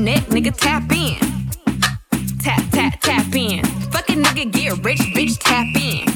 Neck, 0.08 0.24
nigga, 0.28 0.56
tap 0.56 0.90
in. 0.94 1.18
Tap, 2.40 2.64
tap, 2.72 2.98
tap 3.02 3.36
in. 3.36 3.62
Fucking 3.92 4.24
nigga, 4.24 4.50
get 4.50 4.86
rich, 4.86 5.02
bitch, 5.14 5.38
tap 5.38 5.68
in. 5.76 6.07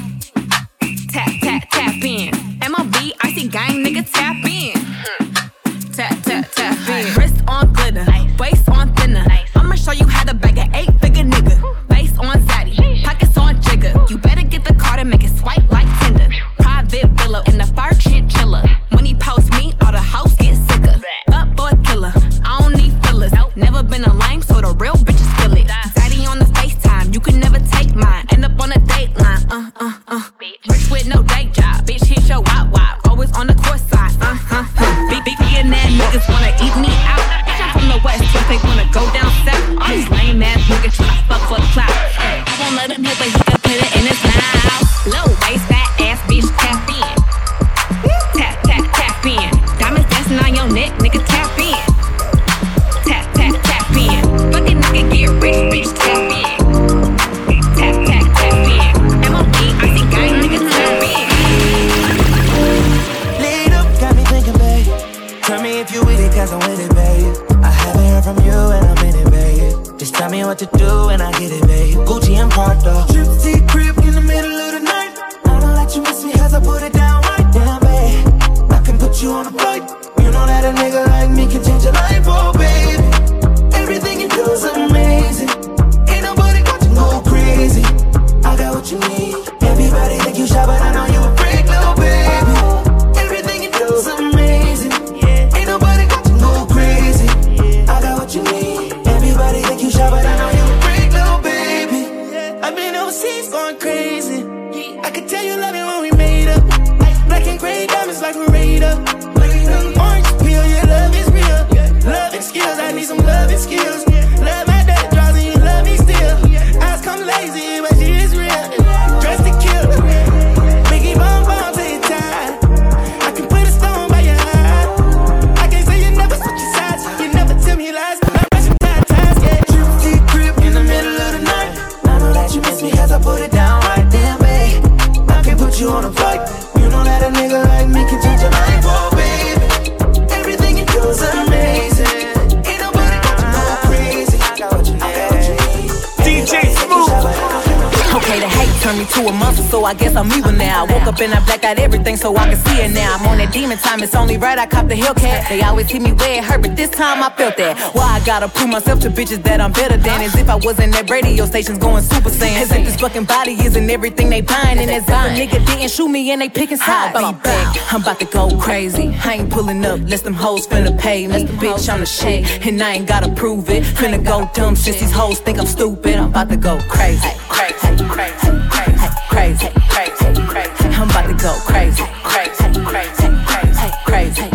The 154.92 154.98
Hellcat. 154.98 155.48
They 155.48 155.62
always 155.62 155.89
hit 155.89 156.02
me 156.02 156.12
where 156.12 156.39
it 156.39 156.44
hurt, 156.44 156.62
but 156.62 156.76
this 156.76 156.89
time 156.89 157.24
I 157.24 157.30
felt 157.30 157.56
that. 157.58 157.80
Why 157.96 158.20
I 158.20 158.26
gotta 158.26 158.50
prove 158.50 158.70
myself 158.70 159.00
to 159.02 159.10
bitches 159.10 159.42
that 159.44 159.62
I'm 159.62 159.72
better 159.72 159.98
than? 159.98 160.22
As 160.22 160.36
if 160.36 160.50
I 160.50 160.56
wasn't 160.56 160.94
at 160.96 161.10
radio 161.10 161.46
stations 161.46 161.78
going 161.80 162.04
super 162.04 162.30
saiyan. 162.30 162.62
As 162.62 162.72
if 162.72 162.86
this 162.86 163.00
fucking 163.00 163.26
body 163.26 163.54
isn't 163.54 163.89
everything 163.89 164.30
they 164.30 164.42
buying. 164.42 164.78
And 164.80 164.92
as 164.92 165.04
if 165.04 165.10
a 165.10 165.30
nigga 165.39 165.66
didn't 165.66 165.92
shoot 165.92 166.10
me 166.10 166.32
and 166.32 166.42
they 166.42 166.50
picking 166.50 166.78
sides. 166.78 167.18
Be 167.18 167.24
back, 167.42 167.94
I'm 167.94 168.02
about 168.02 168.20
to 168.20 168.26
go 168.26 168.58
crazy. 168.60 169.16
I 169.24 169.36
ain't 169.36 169.50
pulling 169.50 169.84
up, 169.86 170.02
less 170.10 170.22
them 170.22 170.34
hoes 170.34 170.68
finna 170.68 171.00
pay 171.00 171.28
me. 171.28 171.46
Bitch, 171.46 171.88
I'm 171.92 172.02
the 172.02 172.06
shit, 172.06 172.68
and 172.68 172.82
I 172.82 172.94
ain't 172.96 173.08
gotta 173.08 173.30
prove 173.34 173.70
it. 173.70 173.84
Finna 173.84 174.24
go 174.24 174.50
dumb 174.54 174.76
since 174.76 175.00
these 175.00 175.12
hoes 175.12 175.39
think 175.39 175.58
I'm 175.60 175.68
stupid. 175.68 176.16
I'm 176.16 176.30
about 176.30 176.50
to 176.50 176.58
go 176.58 176.80
crazy. 176.89 177.30
Crazy, 177.48 177.88
crazy, 178.10 178.52
crazy, 178.70 179.08
crazy, 179.30 179.70
crazy, 179.89 180.42
crazy. 180.52 180.86
I'm 181.00 181.10
about 181.10 181.28
to 181.28 181.36
go 181.42 181.54
crazy, 181.66 182.04
crazy, 182.24 182.84
crazy, 182.84 183.30
crazy, 183.46 183.92
crazy, 184.06 184.36
crazy. 184.36 184.51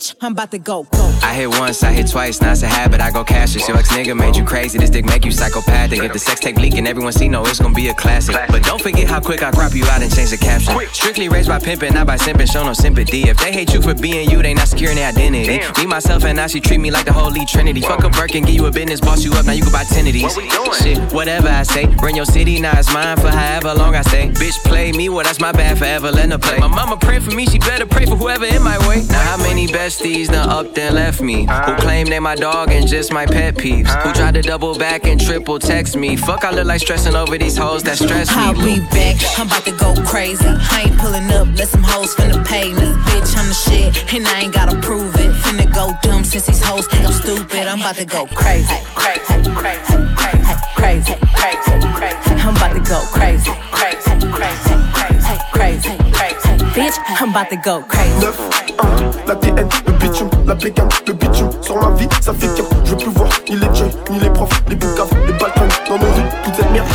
Bitch, 0.00 0.14
I'm 0.22 0.32
about 0.32 0.50
to 0.52 0.58
go, 0.58 0.84
go. 0.84 1.18
I 1.22 1.34
hit 1.34 1.48
once, 1.48 1.82
I 1.82 1.92
hit 1.92 2.08
twice, 2.08 2.40
now 2.40 2.52
it's 2.52 2.62
a 2.62 2.66
habit. 2.66 3.02
I 3.02 3.10
go 3.10 3.22
cashless. 3.22 3.68
Your 3.68 3.76
ex 3.76 3.90
nigga 3.92 4.16
made 4.16 4.34
you 4.34 4.44
crazy. 4.46 4.78
This 4.78 4.88
dick 4.88 5.04
make 5.04 5.26
you 5.26 5.30
psychopathic. 5.30 6.02
If 6.02 6.14
the 6.14 6.18
sex 6.18 6.40
tape 6.40 6.56
leak 6.56 6.76
and 6.76 6.88
everyone 6.88 7.12
see, 7.12 7.28
no, 7.28 7.44
it's 7.44 7.60
gonna 7.60 7.74
be 7.74 7.88
a 7.88 7.94
classic. 7.94 8.34
But 8.48 8.62
don't 8.62 8.80
forget 8.80 9.06
how 9.06 9.20
quick 9.20 9.42
I 9.42 9.50
crop 9.50 9.74
you 9.74 9.84
out 9.84 10.00
and 10.00 10.10
change 10.10 10.30
the 10.30 10.38
caption. 10.38 10.74
Strictly 10.94 11.28
raised 11.28 11.50
by 11.50 11.58
pimping, 11.58 11.92
not 11.92 12.06
by 12.06 12.16
simping. 12.16 12.50
Show 12.50 12.64
no 12.64 12.72
sympathy. 12.72 13.28
If 13.28 13.36
they 13.36 13.52
hate 13.52 13.74
you 13.74 13.82
for 13.82 13.94
being 13.94 14.30
you, 14.30 14.40
they 14.42 14.54
not 14.54 14.68
securing 14.68 14.96
their 14.96 15.10
identity. 15.10 15.60
Me, 15.78 15.86
myself, 15.86 16.24
and 16.24 16.40
I, 16.40 16.46
she 16.46 16.60
treat 16.60 16.80
me 16.80 16.90
like 16.90 17.04
the 17.04 17.12
Holy 17.12 17.44
Trinity. 17.44 17.82
Fuck 17.82 18.02
a 18.04 18.08
Birkin, 18.08 18.44
give 18.44 18.54
you 18.54 18.64
a 18.66 18.72
business, 18.72 19.02
boss 19.02 19.22
you 19.22 19.34
up. 19.34 19.44
Now 19.44 19.52
you 19.52 19.64
can 19.64 19.72
buy 19.72 19.84
ten 19.84 20.06
of 20.06 20.14
these. 20.14 20.32
Shit, 20.80 20.98
whatever 21.12 21.48
I 21.48 21.62
say. 21.64 21.84
Run 22.02 22.16
your 22.16 22.24
city, 22.24 22.58
now 22.58 22.78
it's 22.78 22.90
mine 22.94 23.18
for 23.18 23.28
however 23.28 23.74
long 23.74 23.94
I 23.94 24.00
stay. 24.02 24.30
Bitch, 24.30 24.56
play 24.64 24.92
me, 24.92 25.10
well, 25.10 25.24
that's 25.24 25.40
my 25.40 25.52
bad 25.52 25.76
forever. 25.76 26.10
Let 26.10 26.30
her 26.30 26.38
play. 26.38 26.58
My 26.58 26.68
mama 26.68 26.96
pray 26.96 27.20
for 27.20 27.34
me, 27.34 27.44
she 27.44 27.58
better 27.58 27.84
pray 27.84 28.06
for 28.06 28.16
whoever 28.16 28.46
in 28.46 28.62
my 28.62 28.78
way. 28.88 29.02
Now, 29.06 29.20
how 29.20 29.36
many 29.36 29.66
besties 29.90 30.28
done 30.28 30.48
up 30.48 30.72
then 30.74 30.94
left 30.94 31.20
me? 31.20 31.46
Who 31.46 31.74
claim 31.76 32.06
they 32.06 32.20
my 32.20 32.36
dog 32.36 32.70
and 32.70 32.86
just 32.86 33.12
my 33.12 33.26
pet 33.26 33.56
peeves? 33.56 33.90
Who 34.02 34.12
tried 34.12 34.34
to 34.34 34.42
double 34.42 34.78
back 34.78 35.04
and 35.04 35.20
triple 35.20 35.58
text 35.58 35.96
me? 35.96 36.16
Fuck, 36.16 36.44
I 36.44 36.50
look 36.52 36.66
like 36.66 36.80
stressing 36.80 37.16
over 37.16 37.36
these 37.36 37.56
hoes 37.56 37.82
that 37.82 37.96
stress 37.98 38.30
me. 38.30 38.42
I'll 38.42 38.54
be 38.54 38.78
back. 38.94 39.16
I'm 39.36 39.48
about 39.48 39.64
to 39.64 39.72
go 39.72 39.94
crazy. 40.06 40.46
I 40.46 40.86
ain't 40.86 40.98
pulling 40.98 41.28
up, 41.32 41.48
let 41.58 41.68
some 41.68 41.82
hoes 41.82 42.14
finna 42.14 42.46
pay 42.46 42.72
me. 42.72 42.86
Bitch, 43.10 43.36
I'm 43.36 43.48
the 43.48 43.54
shit, 43.54 44.14
and 44.14 44.26
I 44.28 44.40
ain't 44.42 44.54
gotta 44.54 44.78
prove 44.80 45.14
it. 45.16 45.32
Finna 45.42 45.66
go 45.74 45.92
dumb 46.02 46.22
since 46.22 46.46
these 46.46 46.62
hoes 46.62 46.86
think 46.86 47.04
I'm 47.04 47.12
stupid. 47.12 47.66
I'm 47.66 47.80
about 47.80 47.96
to 47.96 48.04
go 48.04 48.26
crazy. 48.26 48.72
Crazy, 48.94 49.24
crazy, 49.58 49.96
crazy, 50.14 50.54
crazy, 50.76 51.14
crazy. 51.98 52.30
I'm 52.46 52.54
about 52.56 52.74
to 52.74 52.82
go 52.88 53.00
crazy. 53.10 53.50
Crazy, 53.74 54.14
crazy, 54.30 54.74
crazy, 54.94 55.36
crazy, 55.52 55.96
crazy. 56.12 56.39
Bitch, 56.74 56.96
I'm 57.20 57.30
about 57.30 57.50
to 57.50 57.56
go 57.56 57.82
crazy. 57.82 58.20
9, 58.20 58.36
1, 58.78 59.26
la 59.26 59.34
TN, 59.34 59.68
le 59.86 59.92
bitume, 59.94 60.30
la 60.46 60.54
bécane, 60.54 60.88
le 61.06 61.12
bitume 61.14 61.50
Sur 61.60 61.76
ma 61.76 61.90
vie, 61.96 62.08
ça 62.20 62.32
fait 62.32 62.46
qu'un 62.46 62.64
Je 62.84 62.90
veux 62.92 62.96
plus 62.96 63.10
voir 63.10 63.28
ni 63.48 63.56
les 63.56 63.74
jeunes, 63.74 63.90
ni 64.08 64.20
les 64.20 64.30
profs, 64.30 64.62
les 64.68 64.76
boucaves, 64.76 65.10
les 65.26 65.32
balcons 65.32 65.68
Dans 65.88 65.98
nos 65.98 66.12
rues, 66.12 66.29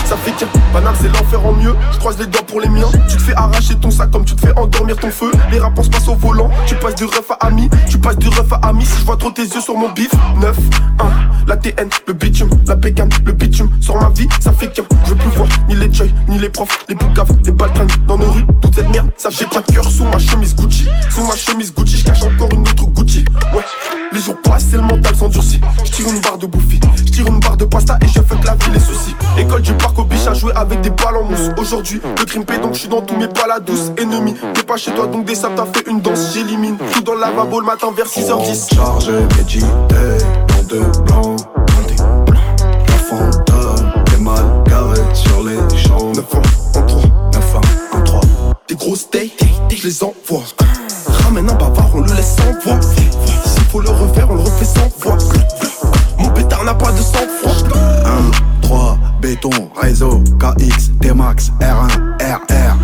ça 0.06 0.16
fait 0.18 0.32
qu'un 0.32 0.48
Banal, 0.74 0.94
c'est 1.00 1.08
l'enfer 1.08 1.46
en 1.46 1.54
mieux, 1.54 1.76
je 1.92 1.98
croise 2.00 2.18
les 2.20 2.28
doigts 2.28 2.46
pour 2.46 2.62
les 2.62 2.70
miens. 2.70 2.90
Tu 3.10 3.18
te 3.18 3.22
fais 3.22 3.36
arracher 3.36 3.76
ton 3.76 3.92
sac 3.92 4.12
comme 4.12 4.26
tu 4.26 4.36
te 4.36 4.42
fais 4.42 4.58
endormir 4.58 4.98
ton 4.98 5.10
feu. 5.10 5.32
Les 5.52 5.60
rapports 5.60 5.86
se 5.86 5.90
passent 5.90 6.08
au 6.08 6.16
volant, 6.16 6.50
tu 6.66 6.76
passes 6.76 6.96
du 6.96 7.06
ref 7.06 7.32
à 7.32 7.46
ami 7.46 7.70
Tu 7.90 7.98
passes 7.98 8.18
du 8.18 8.28
ref 8.28 8.52
à 8.52 8.68
ami, 8.68 8.86
si 8.86 9.00
je 9.00 9.06
vois 9.06 9.18
trop 9.18 9.32
tes 9.32 9.44
yeux 9.44 9.62
sur 9.62 9.76
mon 9.76 9.90
bif 9.90 10.12
9, 10.42 10.58
1, 11.00 11.06
la 11.48 11.58
TN, 11.58 11.90
le 12.08 12.14
bitume, 12.14 12.50
la 12.68 12.76
bécane, 12.76 13.10
le 13.26 13.32
bitume. 13.32 13.70
Sur 13.82 14.00
ma 14.02 14.10
vie, 14.10 14.28
ça 14.40 14.52
fait 14.52 14.68
qu'un 14.68 14.84
Je 15.06 15.10
veux 15.12 15.16
plus 15.16 15.30
voir 15.30 15.48
ni 15.70 15.76
les 15.76 15.94
joy, 15.94 16.14
ni 16.28 16.40
les 16.40 16.50
profs, 16.50 16.86
les 16.90 16.96
boucaves, 16.96 17.32
les 17.46 17.52
balcons 17.52 17.88
Dans 18.08 18.18
nos 18.18 18.32
rues, 18.32 18.46
toute 18.62 18.76
cette 18.76 18.90
merde, 18.90 19.10
ça 19.18 19.30
fait 19.32 19.48
pas 19.50 19.62
de 19.62 19.72
cœur. 19.74 19.86
Sous 19.86 20.06
ma 20.06 20.20
chemise 20.20 20.56
Gucci 20.56 20.88
Sous 21.10 21.26
ma 21.26 21.36
chemise 21.36 21.74
Gucci, 21.74 21.98
je 21.98 22.06
cache 22.06 22.24
encore 22.24 22.52
une 22.54 22.62
autre 22.62 22.86
Gucci. 22.88 23.26
Ouais, 23.54 23.64
les 24.12 24.20
jours 24.20 24.38
passent 24.44 24.74
et 24.74 24.78
le 24.78 24.84
mental 24.84 25.16
s'endurcit. 25.16 25.62
Je 25.84 25.92
tire 25.92 26.08
une 26.08 26.22
barre 26.22 26.38
de 26.38 26.48
bouffi, 26.48 26.80
je 26.96 27.04
tire 27.04 27.28
une 27.28 27.40
barre 27.40 27.58
de 27.58 27.66
pasta 27.66 27.98
et 28.02 28.08
je 28.08 28.22
fais 28.22 28.36
que 28.36 28.46
la 28.46 28.56
vie 28.56 28.72
les 28.74 28.80
soucis 28.80 29.16
École 29.38 29.65
du 29.66 29.74
parc 29.74 29.98
au 29.98 30.04
biche 30.04 30.28
à 30.28 30.34
jouer 30.34 30.54
avec 30.56 30.80
des 30.82 30.92
balles 30.92 31.18
en 31.18 31.24
mousse. 31.24 31.50
Aujourd'hui, 31.58 32.00
le 32.04 32.26
crime 32.26 32.46
paie 32.46 32.60
donc 32.60 32.74
je 32.76 32.82
suis 32.82 32.88
dans 32.88 33.02
tous 33.02 33.16
mes 33.16 33.28
balles 33.28 33.64
douces. 33.66 33.92
Ennemi, 33.98 34.36
t'es 34.54 34.64
pas 34.64 34.78
chez 34.78 34.92
toi 34.92 35.08
donc 35.08 35.26
des 35.26 35.36
sables 35.36 35.56
t'as 35.56 35.66
fait 35.66 35.90
une 35.90 36.02
danse. 36.02 36.34
J'élimine 36.34 36.78
tout 36.94 37.02
dans 37.02 37.16
le 37.16 37.22
lavabo 37.22 37.60
le 37.60 37.66
matin 37.66 37.88
vers 37.96 38.06
6h10 38.06 38.76
Chargé, 38.76 39.12
médité, 39.38 39.66
dans 40.70 40.76
de 40.76 41.02
blanc 41.02 41.36
La 42.88 42.94
fantôme, 42.94 43.92
des 44.12 44.24
mal 44.24 44.46
garés 44.68 45.02
sur 45.14 45.44
les 45.44 45.58
champs 45.78 46.12
9 46.14 46.24
1, 46.76 46.80
1, 46.80 46.82
3, 46.84 47.02
9 47.34 47.56
1, 47.94 47.98
1, 47.98 48.02
3 48.02 48.22
Des 48.68 48.76
grosses 48.76 49.10
dates, 49.10 49.32
je 49.76 49.88
les 49.88 50.04
envoie. 50.04 50.44
Ramène 51.24 51.50
un 51.50 51.54
bavard, 51.54 51.90
on 51.96 52.02
le 52.02 52.14
laisse 52.14 52.36
sans 52.36 52.52
voix. 52.64 52.80
S'il 52.82 53.64
faut 53.72 53.80
le 53.82 53.90
refaire, 53.90 54.28
on 54.30 54.36
le 54.36 54.42
refait 54.42 54.66
sans 54.66 54.90
fois 55.00 55.18
Mon 56.20 56.30
pétard 56.30 56.64
n'a 56.64 56.74
pas 56.76 56.92
de 56.92 56.98
sang-froid 56.98 57.24
1, 57.24 57.25
3, 57.25 57.25
réseau, 59.76 60.24
KX, 60.40 60.92
T-Max, 61.02 61.52
R1, 61.60 61.90
RR 62.20 62.76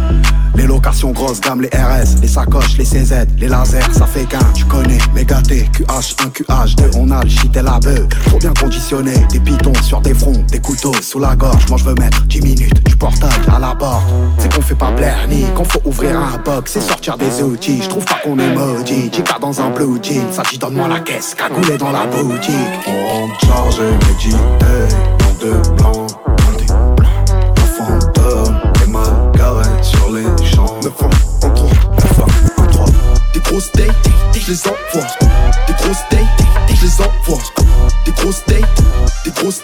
les 0.55 0.67
locations 0.67 1.11
grosses 1.11 1.39
gamme, 1.39 1.61
les 1.61 1.69
RS, 1.69 2.21
les 2.21 2.27
sacoches, 2.27 2.77
les 2.77 2.85
CZ, 2.85 3.27
les 3.37 3.47
lasers, 3.47 3.93
ça 3.93 4.05
fait 4.05 4.25
qu'un, 4.25 4.39
tu 4.53 4.65
connais, 4.65 4.97
méga 5.15 5.41
T, 5.41 5.69
QH1, 5.73 6.31
QH2, 6.31 6.97
on 6.97 7.09
a 7.11 7.23
le 7.23 7.29
shit 7.29 7.55
et 7.55 7.61
la 7.61 7.79
beuh, 7.79 8.07
trop 8.25 8.37
bien 8.37 8.53
conditionné, 8.59 9.13
des 9.31 9.39
pitons 9.39 9.73
sur 9.81 10.01
des 10.01 10.13
fronts, 10.13 10.43
des 10.51 10.59
couteaux 10.59 10.93
sous 11.01 11.19
la 11.19 11.35
gorge, 11.35 11.65
moi 11.69 11.77
je 11.77 11.85
veux 11.85 11.95
mettre 11.95 12.21
10 12.23 12.41
minutes, 12.41 12.83
du 12.83 12.95
portail 12.95 13.29
à 13.53 13.59
la 13.59 13.73
barre, 13.73 14.03
c'est 14.37 14.53
qu'on 14.53 14.61
fait 14.61 14.75
pas 14.75 14.91
blaire 14.91 15.27
ni 15.29 15.43
qu'on 15.55 15.65
faut 15.65 15.81
ouvrir 15.85 16.19
un 16.19 16.37
box, 16.37 16.71
c'est 16.73 16.81
sortir 16.81 17.17
des 17.17 17.41
outils, 17.41 17.81
je 17.81 17.89
trouve 17.89 18.05
pas 18.05 18.19
qu'on 18.23 18.37
est 18.37 18.53
maudit, 18.53 19.09
Chica 19.13 19.37
dans 19.39 19.59
un 19.61 19.69
blue 19.69 19.99
jean, 20.01 20.31
ça 20.31 20.43
dit 20.49 20.57
donne-moi 20.57 20.87
la 20.87 20.99
caisse, 20.99 21.35
cagoulé 21.35 21.77
dans 21.77 21.91
la 21.91 22.05
boutique, 22.07 22.53
on 22.87 23.45
chargé, 23.45 23.83
médité, 23.83 24.35
dans 25.19 25.45
de 25.45 25.75
blanc 25.75 26.07
grosses 33.61 33.71
dates, 33.73 34.09
je 34.33 34.51
les 34.51 34.67
envoie 34.67 35.07
Des 35.67 35.73
grosses 35.73 36.03
dates, 36.09 36.75
je 36.75 36.85
les 36.85 37.01
envoie 37.01 37.43
Des 38.05 38.11
grosses 38.11 38.43
dates, 38.45 38.81
des 39.25 39.31
grosses 39.31 39.61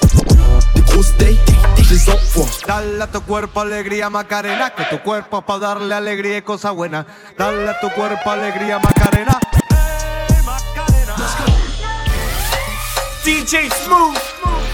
Des 0.76 0.82
grosses 0.82 1.18
dates, 1.18 1.38
je 1.78 1.94
les 1.94 2.10
envoie 2.10 2.46
Dale 2.68 3.02
a 3.02 3.08
tu 3.08 3.22
cuerpo 3.22 3.62
alegría 3.62 4.10
Macarena, 4.10 4.70
que 4.70 4.84
tu 4.90 5.02
cuerpo 5.02 5.42
pa 5.42 5.58
darle 5.58 5.96
alegría 5.96 6.38
y 6.38 6.42
cosa 6.42 6.72
buena. 6.72 7.06
Dale 7.38 7.70
a 7.70 7.80
tu 7.80 7.90
cuerpo 7.90 8.30
alegría 8.30 8.80
Macarena. 8.80 9.40
DJ 13.24 13.70
Smooth. 13.84 14.67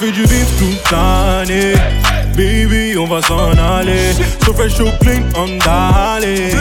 Je 0.00 0.06
fais 0.06 0.12
du 0.12 0.22
vif 0.22 0.46
toute 0.58 0.90
l'année. 0.90 1.74
Baby, 2.36 2.96
on 2.98 3.06
va 3.06 3.20
s'en 3.22 3.50
aller. 3.52 4.12
So 4.44 4.52
fresh, 4.52 4.74
so 4.74 4.84
clean, 5.00 5.22
on 5.36 5.58
d'aller. 5.58 6.52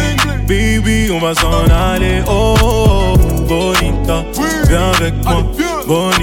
Baby, 0.47 1.11
on 1.11 1.19
va 1.19 1.33
s'en 1.35 1.65
aller. 1.69 2.21
Oh, 2.27 3.15
bonita, 3.47 4.23
viens 4.67 4.91
avec 4.97 5.13
moi. 5.23 5.43
Bonita, 5.87 6.16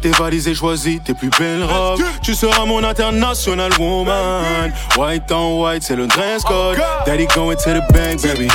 tes 0.00 0.10
valises 0.10 0.48
et 0.48 0.54
choisis 0.54 1.00
tes 1.04 1.14
plus 1.14 1.30
belles 1.38 1.62
robes. 1.64 2.00
Tu 2.22 2.34
seras 2.34 2.64
mon 2.64 2.82
international 2.84 3.70
woman. 3.78 4.72
White 4.96 5.30
on 5.32 5.62
white, 5.62 5.82
c'est 5.82 5.96
le 5.96 6.06
dress 6.06 6.42
code. 6.42 6.78
Daddy 7.06 7.26
going 7.34 7.56
to 7.56 7.70
the 7.70 7.92
bank, 7.92 8.22
baby. 8.22 8.48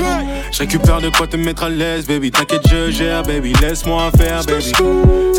Je 0.51 0.59
récupère 0.59 1.01
de 1.01 1.09
quoi 1.09 1.27
te 1.27 1.37
mettre 1.37 1.63
à 1.63 1.69
l'aise, 1.69 2.05
baby. 2.07 2.31
T'inquiète, 2.31 2.67
je 2.69 2.91
gère, 2.91 3.23
baby. 3.23 3.53
Laisse-moi 3.61 4.11
faire, 4.17 4.43
baby. 4.45 4.71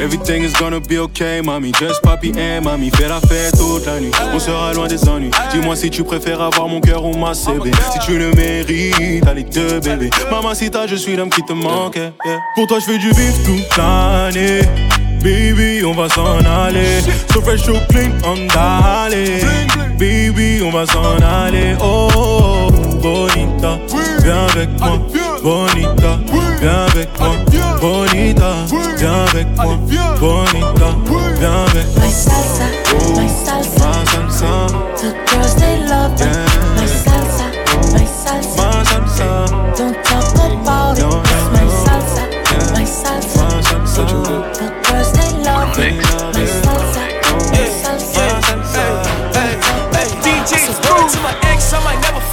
Everything 0.01 0.43
is 0.45 0.53
gonna 0.59 0.81
be 0.81 0.99
okay, 0.99 1.41
mommy. 1.43 1.73
Just 1.79 2.03
papi 2.03 2.33
and 2.39 2.63
mommy. 2.63 2.91
Fais 2.91 3.09
la 3.09 3.21
fête 3.21 3.57
toute 3.57 3.87
la 3.87 4.01
nuit. 4.01 4.11
On 4.35 4.39
sera 4.39 4.73
loin 4.73 4.87
des 4.87 5.09
ennuis. 5.09 5.31
Dis-moi 5.53 5.77
si 5.77 5.91
tu 5.91 6.05
préfères 6.05 6.41
avoir 6.41 6.69
mon 6.69 6.81
cœur 6.81 7.05
ou 7.05 7.17
ma 7.17 7.35
CB. 7.35 7.71
Si 7.93 7.99
tu 8.01 8.19
le 8.19 8.31
mérites, 8.33 9.25
t'as 9.25 9.35
les 9.35 9.45
deux, 9.45 9.81
bébé. 9.81 10.11
Maman, 10.31 10.55
si 10.55 10.71
t'as, 10.71 10.87
je 10.87 10.97
suis 10.97 11.17
l'homme 11.17 11.31
qui 11.31 11.43
te 11.43 11.53
manque. 11.53 11.97
yeah. 11.97 12.13
Pour 12.55 12.67
toi, 12.67 12.79
je 12.79 12.85
fais 12.85 12.99
du 12.99 13.11
vif 13.11 13.45
toute 13.45 13.77
l'année. 13.77 14.61
Baby, 15.27 15.85
on 15.85 15.93
va 15.93 16.09
s'en 16.09 16.39
aller. 16.45 17.01
So 17.33 17.41
fresh, 17.43 17.65
so 17.65 17.73
clean, 17.89 18.13
on 18.25 18.47
d'aller. 18.47 19.41
Baby, 19.99 20.63
on 20.63 20.71
va 20.71 20.87
s'en 20.87 21.17
aller. 21.21 21.75
Oh, 21.81 22.71
bonita, 23.03 23.77
viens 24.23 24.47
avec 24.53 24.69
moi. 24.79 25.01
Bonita, 25.43 26.21
viens 26.61 26.87
avec 26.93 27.09
moi. 27.19 27.31
Bonita, 27.81 28.53
viens 28.97 29.25
avec 29.27 29.49
moi. 29.57 29.77
Bonita, 30.21 30.95
viens 31.41 31.65
avec 31.71 31.87
moi. 31.97 32.05
My 32.05 32.13
salsa, 32.13 32.67
my 33.17 33.29
salsa. 33.29 33.91
Salsa, 34.07 34.69
The 34.95 35.13
girls 35.27 35.55
they 35.57 35.77
love 35.89 36.17
me. 36.21 36.86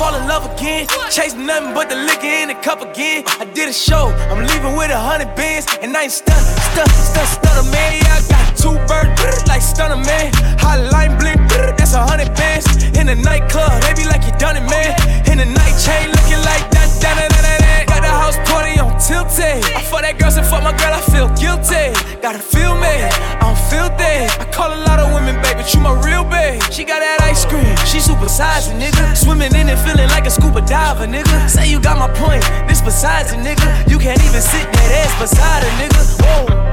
Fall 0.03 0.15
in 0.19 0.27
love 0.27 0.45
again. 0.51 0.87
Chase 1.15 1.33
nothing 1.33 1.73
but 1.73 1.87
the 1.87 1.95
liquor 1.95 2.33
in 2.41 2.47
the 2.49 2.57
cup 2.67 2.81
again. 2.81 3.23
I 3.43 3.45
did 3.57 3.69
a 3.69 3.73
show, 3.87 4.05
I'm 4.31 4.43
leaving 4.51 4.75
with 4.75 4.91
a 4.91 4.99
hundred 4.99 5.31
bands, 5.35 5.65
and 5.81 5.95
I 5.95 6.03
ain't 6.03 6.11
stunned, 6.11 6.45
stunned, 6.69 6.95
stunned, 7.09 7.31
stunner 7.37 7.65
man. 7.71 8.03
I 8.15 8.19
got 8.33 8.45
two 8.63 8.75
birds 8.89 9.47
like 9.47 9.61
stunner 9.61 10.01
man. 10.09 10.27
Hotline 10.63 11.13
bling, 11.19 11.41
brr, 11.47 11.71
that's 11.77 11.93
a 11.93 12.03
hundred 12.09 12.31
bands. 12.35 12.65
In 12.99 13.05
the 13.07 13.15
nightclub, 13.15 13.71
they 13.95 14.05
like 14.13 14.23
you 14.27 14.35
done 14.43 14.57
it, 14.59 14.65
man. 14.73 14.91
In 15.31 15.37
the 15.37 15.47
night 15.59 15.75
chain, 15.85 16.05
looking 16.15 16.41
like 16.49 16.63
that, 16.75 16.89
that, 17.01 17.15
that, 17.15 17.43
that, 17.47 17.62
the 18.03 18.11
house 18.11 18.37
party 18.51 18.79
on 18.79 18.93
tilted. 18.99 19.63
I 19.73 19.81
fuck 19.87 20.03
that 20.03 20.19
girl, 20.19 20.31
and 20.35 20.45
fuck 20.45 20.63
my 20.63 20.75
girl, 20.75 20.93
I 20.93 21.01
feel 21.09 21.27
guilty. 21.39 21.95
Gotta 22.19 22.43
feel 22.43 22.75
me, 22.75 22.93
I 23.07 23.39
don't 23.41 23.59
feel 23.71 23.87
that. 23.87 24.37
I 24.39 24.45
call 24.51 24.69
a 24.69 24.81
lot 24.83 24.99
of 24.99 25.15
women, 25.15 25.39
baby, 25.41 25.63
you 25.63 25.79
my 25.79 25.95
real 26.03 26.23
babe. 26.27 26.61
She 26.71 26.83
got 26.83 26.99
that 26.99 27.23
ice 27.23 27.45
cream, 27.47 27.75
she 27.87 27.99
super 27.99 28.27
sizing, 28.27 28.79
nigga. 28.79 29.15
Swimming 29.15 29.55
in 29.55 29.71
it, 29.71 29.79
feeling 29.79 30.09
like 30.11 30.25
a 30.27 30.31
scuba 30.31 30.61
diver, 30.61 31.07
nigga. 31.07 31.49
Say 31.49 31.71
you 31.71 31.79
got 31.79 31.97
my 31.97 32.11
point, 32.13 32.43
this 32.67 32.81
besides 32.81 33.31
a 33.31 33.37
nigga. 33.39 33.67
You 33.89 33.97
can't 33.97 34.21
even 34.21 34.41
sit 34.41 34.67
that 34.67 34.89
ass 35.01 35.13
beside 35.17 35.63
a 35.63 35.71
nigga. 35.79 36.01
Oh, 36.21 36.45
Whoa. 36.47 36.63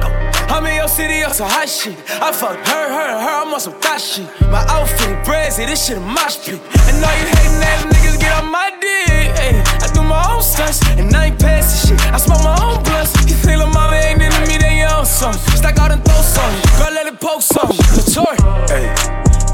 I'm 0.50 0.66
in 0.66 0.74
your 0.74 0.88
city 0.88 1.22
on 1.22 1.32
some 1.32 1.48
hot 1.48 1.68
shit. 1.68 1.94
I 2.20 2.32
fucked 2.32 2.66
her, 2.66 2.86
her, 2.90 3.10
her, 3.22 3.34
I'm 3.46 3.54
on 3.54 3.60
some 3.60 3.74
thot 3.74 4.00
shit. 4.00 4.26
My 4.50 4.66
outfit 4.66 5.24
brazy, 5.24 5.64
this 5.64 5.86
shit 5.86 5.96
a 5.96 6.00
mosh 6.00 6.42
pit. 6.44 6.58
And 6.90 7.04
all 7.04 7.14
you 7.18 7.26
hating 7.30 7.62
ass 7.62 7.86
niggas 7.86 8.18
get 8.18 8.32
on 8.42 8.50
my 8.50 8.70
dick. 8.80 9.69
I 10.00 10.02
do 10.02 10.08
my 10.08 10.34
own 10.34 10.42
stunts, 10.42 10.80
and 10.96 11.14
I 11.14 11.26
ain't 11.26 11.38
passing 11.38 11.96
shit. 11.96 12.12
I 12.12 12.16
smoke 12.16 12.42
my 12.42 12.56
own 12.64 12.82
blunts. 12.82 13.12
You 13.28 13.36
feel 13.36 13.58
like 13.58 13.72
mama 13.74 13.96
ain't 13.96 14.22
into 14.22 14.40
me, 14.48 14.56
then 14.56 14.78
you 14.78 14.88
own 14.96 15.04
something. 15.04 15.40
Stack 15.56 15.78
out 15.78 15.92
and 15.92 16.02
throw 16.04 16.20
some. 16.22 16.52
Girl, 16.78 16.92
let 16.92 17.06
it 17.06 17.20
poke 17.20 17.42
some. 17.42 17.68
Couture. 17.92 18.36
Hey, 18.72 18.88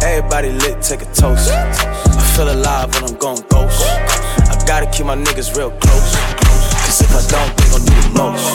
everybody 0.07 0.53
lit, 0.53 0.83
take 0.83 1.03
a 1.03 1.11
toast. 1.13 1.51
I 1.51 2.23
feel 2.37 2.51
alive 2.51 2.95
when 2.95 3.11
I'm 3.11 3.17
going 3.17 3.43
ghost. 3.49 3.83
I 3.83 4.55
gotta 4.67 4.87
keep 4.91 5.07
my 5.07 5.17
niggas 5.17 5.57
real 5.57 5.71
close. 5.83 6.15
Cause 6.87 7.01
if 7.03 7.11
I 7.11 7.23
don't, 7.27 7.51
they 7.59 7.67
gon' 7.71 7.85
do 7.85 7.95
the 8.07 8.13
most. 8.15 8.47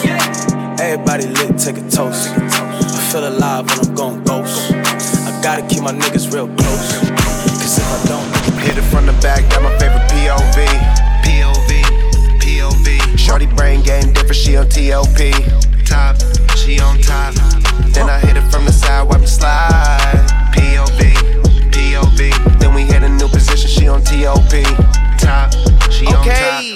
Everybody 0.80 1.28
lit, 1.28 1.58
take 1.60 1.78
a 1.78 1.90
toast. 1.90 2.32
I 2.32 3.00
feel 3.12 3.28
alive 3.28 3.68
when 3.68 3.80
I'm 3.84 3.96
going 3.96 4.24
ghost. 4.24 4.72
I 5.28 5.40
gotta 5.44 5.68
keep 5.68 5.84
my 5.84 5.92
niggas 5.92 6.32
real 6.34 6.48
close. 6.48 6.88
Cause 7.60 7.78
if 7.80 7.88
I 7.88 8.08
don't, 8.08 8.52
Hit 8.62 8.78
it 8.78 8.84
from 8.94 9.08
the 9.08 9.14
back, 9.26 9.42
that 9.50 9.62
my 9.64 9.74
favorite 9.82 10.01
Shorty 13.32 13.46
brain 13.46 13.82
game 13.82 14.12
different, 14.12 14.36
she 14.36 14.58
on 14.58 14.66
TLP. 14.66 15.32
Top, 15.86 16.18
she 16.58 16.82
on 16.82 17.00
top. 17.00 17.34
Then 17.94 18.10
I 18.10 18.20
hit 18.20 18.36
it 18.36 18.42
from 18.52 18.66
the 18.66 18.74
side, 18.74 19.08
wipe 19.08 19.22
the 19.22 19.28
slide. 19.28 20.28
POV, 20.54 21.14
POV. 21.72 22.60
Then 22.60 22.74
we 22.74 22.82
hit 22.82 23.04
a 23.04 23.08
new 23.08 23.30
position, 23.30 23.70
she 23.70 23.88
on 23.88 24.04
TOP. 24.04 24.52
Top, 25.18 25.54
she 25.90 26.08
on 26.08 26.26
top. 26.26 26.71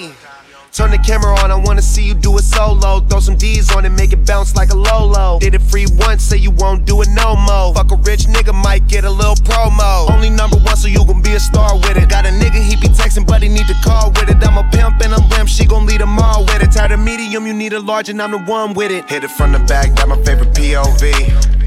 Turn 0.76 0.92
the 0.92 0.98
camera 0.98 1.32
on, 1.40 1.52
I 1.52 1.56
wanna 1.56 1.82
see 1.82 2.04
you 2.04 2.14
do 2.14 2.38
it 2.38 2.44
solo. 2.44 3.00
Throw 3.00 3.22
some 3.22 3.38
D's 3.38 3.74
on 3.74 3.86
it, 3.86 3.92
make 3.92 4.12
it 4.12 4.26
bounce 4.26 4.58
like 4.58 4.72
a 4.72 4.76
Lolo. 4.76 5.40
Did 5.40 5.56
it 5.56 5.62
free 5.62 5.86
once, 5.96 6.22
say 6.22 6.36
you 6.36 6.52
won't 6.52 6.84
do 6.84 7.02
it 7.02 7.08
no 7.16 7.38
more. 7.38 7.74
Fuck 7.74 7.94
a 7.94 7.96
rich 7.96 8.26
nigga, 8.28 8.54
might 8.54 8.86
get 8.90 9.06
a 9.06 9.10
little 9.10 9.36
promo. 9.36 10.12
Only 10.12 10.30
number 10.30 10.58
one, 10.58 10.76
so 10.76 10.90
you 10.90 11.06
gon' 11.06 11.22
be 11.22 11.32
a 11.32 11.40
star 11.40 11.76
with 11.78 11.96
it. 11.96 12.10
Got 12.10 12.26
a 12.26 12.30
nigga, 12.30 12.62
he 12.62 12.76
be 12.76 12.90
texting, 12.90 13.26
but 13.26 13.42
he 13.42 13.48
need 13.48 13.68
to 13.68 13.74
call 13.86 14.12
with 14.12 14.30
it. 14.30 14.46
I'm 14.46 14.58
a 14.58 14.70
pimp 14.70 15.02
and 15.02 15.14
I'm 15.14 15.48
she 15.48 15.64
gon' 15.64 15.86
lead 15.86 16.02
them 16.02 16.20
all 16.20 16.44
with 16.44 16.62
it. 16.62 16.74
Tired 16.74 16.92
of 16.92 17.00
medium, 17.00 17.48
you 17.48 17.54
need 17.54 17.72
a 17.72 17.80
large, 17.80 18.10
and 18.10 18.22
I'm 18.22 18.32
the 18.32 18.40
one 18.40 18.74
with 18.74 18.92
it. 18.92 19.10
Hit 19.10 19.24
it 19.24 19.32
from 19.32 19.54
the 19.54 19.60
back, 19.60 19.96
that 19.96 20.10
my 20.10 20.18
favorite 20.24 20.54
POV. 20.54 21.14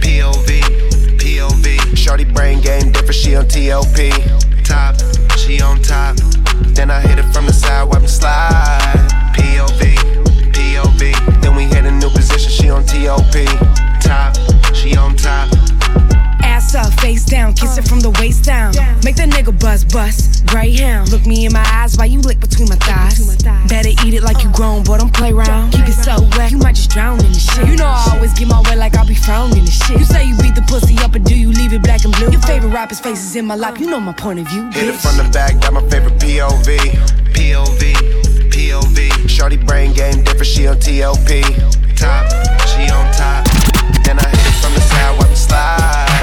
POV, 0.02 0.60
POV. 1.16 1.96
Shorty 1.96 2.24
brain 2.24 2.60
game 2.60 2.92
different, 2.92 3.14
she 3.14 3.34
on 3.36 3.46
TLP. 3.46 4.12
Top, 4.66 4.96
she 5.38 5.62
on 5.62 5.80
top. 5.80 6.37
Then 6.78 6.92
I 6.92 7.00
hit 7.00 7.18
it 7.18 7.24
from 7.34 7.44
the 7.44 7.52
side, 7.52 7.88
wipe 7.88 8.02
the 8.02 8.06
slide. 8.06 9.08
POV, 9.34 9.96
POV. 10.52 11.40
Then 11.42 11.56
we 11.56 11.64
hit 11.64 11.84
a 11.84 11.90
new 11.90 12.08
position, 12.08 12.52
she 12.52 12.70
on 12.70 12.84
TOP. 12.84 13.34
Top, 14.00 14.36
she 14.76 14.96
on 14.96 15.16
top. 15.16 15.50
Ass 16.58 16.74
up, 16.74 16.92
face 16.98 17.24
down, 17.24 17.54
kiss 17.54 17.78
it 17.78 17.86
from 17.86 18.00
the 18.00 18.10
waist 18.18 18.42
down. 18.42 18.74
Make 19.04 19.14
the 19.14 19.30
nigga 19.30 19.54
buzz 19.60 19.84
bust. 19.84 20.44
Greyhound, 20.48 21.12
look 21.12 21.24
me 21.24 21.46
in 21.46 21.52
my 21.52 21.62
eyes 21.70 21.96
while 21.96 22.08
you 22.08 22.20
lick 22.20 22.40
between 22.40 22.68
my 22.68 22.74
thighs. 22.74 23.36
Better 23.68 23.90
eat 24.02 24.12
it 24.12 24.24
like 24.24 24.42
you 24.42 24.50
grown, 24.50 24.82
boy, 24.82 24.98
don't 24.98 25.14
play 25.14 25.30
around. 25.30 25.70
Keep 25.70 25.86
it 25.86 25.92
so 25.94 26.18
wet, 26.36 26.50
you 26.50 26.58
might 26.58 26.74
just 26.74 26.90
drown 26.90 27.24
in 27.24 27.30
the 27.30 27.38
shit. 27.38 27.64
You 27.68 27.76
know 27.76 27.86
I 27.86 28.10
always 28.12 28.34
get 28.34 28.48
my 28.48 28.60
way 28.62 28.74
like 28.74 28.96
I'll 28.96 29.06
be 29.06 29.14
found 29.14 29.56
in 29.56 29.66
the 29.66 29.70
shit. 29.70 30.00
You 30.00 30.04
say 30.04 30.26
you 30.26 30.36
beat 30.42 30.56
the 30.56 30.66
pussy 30.66 30.98
up, 30.98 31.14
or 31.14 31.20
do 31.20 31.38
you 31.38 31.52
leave 31.52 31.72
it 31.72 31.80
black 31.80 32.04
and 32.04 32.12
blue? 32.16 32.28
Your 32.28 32.42
favorite 32.42 32.74
rapper's 32.74 32.98
faces 32.98 33.36
in 33.36 33.46
my 33.46 33.54
lap, 33.54 33.78
you 33.78 33.86
know 33.86 34.00
my 34.00 34.12
point 34.12 34.40
of 34.40 34.48
view. 34.48 34.62
Bitch. 34.74 34.82
Hit 34.82 34.94
it 34.94 34.98
from 34.98 35.16
the 35.16 35.30
back, 35.30 35.60
that 35.62 35.72
my 35.72 35.86
favorite 35.88 36.18
POV. 36.18 36.74
POV, 37.38 37.94
POV. 38.50 39.30
Shorty 39.30 39.58
brain 39.58 39.92
game 39.92 40.24
different, 40.24 40.46
she 40.48 40.66
on 40.66 40.76
TLP. 40.78 41.38
Top, 41.94 42.26
she 42.66 42.90
on 42.90 43.06
top. 43.14 43.46
Then 44.02 44.18
I 44.18 44.26
hit 44.26 44.42
it 44.42 44.58
from 44.58 44.74
the 44.74 44.80
side, 44.80 45.18
wipe 45.20 45.30
the 45.30 45.36
slide. 45.36 46.17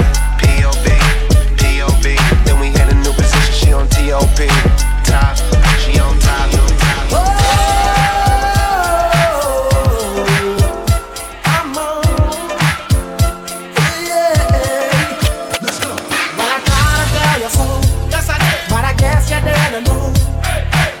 Know. 19.80 20.12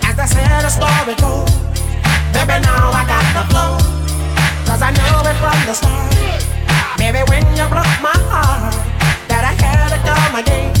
As 0.04 0.16
they 0.16 0.26
say 0.26 0.44
the 0.44 0.68
story. 0.68 1.14
Baby, 2.32 2.56
now 2.62 2.90
I 2.92 3.02
got 3.06 3.26
the 3.36 3.44
flow. 3.50 3.72
Cause 4.66 4.82
I 4.82 4.90
it 5.30 5.36
from 5.40 5.58
the 5.66 5.74
start. 5.74 6.12
Baby, 6.98 7.22
when 7.30 7.44
you 7.56 7.66
broke 7.68 7.96
my 8.02 8.16
heart, 8.30 8.74
that 9.28 9.44
I 9.44 9.52
had 9.62 9.88
to 9.94 9.98
come 10.04 10.34
again. 10.40 10.72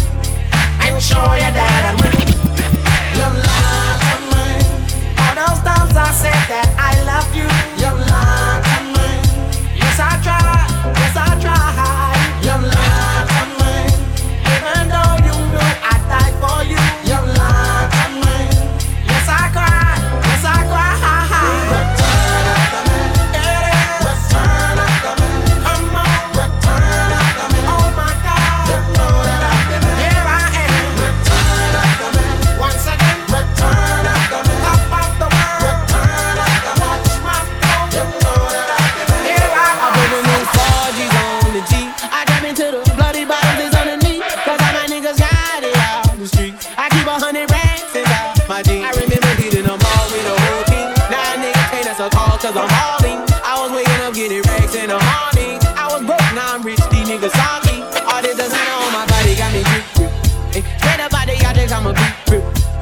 And 0.84 1.02
show 1.02 1.24
you 1.34 1.50
that 1.58 1.94
I'm 1.94 2.05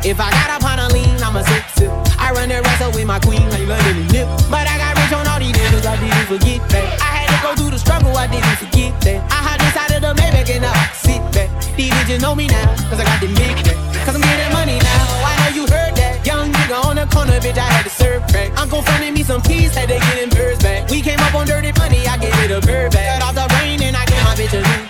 If 0.05 0.21
I 0.21 0.29
got 0.37 0.61
a 0.61 0.67
on 0.69 0.79
a 0.85 0.93
lean, 0.93 1.17
I'ma 1.17 1.41
sip 1.41 1.65
sip. 1.81 1.89
I 2.21 2.29
run 2.37 2.53
the 2.53 2.61
wrestle 2.61 2.93
with 2.93 3.09
my 3.09 3.19
queen 3.25 3.41
like 3.49 3.65
love 3.65 3.81
it 3.89 3.97
Nip. 4.13 4.29
But 4.53 4.69
I 4.69 4.77
got 4.77 4.93
rich 5.01 5.17
on 5.17 5.25
all 5.25 5.41
these 5.41 5.57
niggas, 5.57 5.89
I 5.89 5.97
didn't 5.97 6.29
forget 6.29 6.61
that. 6.77 7.01
I 7.01 7.09
had 7.17 7.27
to 7.33 7.39
go 7.41 7.51
through 7.57 7.73
the 7.73 7.81
struggle, 7.81 8.13
I 8.13 8.29
didn't 8.29 8.53
forget 8.61 8.93
that. 9.01 9.25
I 9.33 9.41
had 9.41 9.65
inside 9.65 9.97
of 9.97 10.05
the 10.05 10.13
Maybach 10.13 10.53
and 10.53 10.69
I 10.69 10.77
sit 10.93 11.25
back. 11.33 11.49
These 11.73 11.89
bitches 11.89 12.21
know 12.21 12.37
me 12.37 12.53
now, 12.53 12.69
cause 12.93 13.01
I 13.01 13.05
got 13.09 13.17
the 13.17 13.33
big 13.33 13.57
back. 13.65 13.81
Cause 14.05 14.13
I'm 14.13 14.21
getting 14.21 14.53
money 14.53 14.77
now, 14.77 15.25
I 15.25 15.33
know 15.41 15.51
you 15.57 15.65
heard 15.73 15.97
that. 15.97 16.21
Young 16.21 16.53
nigga 16.53 16.85
on 16.85 17.01
the 17.01 17.09
corner, 17.09 17.41
bitch, 17.41 17.57
I 17.57 17.65
had 17.65 17.89
to 17.89 17.91
serve 17.91 18.29
back. 18.29 18.53
Uncle 18.61 18.83
fronted 18.85 19.17
me 19.17 19.25
some 19.25 19.41
keys, 19.41 19.73
had 19.73 19.89
to 19.89 19.97
get 19.97 20.17
them 20.21 20.29
birds 20.29 20.61
back. 20.61 20.85
We 20.93 21.01
came 21.01 21.21
up 21.25 21.33
on 21.33 21.49
dirty 21.49 21.73
money, 21.81 22.05
I 22.05 22.21
gave 22.21 22.37
it 22.45 22.53
a 22.53 22.61
bird 22.61 22.93
back. 22.93 23.25
Cut 23.25 23.25
off 23.25 23.35
the 23.41 23.49
rain 23.57 23.81
and 23.81 23.97
I 23.97 24.05
gave 24.05 24.21
my 24.21 24.37
bitch 24.37 24.53
a 24.53 24.61
new 24.61 24.84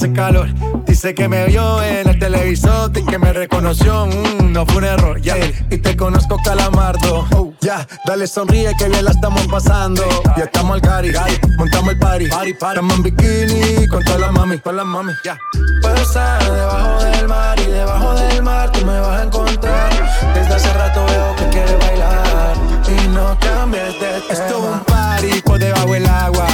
hace 0.00 0.12
calor. 0.14 0.48
Dice 0.86 1.14
que 1.14 1.28
me 1.28 1.44
vio 1.46 1.82
en 1.82 2.08
el 2.08 2.18
televisor 2.18 2.90
y 2.96 3.04
que 3.04 3.18
me 3.18 3.34
reconoció. 3.34 4.06
Mm, 4.06 4.52
no 4.52 4.64
fue 4.64 4.76
un 4.76 4.84
error, 4.84 5.20
ya. 5.20 5.36
Yeah. 5.36 5.52
Y 5.70 5.78
te 5.78 5.94
conozco, 5.94 6.38
calamardo. 6.42 7.26
Oh, 7.32 7.52
ya, 7.60 7.86
yeah. 7.86 7.88
dale 8.06 8.26
sonríe 8.26 8.74
que 8.78 8.88
bien 8.88 9.04
la 9.04 9.10
estamos 9.10 9.46
pasando. 9.48 10.02
Ya 10.38 10.44
estamos 10.44 10.76
al 10.76 10.80
cari, 10.80 11.12
montamos 11.58 11.92
el 11.92 11.98
party. 11.98 12.28
party, 12.28 12.54
party. 12.54 12.78
Estamos 12.78 12.96
en 12.96 13.02
bikini 13.02 13.86
con 13.88 14.02
todas 14.04 14.20
las 14.20 14.32
mami, 14.32 14.58
con 14.58 14.76
las 14.76 14.86
mami. 14.86 15.12
Ya. 15.22 15.38
Pasa 15.82 16.38
debajo 16.38 17.04
del 17.04 17.28
mar 17.28 17.60
y 17.60 17.66
debajo 17.66 18.14
del 18.14 18.42
mar 18.42 18.72
tú 18.72 18.86
me 18.86 19.00
vas 19.00 19.20
a 19.20 19.24
encontrar. 19.24 19.90
Desde 20.34 20.54
hace 20.54 20.72
rato 20.72 21.04
veo 21.04 21.36
que 21.36 21.44
quieres 21.50 21.78
bailar 21.78 22.56
y 22.88 23.08
no 23.08 23.38
cambies 23.38 24.00
de 24.00 24.08
tema. 24.08 24.30
Esto 24.30 24.44
es 24.44 24.74
un 24.74 24.80
party 24.80 25.42
por 25.42 25.58
debajo 25.58 25.92
del 25.92 26.06
agua 26.06 26.46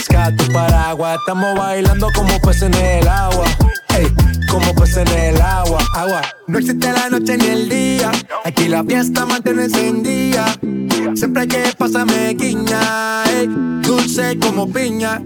pesca, 0.00 0.34
tu 0.36 0.52
paraguas. 0.52 1.18
Estamos 1.18 1.54
bailando 1.56 2.08
como 2.14 2.40
peces 2.40 2.62
en 2.62 2.74
el 2.74 3.08
agua. 3.08 3.44
Hey, 3.88 4.06
como 4.50 4.74
peces 4.74 4.98
en 4.98 5.08
el 5.08 5.40
agua, 5.40 5.80
agua. 5.94 6.22
No 6.46 6.58
existe 6.58 6.92
la 6.92 7.08
noche 7.10 7.36
ni 7.36 7.46
el 7.46 7.68
día. 7.68 8.10
Aquí 8.44 8.68
la 8.68 8.82
fiesta 8.84 9.26
mantiene 9.26 9.64
encendida. 9.64 10.46
Siempre 11.14 11.42
hay 11.42 11.48
que 11.48 11.74
pasarme 11.76 12.34
guiña, 12.34 13.24
hey, 13.26 13.48
dulce 13.82 14.38
como 14.38 14.70
piña. 14.70 15.20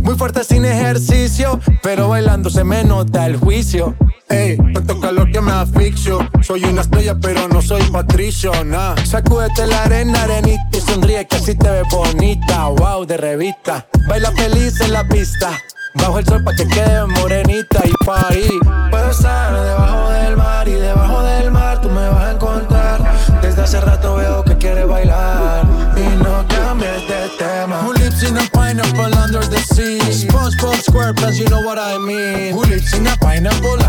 Muy 0.00 0.14
fuerte 0.16 0.44
sin 0.44 0.64
ejercicio, 0.64 1.60
pero 1.82 2.08
bailando 2.08 2.50
se 2.50 2.64
me 2.64 2.84
nota 2.84 3.26
el 3.26 3.36
juicio. 3.36 3.94
Ey, 4.28 4.56
tanto 4.72 5.00
calor 5.00 5.30
que 5.30 5.40
me 5.40 5.52
asfixio. 5.52 6.28
Soy 6.42 6.64
una 6.64 6.80
estrella, 6.80 7.16
pero 7.20 7.46
no 7.48 7.62
soy 7.62 7.82
patricio, 7.84 8.52
nah. 8.64 8.96
Sacúdete 9.04 9.66
la 9.66 9.84
arena, 9.84 10.22
arenita 10.24 10.62
y 10.72 10.80
sonríe 10.80 11.26
que 11.26 11.36
así 11.36 11.54
te 11.54 11.70
ves 11.70 11.86
bonita. 11.90 12.68
Wow, 12.68 13.04
de 13.06 13.16
revista. 13.16 13.86
Baila 14.06 14.30
feliz 14.32 14.80
en 14.80 14.92
la 14.92 15.04
pista. 15.04 15.50
Bajo 15.94 16.18
el 16.18 16.26
sol 16.26 16.42
pa' 16.42 16.54
que 16.54 16.66
quede 16.66 17.06
morenita 17.06 17.82
y 17.86 17.92
pa' 18.04 18.26
ahí. 18.28 18.48
Puedo 18.90 19.10
estar 19.10 19.52
debajo 19.54 20.10
del 20.10 20.36
mar 20.36 20.68
y 20.68 20.72
debajo 20.72 21.22
del 21.22 21.50
mar 21.50 21.80
tú 21.80 21.88
me 21.88 22.08
vas 22.08 22.24
a 22.24 22.32
encontrar. 22.32 23.14
Desde 23.40 23.62
hace 23.62 23.80
rato 23.80 24.16
veo 24.16 24.44
que 24.44 24.56
quieres 24.58 24.86
bailar 24.88 25.64
y 25.96 26.22
no 26.22 26.44
cambies 26.48 27.06
de 27.08 27.28
tema. 27.38 27.82
Who 27.82 27.92
lives 27.94 28.22
in 28.22 28.36
a 28.36 28.42
pineapple 28.52 29.16
under 29.16 29.48
the 29.48 29.58
sea? 29.74 30.00
SpongeBob 30.12 30.76
SquarePants, 30.82 31.38
you 31.38 31.46
know 31.48 31.62
what 31.62 31.78
I 31.78 31.98
mean. 31.98 32.54
Who 32.54 32.64
lives 32.64 32.92
in 32.92 33.06
a 33.06 33.16
pineapple 33.16 33.83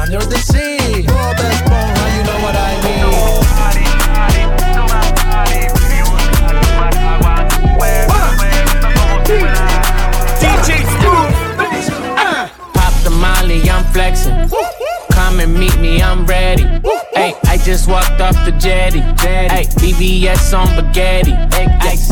just 17.66 17.90
walked 17.90 18.22
off 18.22 18.36
the 18.46 18.52
jetty. 18.52 19.00
Hey, 19.00 19.66
BBS 19.82 20.56
on 20.56 20.68
spaghetti. 20.68 21.34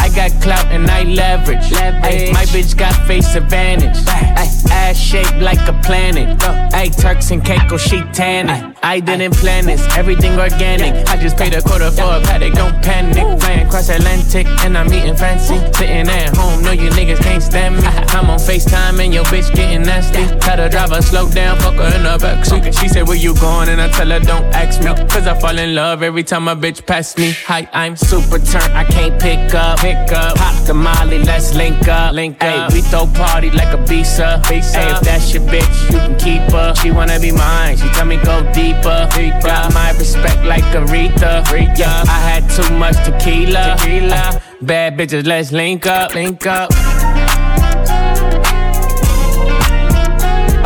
I 0.01 0.09
got 0.09 0.31
clout 0.41 0.65
and 0.71 0.89
I 0.89 1.03
leverage. 1.03 1.65
Hey, 1.69 2.31
my 2.33 2.45
bitch 2.45 2.75
got 2.75 2.95
face 3.05 3.35
advantage. 3.35 3.95
Ay, 4.07 4.49
ass 4.71 4.97
shaped 4.97 5.37
like 5.37 5.59
a 5.67 5.79
planet. 5.83 6.41
Hey, 6.73 6.89
Turks 6.89 7.29
and 7.29 7.45
Caicos, 7.45 7.81
she 7.81 8.01
tanning. 8.13 8.75
I 8.81 8.99
didn't 8.99 9.35
plan 9.35 9.65
this, 9.65 9.81
everything 9.95 10.39
organic. 10.39 11.07
I 11.07 11.17
just 11.17 11.37
paid 11.37 11.53
a 11.53 11.61
quarter 11.61 11.91
for 11.91 12.01
a 12.01 12.21
paddock, 12.21 12.53
don't 12.53 12.83
panic. 12.83 13.39
Flying 13.39 13.69
cross 13.69 13.89
Atlantic 13.89 14.47
and 14.65 14.75
I'm 14.77 14.91
eating 14.91 15.15
fancy. 15.15 15.55
Sitting 15.73 16.09
at 16.09 16.35
home, 16.35 16.63
know 16.63 16.71
you 16.71 16.89
niggas 16.89 17.21
can't 17.21 17.43
stand 17.43 17.77
me. 17.77 17.83
I'm 17.85 18.29
on 18.29 18.39
FaceTime 18.39 18.99
and 19.03 19.13
your 19.13 19.23
bitch 19.25 19.53
getting 19.55 19.83
nasty. 19.83 20.25
Tell 20.39 20.57
the 20.57 20.67
driver 20.67 21.01
slow 21.01 21.29
down, 21.29 21.59
fuck 21.59 21.75
her 21.75 21.95
in 21.95 22.03
the 22.03 22.17
backseat. 22.17 22.77
She 22.79 22.87
said, 22.87 23.07
Where 23.07 23.17
you 23.17 23.35
going? 23.35 23.69
And 23.69 23.79
I 23.79 23.89
tell 23.89 24.09
her, 24.09 24.19
Don't 24.19 24.45
ask 24.53 24.81
me. 24.81 24.93
Cause 25.07 25.27
I 25.27 25.39
fall 25.43 25.59
in 25.59 25.75
love 25.75 26.01
every 26.03 26.23
time 26.23 26.47
a 26.47 26.55
bitch 26.55 26.85
pass 26.85 27.17
me. 27.17 27.33
Hi, 27.47 27.67
I'm 27.73 27.97
super 27.97 28.39
turned, 28.39 28.73
I 28.81 28.85
can't 28.85 29.21
pick 29.21 29.53
up. 29.53 29.77
Pick 29.79 30.09
up, 30.13 30.37
pop 30.37 30.55
the 30.65 30.73
molly, 30.73 31.19
let's 31.19 31.53
link 31.53 31.85
up. 31.89 32.13
Link 32.13 32.41
up. 32.41 32.71
we 32.71 32.79
throw 32.79 33.07
party 33.07 33.49
like 33.51 33.73
a 33.77 33.81
visa. 33.85 34.41
visa. 34.47 34.79
Ay, 34.79 34.95
if 34.95 35.01
that's 35.01 35.33
your 35.33 35.43
bitch, 35.43 35.75
you 35.91 35.97
can 35.97 36.15
keep 36.17 36.43
her. 36.53 36.73
She 36.75 36.91
wanna 36.91 37.19
be 37.19 37.33
mine, 37.33 37.75
she 37.75 37.89
tell 37.89 38.05
me 38.05 38.15
go 38.23 38.41
deeper. 38.53 38.99
Got 39.43 39.73
my 39.73 39.91
respect 39.99 40.45
like 40.45 40.63
Aretha. 40.79 41.43
Yeah, 41.77 42.03
I 42.17 42.19
had 42.29 42.49
too 42.49 42.69
much 42.77 42.95
tequila. 43.03 43.75
tequila. 43.77 44.41
Bad 44.61 44.97
bitches, 44.97 45.25
let's 45.25 45.51
link 45.51 45.85
up. 45.85 46.15
Link 46.15 46.47
up. 46.47 46.71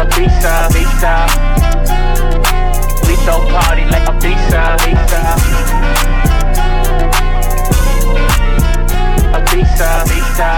A 0.01 0.05
visa, 0.13 0.69
visa. 0.71 1.66
Throw 3.27 3.45
party 3.49 3.83
like 3.83 4.07
a 4.07 4.13
visa. 4.21 4.77
A 9.33 9.39
visa, 9.51 10.03
visa. 10.07 10.51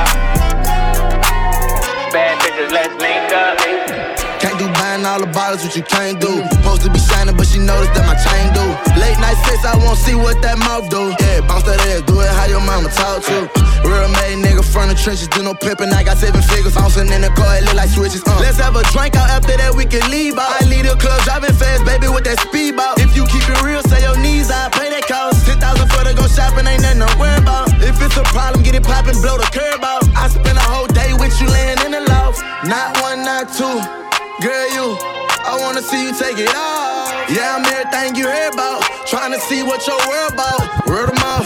Bad 2.13 2.37
bitches, 2.37 2.71
let's 2.71 2.93
link 3.01 3.33
up. 3.33 4.28
Do 4.59 4.67
buying 4.75 5.07
all 5.07 5.23
the 5.23 5.31
bottles, 5.31 5.63
what 5.63 5.71
you 5.71 5.87
can't 5.87 6.19
do. 6.19 6.43
Supposed 6.51 6.83
to 6.83 6.91
be 6.91 6.99
shining, 6.99 7.31
but 7.39 7.47
she 7.47 7.63
noticed 7.63 7.95
that 7.95 8.03
my 8.03 8.19
chain 8.19 8.51
do. 8.51 8.59
Late 8.99 9.15
night 9.23 9.39
sex, 9.47 9.63
I 9.63 9.79
won't 9.79 9.95
see 9.95 10.19
what 10.19 10.35
that 10.43 10.59
mouth 10.59 10.91
do. 10.91 11.15
Yeah, 11.15 11.39
bounce 11.47 11.63
that 11.63 11.79
ass, 11.87 12.03
do 12.03 12.19
it 12.19 12.27
how 12.27 12.43
your 12.51 12.59
mama 12.59 12.91
talk 12.91 13.23
to. 13.31 13.47
Real 13.87 14.11
made 14.19 14.43
nigga 14.43 14.59
from 14.59 14.91
the 14.91 14.99
trenches, 14.99 15.31
do 15.31 15.47
no 15.47 15.55
pimping. 15.55 15.95
I 15.95 16.03
got 16.03 16.19
seven 16.19 16.43
figures, 16.43 16.75
bouncing 16.75 17.07
in 17.07 17.23
the 17.23 17.31
car, 17.39 17.55
it 17.55 17.63
look 17.71 17.79
like 17.79 17.87
switches. 17.87 18.19
Uh. 18.27 18.35
Let's 18.43 18.59
have 18.59 18.75
a 18.75 18.83
drink 18.91 19.15
out 19.15 19.31
after 19.31 19.55
that, 19.55 19.71
we 19.71 19.87
can 19.87 20.03
leave 20.11 20.35
out. 20.35 20.51
I 20.59 20.67
lead 20.67 20.83
the 20.83 20.99
club, 20.99 21.23
driving 21.23 21.55
fast, 21.55 21.87
baby, 21.87 22.11
with 22.11 22.27
that 22.27 22.43
speedboat. 22.43 22.99
If 22.99 23.15
you 23.15 23.23
keep 23.31 23.47
it 23.47 23.63
real, 23.63 23.79
say 23.87 24.03
your 24.03 24.19
knees, 24.19 24.51
I 24.51 24.67
pay 24.75 24.91
that 24.91 25.07
cost. 25.07 25.47
10,000 25.47 25.87
for 25.87 26.03
to 26.03 26.11
go 26.11 26.27
shopping, 26.27 26.67
ain't 26.67 26.83
nothing 26.83 27.07
to 27.07 27.11
worry 27.15 27.39
about. 27.39 27.71
If 27.79 27.95
it's 28.03 28.19
a 28.19 28.27
problem, 28.35 28.59
get 28.67 28.75
it 28.75 28.83
poppin', 28.83 29.15
blow 29.23 29.39
the 29.39 29.47
curb 29.55 29.79
out. 29.87 30.03
I 30.19 30.27
spend 30.27 30.59
a 30.59 30.67
whole 30.67 30.91
day 30.91 31.15
with 31.15 31.31
you 31.39 31.47
laying 31.47 31.79
in 31.87 31.95
the 31.95 32.03
loft. 32.11 32.43
Not 32.67 32.99
one, 32.99 33.23
not 33.23 33.47
two. 33.55 34.08
Girl, 34.41 34.71
you, 34.71 34.95
I 35.43 35.59
wanna 35.59 35.81
see 35.81 35.99
you 36.01 36.15
take 36.15 36.39
it 36.39 36.47
off. 36.55 37.11
Yeah, 37.27 37.59
I'm 37.59 37.65
everything 37.67 38.15
you 38.15 38.23
heard 38.23 38.53
about. 38.53 38.79
Trying 39.05 39.33
to 39.33 39.39
see 39.51 39.63
what 39.63 39.85
your 39.85 39.99
world 40.07 40.31
about. 40.31 40.87
Word 40.87 41.09
of 41.11 41.19
mouth. 41.19 41.43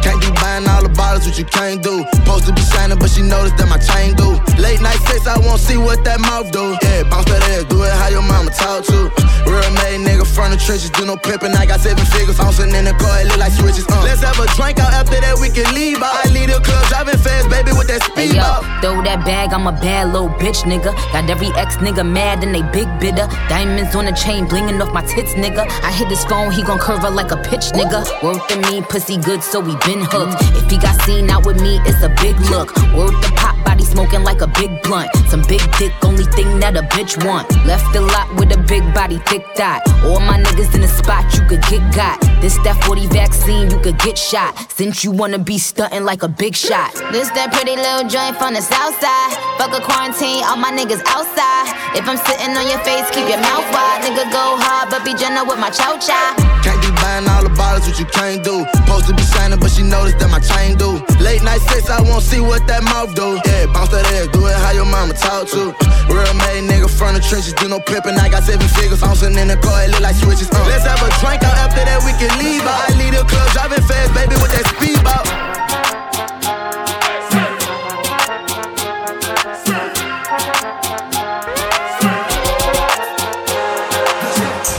Can't 0.00 0.16
be 0.24 0.32
buying 0.40 0.66
all 0.66 0.82
the 0.82 0.88
bottles, 0.88 1.26
what 1.28 1.36
you 1.36 1.44
can't 1.44 1.82
do. 1.82 2.00
Supposed 2.16 2.46
to 2.46 2.54
be 2.56 2.62
shining, 2.62 2.98
but 2.98 3.10
she 3.10 3.20
noticed 3.20 3.58
that 3.60 3.68
my 3.68 3.76
chain 3.76 4.16
do. 4.16 4.40
Late 4.56 4.80
night 4.80 4.96
sex, 5.04 5.26
I 5.26 5.36
won't 5.36 5.60
see 5.60 5.76
what 5.76 6.02
that 6.04 6.20
mouth 6.20 6.50
do. 6.50 6.72
Yeah, 6.80 7.04
bounce 7.12 7.28
that 7.28 7.44
ass, 7.52 7.68
do 7.68 7.84
it 7.84 7.92
how 7.92 8.08
your 8.08 8.24
mama 8.24 8.48
talk 8.56 8.88
to. 8.88 9.12
Real 9.50 9.70
made 9.82 10.06
nigga 10.06 10.26
from 10.26 10.50
the 10.50 10.56
trenches, 10.56 10.90
do 10.90 11.04
no 11.04 11.16
pimping. 11.16 11.52
I 11.52 11.66
got 11.66 11.80
seven 11.80 12.04
figures, 12.06 12.38
bouncing 12.38 12.74
in 12.74 12.84
the 12.86 12.94
car, 12.94 13.20
it 13.20 13.26
look 13.26 13.38
like 13.38 13.52
switches. 13.52 13.86
Uh. 13.90 14.02
Let's 14.06 14.22
have 14.22 14.38
a 14.38 14.46
drink 14.54 14.78
out 14.78 14.94
after 14.94 15.18
that, 15.20 15.38
we 15.42 15.50
can 15.50 15.66
leave 15.74 15.98
out. 16.02 16.14
I 16.14 16.30
lead 16.30 16.50
the 16.50 16.60
club, 16.62 16.86
driving 16.86 17.18
fast, 17.18 17.50
baby, 17.50 17.72
with 17.74 17.88
that 17.88 18.00
Hey 18.14 18.28
speed 18.30 18.36
yo, 18.36 18.62
throw 18.80 19.02
that 19.02 19.26
bag, 19.26 19.52
I'm 19.52 19.66
a 19.66 19.72
bad 19.72 20.12
little 20.12 20.28
bitch, 20.28 20.62
nigga. 20.62 20.94
Got 21.12 21.28
every 21.28 21.50
ex 21.58 21.76
nigga 21.76 22.06
mad 22.06 22.44
and 22.44 22.54
they 22.54 22.62
big 22.70 22.88
bidder. 23.00 23.26
Diamonds 23.50 23.94
on 23.94 24.06
the 24.06 24.12
chain, 24.12 24.46
blinging 24.46 24.80
off 24.80 24.92
my 24.92 25.02
tits, 25.02 25.34
nigga. 25.34 25.66
I 25.82 25.90
hit 25.92 26.08
his 26.08 26.24
phone, 26.24 26.52
he 26.52 26.62
gon' 26.62 26.78
curve 26.78 27.00
her 27.00 27.10
like 27.10 27.32
a 27.32 27.36
pitch, 27.36 27.74
nigga. 27.74 28.06
Worth 28.22 28.46
the 28.48 28.56
me, 28.70 28.82
pussy 28.82 29.16
good, 29.16 29.42
so 29.42 29.60
we 29.60 29.74
been 29.84 30.00
hooked. 30.00 30.38
If 30.56 30.70
he 30.70 30.78
got 30.78 31.00
seen 31.02 31.28
out 31.28 31.44
with 31.44 31.60
me, 31.60 31.80
it's 31.84 32.02
a 32.02 32.08
big 32.22 32.38
look. 32.54 32.70
Worth 32.94 33.18
the 33.20 33.32
pop, 33.36 33.56
body 33.64 33.84
smoking 33.84 34.22
like 34.22 34.40
a 34.40 34.46
big 34.46 34.82
blunt. 34.82 35.10
Some 35.28 35.42
big 35.42 35.62
dick, 35.78 35.92
only 36.04 36.24
thing 36.24 36.60
that 36.60 36.76
a 36.76 36.82
bitch 36.94 37.18
want. 37.26 37.50
Left 37.66 37.84
the 37.92 38.00
lot 38.00 38.32
with 38.36 38.52
a 38.52 38.58
big 38.58 38.82
body, 38.94 39.18
thick 39.26 39.39
dot. 39.54 39.82
All 40.04 40.20
my 40.20 40.38
niggas 40.38 40.74
in 40.74 40.80
the 40.80 40.88
spot, 40.88 41.24
you 41.34 41.42
could 41.46 41.62
get 41.68 41.82
got. 41.94 42.20
This 42.40 42.56
that 42.64 42.82
40 42.84 43.06
vaccine, 43.08 43.70
you 43.70 43.78
could 43.80 43.98
get 43.98 44.16
shot. 44.16 44.56
Since 44.72 45.04
you 45.04 45.10
wanna 45.10 45.38
be 45.38 45.58
stunting 45.58 46.04
like 46.04 46.22
a 46.22 46.28
big 46.28 46.54
shot. 46.54 46.94
This 47.12 47.30
that 47.36 47.52
pretty 47.52 47.76
little 47.76 48.08
joint 48.08 48.36
from 48.36 48.54
the 48.54 48.62
south 48.62 48.96
side. 49.00 49.30
Fuck 49.58 49.76
a 49.76 49.80
quarantine, 49.84 50.42
all 50.48 50.56
my 50.56 50.72
niggas 50.72 51.02
outside. 51.06 51.68
If 51.92 52.08
I'm 52.08 52.16
sitting 52.16 52.56
on 52.56 52.66
your 52.70 52.80
face, 52.80 53.04
keep 53.10 53.28
your 53.28 53.42
mouth 53.42 53.66
wide. 53.74 54.02
Nigga 54.06 54.24
go 54.32 54.56
hard, 54.56 54.88
but 54.90 55.04
be 55.04 55.12
gentle 55.14 55.44
with 55.44 55.58
my 55.58 55.70
chow 55.70 55.98
chow. 55.98 56.34
Can't 56.64 56.80
be 56.80 56.90
buying 57.00 57.28
all 57.28 57.42
the 57.42 57.52
bottles, 57.52 57.86
what 57.88 57.98
you 57.98 58.06
can't 58.06 58.42
do. 58.44 58.64
Supposed 58.84 59.06
to 59.08 59.14
be 59.14 59.22
shining, 59.22 59.60
but 59.60 59.70
she 59.70 59.82
noticed 59.82 60.18
that 60.20 60.30
my 60.30 60.40
chain 60.40 60.76
do. 60.76 61.00
Late 61.20 61.42
night 61.42 61.60
sex, 61.68 61.90
I 61.90 62.00
won't 62.00 62.22
see 62.22 62.40
what 62.40 62.66
that 62.68 62.82
mouth 62.84 63.14
do. 63.14 63.40
Yeah, 63.44 63.66
bounce 63.72 63.90
that 63.92 64.06
ass, 64.16 64.28
do 64.32 64.46
it 64.46 64.56
how 64.56 64.72
your 64.72 64.88
mama 64.88 65.12
talk 65.14 65.48
to. 65.52 65.72
Real 66.08 66.34
made 66.40 66.68
nigga 66.68 66.88
from 66.88 67.14
the 67.14 67.20
trenches, 67.20 67.52
do 67.54 67.68
no 67.68 67.80
pimping. 67.80 68.16
I 68.16 68.28
got 68.28 68.44
seven 68.44 68.66
figures, 68.68 69.02
bouncing 69.30 69.42
in 69.42 69.48
the 69.48 69.62
car, 69.62 69.84
it 69.84 69.90
look 69.90 70.00
like 70.00 70.16
switches. 70.16 70.50
Uh. 70.50 70.64
Let's 70.66 70.84
have 70.84 71.02
a 71.02 71.10
drink 71.20 71.42
out 71.42 71.56
after 71.56 71.84
that, 71.84 72.02
we 72.04 72.12
can 72.18 72.30
leave 72.38 72.62
out. 72.62 72.90
I 72.90 72.94
lead 72.98 73.14
the 73.14 73.24
club, 73.24 73.50
driving 73.52 73.82
fast, 73.86 74.14
baby, 74.14 74.34
with 74.40 74.52
that 74.52 74.66
speedboat. 74.74 75.26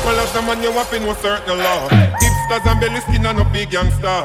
Well, 0.06 0.20
as 0.20 0.36
a 0.36 0.42
man, 0.42 0.64
you 0.64 0.72
to 0.72 1.00
know 1.00 1.14
certain 1.14 1.58
law. 1.58 1.90
Hipsters 1.90 2.66
and 2.66 2.80
belly 2.80 3.00
skin 3.02 3.26
and 3.26 3.38
no 3.38 3.44
big 3.46 3.70
gangster. 3.70 4.24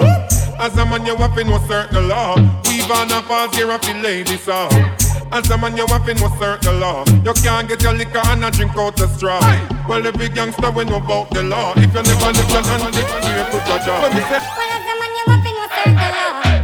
As 0.59 0.77
a 0.79 0.87
man, 0.87 1.05
you 1.07 1.17
to 1.17 1.45
know 1.45 1.59
certain 1.69 2.09
law. 2.09 2.37
Weave 2.65 2.91
on 2.91 3.13
a 3.13 3.23
falls 3.23 3.55
here 3.55 3.71
and 3.71 3.85
feel 3.85 3.97
ladies 3.97 4.43
so. 4.43 4.69
As 5.33 5.51
a 5.51 5.59
man, 5.59 5.77
you 5.77 5.87
to 5.87 6.15
know 6.15 6.31
certain 6.39 6.81
law. 6.81 7.05
You 7.25 7.35
can't 7.35 7.69
get 7.69 7.83
your 7.83 7.93
liquor 7.93 8.23
and 8.25 8.45
a 8.45 8.51
drink 8.51 8.77
out 8.77 8.97
the 8.97 9.07
straw. 9.09 9.76
Well, 9.89 10.05
every 10.05 10.29
gangster 10.29 10.71
we 10.73 10.85
know 10.85 10.97
about 10.97 11.31
the 11.31 11.45
law. 11.45 11.73
If 11.77 11.95
you 11.95 12.03
never 12.03 12.33
lift 12.33 12.51
your 12.51 12.63
hand, 12.63 12.95
you 12.95 13.45
put 13.51 13.69
your 13.69 13.79
jaw. 13.87 14.03
When 14.03 14.15
me 14.17 14.23
say, 14.23 14.41
DJ 15.87 16.56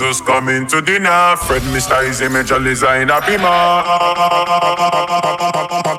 knock. 0.00 0.04
Guess 0.04 0.18
who's 0.18 0.20
coming 0.26 0.66
to 0.68 0.80
dinner? 0.80 1.36
Fred 1.36 1.62
Mr. 1.70 2.02
Eazi 2.02 2.30
Major 2.30 2.58
designer 2.58 3.20
be 3.26 3.36
man. 3.36 3.84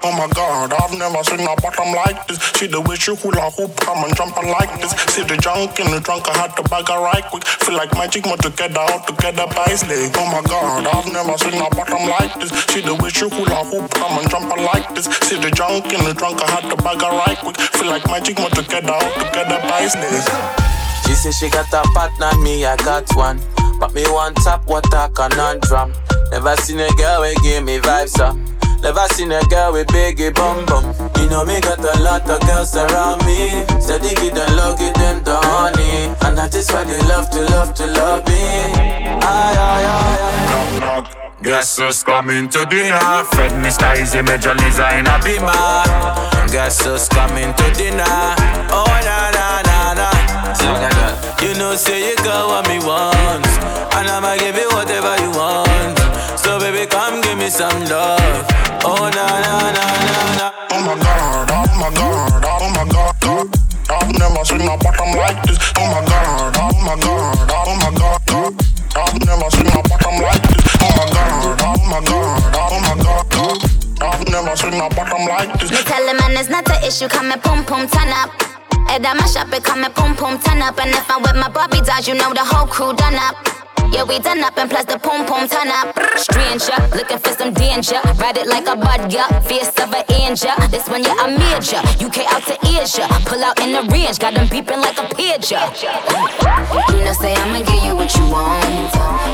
Oh 0.03 0.11
my 0.17 0.27
god, 0.34 0.73
I've 0.73 0.97
never 0.97 1.23
seen 1.23 1.38
swing 1.38 1.47
her 1.47 1.55
bottom 1.61 1.93
like 1.93 2.27
this. 2.27 2.39
See 2.59 2.67
the 2.67 2.81
way 2.81 2.95
she 2.95 3.15
hula 3.15 3.49
hoop, 3.51 3.76
come 3.77 4.03
and 4.03 4.15
jump 4.15 4.35
like 4.38 4.81
this. 4.81 4.91
See 5.13 5.23
the 5.23 5.38
junk 5.38 5.80
in 5.80 5.91
the 5.91 5.99
trunk, 6.01 6.27
I 6.30 6.38
had 6.38 6.55
to 6.57 6.63
bag 6.63 6.88
her 6.89 6.99
right 6.99 7.23
quick. 7.26 7.45
Feel 7.45 7.76
like 7.77 7.93
magic, 7.93 8.26
more 8.26 8.38
together, 8.38 8.80
all 8.80 8.99
together 9.05 9.47
by 9.55 9.65
his 9.67 9.88
leg. 9.88 10.11
Oh 10.15 10.27
my 10.27 10.41
god, 10.43 10.88
I've 10.88 11.11
never 11.11 11.38
seen 11.38 11.53
her 11.53 11.69
bottom 11.72 12.09
like 12.09 12.35
this. 12.39 12.51
See 12.67 12.81
the 12.81 12.95
way 12.95 13.09
she 13.09 13.30
hula 13.30 13.63
hoop, 13.63 13.89
come 13.91 14.19
and 14.19 14.30
jump 14.30 14.49
like 14.51 14.93
this. 14.95 15.05
See 15.23 15.39
the 15.39 15.51
junk 15.51 15.91
in 15.93 16.03
the 16.03 16.13
trunk, 16.13 16.41
I 16.41 16.51
had 16.51 16.67
to 16.67 16.76
bag 16.84 17.01
her 17.01 17.11
right 17.15 17.38
quick. 17.38 17.57
Feel 17.80 17.88
like 17.88 18.05
magic, 18.07 18.39
more 18.39 18.49
together, 18.49 18.91
all 18.91 19.13
together 19.23 19.59
by 19.72 19.88
his 19.88 19.95
leg. 19.95 20.19
She 21.07 21.13
say 21.13 21.31
she 21.31 21.49
got 21.49 21.72
a 21.72 21.84
partner, 21.93 22.31
me 22.43 22.65
I 22.65 22.76
got 22.77 23.07
one. 23.15 23.39
But 23.86 23.94
me 23.94 24.03
one 24.10 24.34
top 24.34 24.66
water 24.66 25.07
conundrum. 25.14 25.94
Never 26.32 26.56
seen 26.56 26.80
a 26.80 26.90
girl 26.98 27.22
we 27.22 27.36
give 27.44 27.64
me 27.64 27.78
vibes 27.78 28.20
up. 28.20 28.36
Never 28.82 29.06
seen 29.14 29.32
a 29.32 29.40
girl 29.44 29.74
with 29.74 29.86
biggie 29.90 30.34
bum 30.34 30.66
bum. 30.66 30.86
You 31.22 31.30
know 31.30 31.45
me 31.45 31.62
got 31.62 31.78
a 31.78 32.02
lot 32.02 32.28
of 32.28 32.41
girls 32.48 32.76
around 32.76 33.24
me. 33.28 33.64
Steady 33.80 34.16
give 34.16 34.34
them 34.34 34.57
love, 34.57 34.80
give 34.80 34.95
them 34.95 35.24
the 35.24 35.36
honey. 35.36 36.16
And 36.26 36.36
that 36.36 36.56
is 36.56 36.68
why 36.72 36.84
they 36.84 36.99
love 37.02 37.30
to 37.30 37.41
love 37.41 37.76
to 37.76 37.86
love 37.86 38.28
me. 38.28 38.34
Aye, 38.34 39.56
aye, 39.56 39.86
aye, 39.86 41.12
aye. 41.14 41.24
Guess 41.45 41.77
who's 41.77 42.03
coming 42.03 42.49
to 42.49 42.65
dinner? 42.65 43.23
Fred 43.30 43.51
Mr. 43.61 43.93
Eazi 43.95 44.26
Major 44.26 44.55
Lazer 44.57 44.89
in 44.97 45.05
a 45.05 45.22
beamer. 45.22 45.53
Guess 46.51 46.84
who's 46.85 47.07
coming 47.07 47.53
to 47.53 47.65
dinner? 47.77 48.17
Oh 48.73 48.89
na 49.05 49.30
na 49.30 49.61
na 49.61 49.93
na. 49.93 50.09
You 51.45 51.53
know 51.53 51.76
say 51.76 52.09
you 52.09 52.15
got 52.26 52.47
what 52.49 52.67
me 52.67 52.80
want, 52.80 53.45
and 53.93 54.09
I'ma 54.09 54.35
give 54.41 54.55
you 54.57 54.67
whatever 54.73 55.13
you 55.22 55.30
want. 55.38 55.97
So 56.39 56.57
baby, 56.57 56.89
come 56.89 57.22
give 57.22 57.38
me 57.38 57.49
some 57.49 57.77
love. 57.85 58.45
Oh 58.84 59.05
na 59.13 59.26
na 59.45 59.69
na 59.69 59.85
na 60.01 60.17
na. 60.41 60.47
Oh 60.73 60.81
my 60.81 60.97
god, 60.97 61.51
oh 61.53 61.69
my 61.77 61.89
god, 61.93 62.41
oh 62.41 62.69
my 62.73 62.85
god, 62.89 63.15
god. 63.22 63.47
I've 63.93 64.11
never 64.17 64.43
seen 64.45 64.61
a 64.65 64.76
bottom 64.81 65.13
like 65.13 65.43
this. 65.45 65.59
Oh 65.77 65.85
my 65.93 66.01
god, 66.09 66.57
oh 66.57 66.73
my 66.81 66.95
god, 66.97 67.49
oh 67.53 67.76
my 67.85 67.91
god, 67.93 68.22
god. 68.26 68.53
I've 68.97 69.19
never 69.26 69.49
seen 69.51 69.67
never 74.30 74.56
seen 74.56 74.73
a 74.73 74.89
bottom 74.89 75.26
like 75.27 75.60
this. 75.60 75.72
Me 75.72 75.77
tell 75.84 76.06
the 76.06 76.14
man 76.14 76.38
it's 76.38 76.49
not 76.49 76.69
an 76.69 76.84
issue, 76.84 77.07
come 77.07 77.31
and 77.31 77.41
pum 77.41 77.65
pum 77.65 77.88
turn 77.88 78.10
up. 78.10 78.30
Head 78.89 79.03
my 79.03 79.26
shop, 79.27 79.52
it 79.52 79.64
come 79.64 79.84
and 79.84 79.93
pum 79.93 80.15
pum 80.15 80.39
turn 80.39 80.61
up. 80.61 80.77
And 80.80 80.91
if 80.91 81.10
I'm 81.10 81.22
with 81.22 81.35
my 81.35 81.49
Barbie 81.49 81.81
dolls, 81.81 82.07
you 82.07 82.15
know 82.15 82.34
the 82.34 82.43
whole 82.45 82.68
crew 82.68 82.93
done 82.93 83.15
up. 83.15 83.35
Yeah, 83.91 84.03
we 84.03 84.19
done 84.19 84.41
up 84.41 84.57
and 84.57 84.69
plus 84.69 84.85
the 84.85 84.97
pum 84.97 85.26
pum 85.26 85.47
turn 85.47 85.69
up. 85.69 85.95
Stranger, 86.18 86.76
looking 86.95 87.19
for 87.19 87.34
some 87.34 87.53
danger. 87.53 87.99
Ride 88.18 88.38
it 88.38 88.47
like 88.47 88.68
a 88.68 88.76
bud, 88.76 89.11
yeah. 89.11 89.27
Fierce 89.41 89.69
of 89.80 89.93
an 89.93 90.03
angel. 90.11 90.52
This 90.69 90.88
one, 90.89 91.03
yeah, 91.03 91.15
I 91.18 91.31
major. 91.31 91.81
UK 92.03 92.26
out 92.31 92.43
to 92.49 92.56
Asia. 92.65 93.07
Pull 93.26 93.43
out 93.43 93.60
in 93.60 93.73
the 93.73 93.84
range, 93.91 94.19
got 94.19 94.34
them 94.34 94.47
beeping 94.47 94.81
like 94.81 94.97
a 94.97 95.07
pigeon. 95.15 95.64
You 96.91 97.06
know, 97.06 97.14
say 97.14 97.34
I'ma 97.35 97.64
give 97.64 97.84
you 97.84 97.95
what 97.95 98.14
you 98.15 98.26
want. 98.30 98.91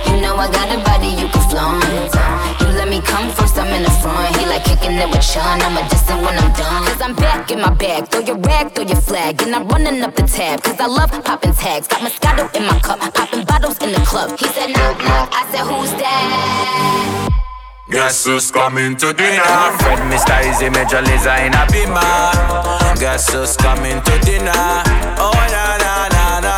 You 0.07 0.21
know 0.21 0.35
I 0.35 0.47
got 0.51 0.69
a 0.69 0.77
body 0.83 1.09
you 1.21 1.27
can 1.29 1.49
flaunt. 1.49 2.60
Let 2.81 2.89
me 2.89 2.99
come 2.99 3.29
first, 3.29 3.59
I'm 3.59 3.71
in 3.77 3.83
the 3.83 3.91
front. 4.01 4.35
He 4.37 4.45
like 4.47 4.63
kicking 4.63 4.97
it 4.97 5.07
with 5.07 5.23
Sean. 5.23 5.61
I'm 5.61 5.77
a 5.77 5.87
distant 5.87 6.19
when 6.25 6.33
I'm 6.33 6.51
done. 6.57 6.81
Cause 6.89 6.99
I'm 6.99 7.15
back 7.15 7.51
in 7.51 7.61
my 7.61 7.69
bag. 7.69 8.07
Throw 8.07 8.21
your 8.21 8.37
rag, 8.37 8.73
throw 8.73 8.83
your 8.83 8.99
flag. 8.99 9.39
And 9.43 9.53
I'm 9.53 9.67
running 9.67 10.01
up 10.01 10.15
the 10.15 10.23
tab. 10.23 10.63
Cause 10.63 10.79
I 10.79 10.87
love 10.87 11.11
popping 11.23 11.53
tags. 11.53 11.87
Got 11.87 12.01
Moscato 12.01 12.49
in 12.57 12.65
my 12.65 12.79
cup. 12.79 12.97
Popping 13.13 13.45
bottles 13.45 13.77
in 13.83 13.91
the 13.91 13.99
club. 13.99 14.31
He 14.39 14.47
said, 14.47 14.73
knock, 14.73 14.97
knock. 14.97 15.29
I 15.31 15.45
said, 15.51 15.61
who's 15.69 15.91
that? 16.01 17.29
Guess 17.91 18.25
who's 18.25 18.49
coming 18.49 18.97
to 18.97 19.13
dinner? 19.13 19.61
Fred 19.77 20.01
Mr. 20.09 20.41
Eazi 20.41 20.73
Major 20.73 21.05
Lazer 21.05 21.37
in 21.45 21.53
a 21.53 21.63
beamer. 21.69 22.97
Guess 22.99 23.31
who's 23.31 23.55
coming 23.57 24.01
to 24.01 24.13
dinner? 24.25 24.65
Oh 25.21 25.37
na 25.53 25.77
na 25.77 26.09
na 26.09 26.39
na. 26.41 26.55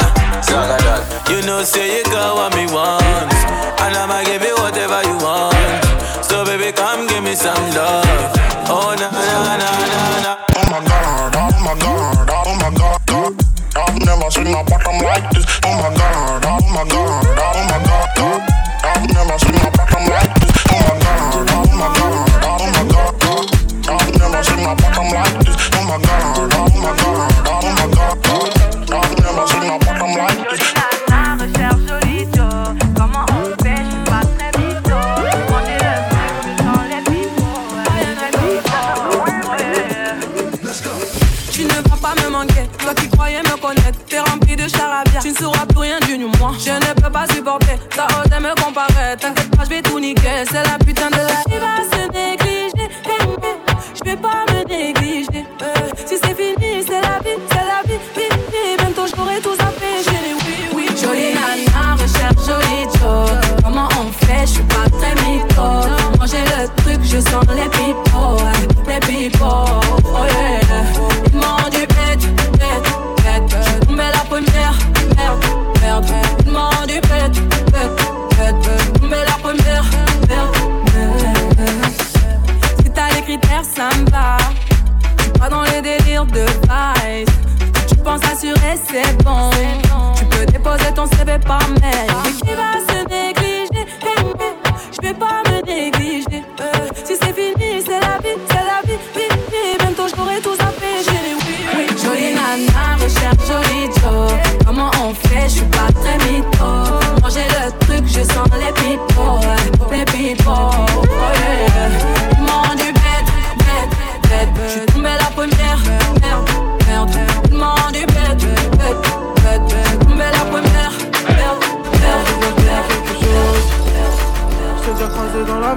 You 1.29 1.41
know 1.45 1.63
say 1.63 1.97
you 1.97 2.03
got 2.05 2.35
what 2.35 2.55
me 2.55 2.71
want, 2.71 3.33
and 3.81 3.95
I'ma 3.97 4.23
give 4.23 4.43
you 4.43 4.55
whatever 4.55 5.01
you 5.03 5.17
want. 5.17 5.92
So 6.23 6.43
baby, 6.45 6.71
come 6.71 7.07
give 7.07 7.23
me 7.23 7.35
some 7.35 7.55
love. 7.75 8.31
Oh 8.67 8.95
na 8.97 9.09
na 9.11 9.21
na 9.43 9.55
na 9.59 10.21
na. 10.23 10.33
Oh 10.55 10.65
my 10.71 10.79
god, 10.87 11.35
oh 11.35 11.51
my 11.61 11.73
god, 11.79 12.29
oh 12.31 12.55
my 12.61 12.69
god, 12.73 13.01
god. 13.05 13.33
I've 13.75 13.99
never 14.05 14.31
seen 14.31 14.47
a 14.47 14.63
bottom 14.63 14.97
like 15.03 15.29
this. 15.31 15.45
Oh 15.63 15.75
my 15.77 15.89
god, 15.95 16.45
oh 16.45 16.59
my 16.73 16.83
god, 16.89 17.37
oh 17.37 17.59
my 17.69 17.77
god, 17.85 18.09
god. 18.17 18.41
I've 18.83 19.05
never 19.13 19.37
seen 19.39 19.55
a 19.55 19.69
bottom 19.71 20.03
like 20.09 20.33
this. 20.41 20.57
Oh 20.71 20.79
my 20.87 20.95
god, 21.03 21.49
oh 21.53 21.69
my 21.77 21.87
god, 21.93 22.29
oh 22.49 22.65
my 22.71 22.83
god, 22.91 23.13
god. 23.21 23.45
I've 23.93 24.11
never 24.17 24.43
seen 24.43 24.63
a 24.63 24.73
bottom 24.75 25.07
like 25.13 25.37
this. 25.45 25.57
Oh 25.73 25.83
my 25.85 25.97
god, 26.01 26.53
oh 26.53 26.69
my 26.81 26.91
god, 26.97 27.31
oh 27.51 27.67
my 27.77 27.87
god, 27.93 28.17
god. 28.23 28.51
I've 28.89 29.13
never 29.19 29.45
seen 29.47 29.69
a 29.69 29.77
bottom 29.77 30.11
like 30.17 30.49
this. 30.49 30.72
Tu 45.23 45.29
ne 45.29 45.35
sauras 45.35 45.65
plus 45.65 45.79
rien 45.79 45.99
du 46.01 46.17
moi. 46.37 46.51
Je 46.59 46.71
ne 46.71 47.01
peux 47.01 47.09
pas 47.09 47.25
supporter, 47.33 47.79
haute 47.97 48.29
elle 48.35 48.43
me 48.43 48.53
comparer. 48.61 49.15
T'inquiète 49.17 49.47
je 49.63 49.69
vais 49.69 49.81
tout 49.81 49.97
niquer, 49.97 50.43
c'est 50.51 50.67
la 50.67 50.77
putain 50.77 51.09
de 51.09 51.15
la 51.15 51.43
qui 51.47 51.57
va 51.59 51.77
se 51.89 52.11
négliger. 52.11 52.89
Je 53.95 54.03
vais 54.03 54.17
pas 54.17 54.43
me 54.51 54.67
négliger. 54.67 55.45
euh. 55.61 55.89
Si 56.05 56.17
c'est 56.21 56.35
fini, 56.35 56.83
c'est 56.85 56.99
la 56.99 57.19
vie, 57.23 57.39
c'est 57.49 57.55
la 57.55 57.81
vie. 57.87 57.99
Oui, 58.17 58.23
oui, 58.51 58.75
bientôt 58.77 59.03
j'aurai 59.15 59.39
tout 59.39 59.55
zappé. 59.55 60.03
J'ai 60.03 60.11
les 60.11 60.33
oui, 60.33 60.67
oui. 60.75 60.85
Jolie 61.01 61.33
nana, 61.33 61.93
recherche 61.93 62.45
joli 62.45 62.83
Joe. 62.99 63.29
Comment 63.63 63.87
on 64.01 64.25
fait, 64.25 64.41
je 64.45 64.51
suis 64.51 64.63
pas 64.63 64.89
très 64.91 65.15
mytho. 65.23 66.19
Manger 66.19 66.43
le 66.57 66.83
truc, 66.83 66.99
je 67.01 67.19
sens 67.21 67.45
les 67.55 67.69
ouais, 67.69 68.93
les 68.93 69.29
pipots. 69.29 69.72
C'est 88.93 89.23
bon. 89.23 89.49
Tu 90.15 90.25
peux 90.25 90.45
déposer 90.45 90.93
ton 90.95 91.07
CV 91.07 91.39
par 91.39 91.67
mail. 91.81 92.92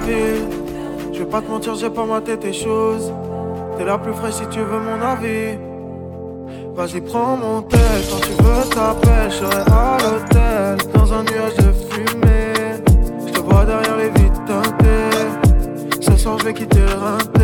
Je 0.07 1.19
vais 1.19 1.25
pas 1.25 1.41
te 1.41 1.49
mentir, 1.49 1.75
j'ai 1.75 1.89
pas 1.89 2.05
maté 2.05 2.37
tes 2.37 2.53
choses. 2.53 3.11
T'es 3.77 3.85
la 3.85 3.97
plus 3.97 4.13
fraîche 4.13 4.35
si 4.35 4.47
tu 4.47 4.59
veux 4.59 4.79
mon 4.79 5.01
avis. 5.01 5.57
Vas-y, 6.75 7.01
prends 7.01 7.35
mon 7.37 7.61
tel. 7.63 7.79
Quand 8.09 8.21
tu 8.21 8.31
veux, 8.43 8.69
t'appelles. 8.69 9.31
Je 9.31 9.45
à 9.45 9.97
l'hôtel. 9.97 10.91
Dans 10.93 11.13
un 11.13 11.23
nuage 11.23 11.55
de 11.57 11.73
fumée. 11.89 12.53
Je 13.25 13.33
te 13.33 13.39
vois 13.39 13.65
derrière 13.65 13.97
les 13.97 14.09
vitres 14.09 14.45
teintées. 14.45 16.01
Ce 16.01 16.15
soir, 16.15 16.37
je 16.39 16.45
vais 16.45 16.53
quitter 16.53 16.79
le 16.79 17.36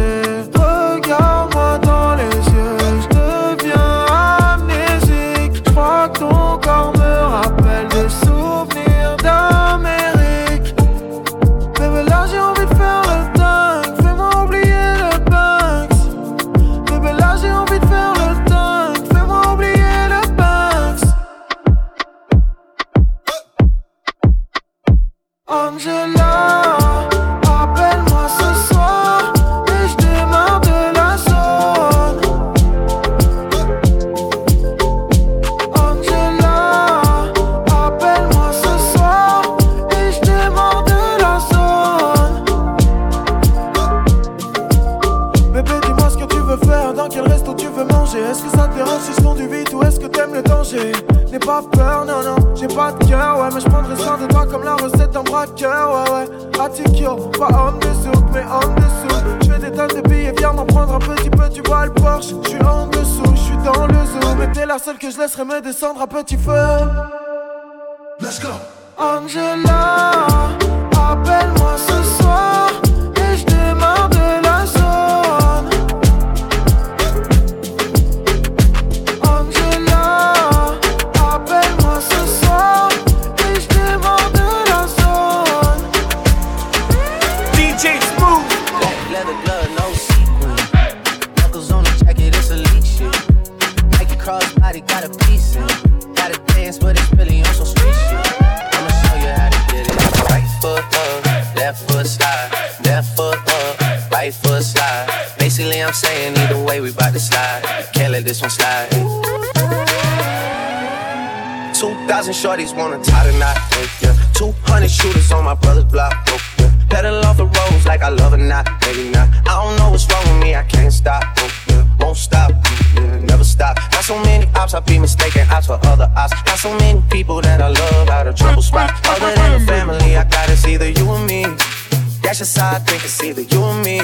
How 132.33 132.71
I 132.71 132.79
think 132.79 133.03
it's 133.05 133.23
either 133.23 133.43
you 133.43 133.61
or 133.61 133.75
me. 133.83 134.01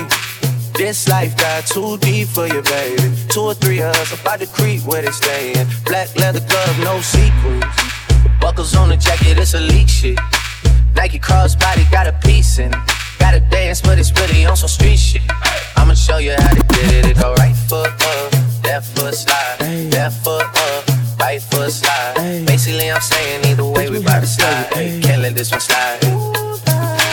This 0.78 1.10
life 1.10 1.36
got 1.36 1.66
too 1.66 1.98
deep 1.98 2.28
for 2.28 2.46
you, 2.46 2.62
baby. 2.62 3.02
Two 3.28 3.42
or 3.42 3.56
three 3.56 3.82
of 3.82 3.90
us 3.96 4.14
about 4.14 4.40
to 4.40 4.46
creep 4.46 4.84
where 4.86 5.02
they 5.02 5.10
stayin'. 5.10 5.66
Black 5.84 6.16
leather 6.16 6.40
glove, 6.40 6.80
no 6.84 7.02
sequins. 7.02 7.66
Buckles 8.40 8.76
on 8.76 8.90
the 8.90 8.98
jacket, 8.98 9.40
it's 9.40 9.56
elite 9.56 9.90
shit. 9.90 10.20
Nike 10.96 11.18
crossbody 11.18 11.90
got 11.92 12.06
a 12.06 12.14
piece 12.22 12.60
in 12.60 12.72
it. 12.72 12.80
Gotta 13.18 13.40
dance, 13.40 13.82
but 13.82 13.98
it's 13.98 14.12
really 14.22 14.46
on 14.46 14.56
some 14.56 14.70
street 14.70 15.00
shit. 15.00 15.24
I'ma 15.76 15.96
show 15.96 16.20
you 16.20 16.36
how 16.38 16.54
to 16.54 16.64
get 16.68 16.94
it. 16.94 17.06
It 17.08 17.20
go 17.20 17.34
right 17.34 17.56
foot 17.56 17.90
up, 17.90 18.34
left 18.64 18.96
foot 18.96 19.16
slide, 19.16 19.90
left 19.92 20.24
foot 20.24 20.46
up, 20.46 21.20
right 21.20 21.42
foot 21.42 21.72
slide. 21.72 22.46
Basically, 22.46 22.92
I'm 22.92 23.02
saying 23.02 23.46
either 23.46 23.66
way, 23.66 23.90
we 23.90 24.04
bout 24.04 24.20
to 24.20 24.28
slide. 24.28 24.70
Can't 25.02 25.24
let 25.24 25.34
this 25.34 25.50
one 25.50 25.62
slide. 25.62 26.29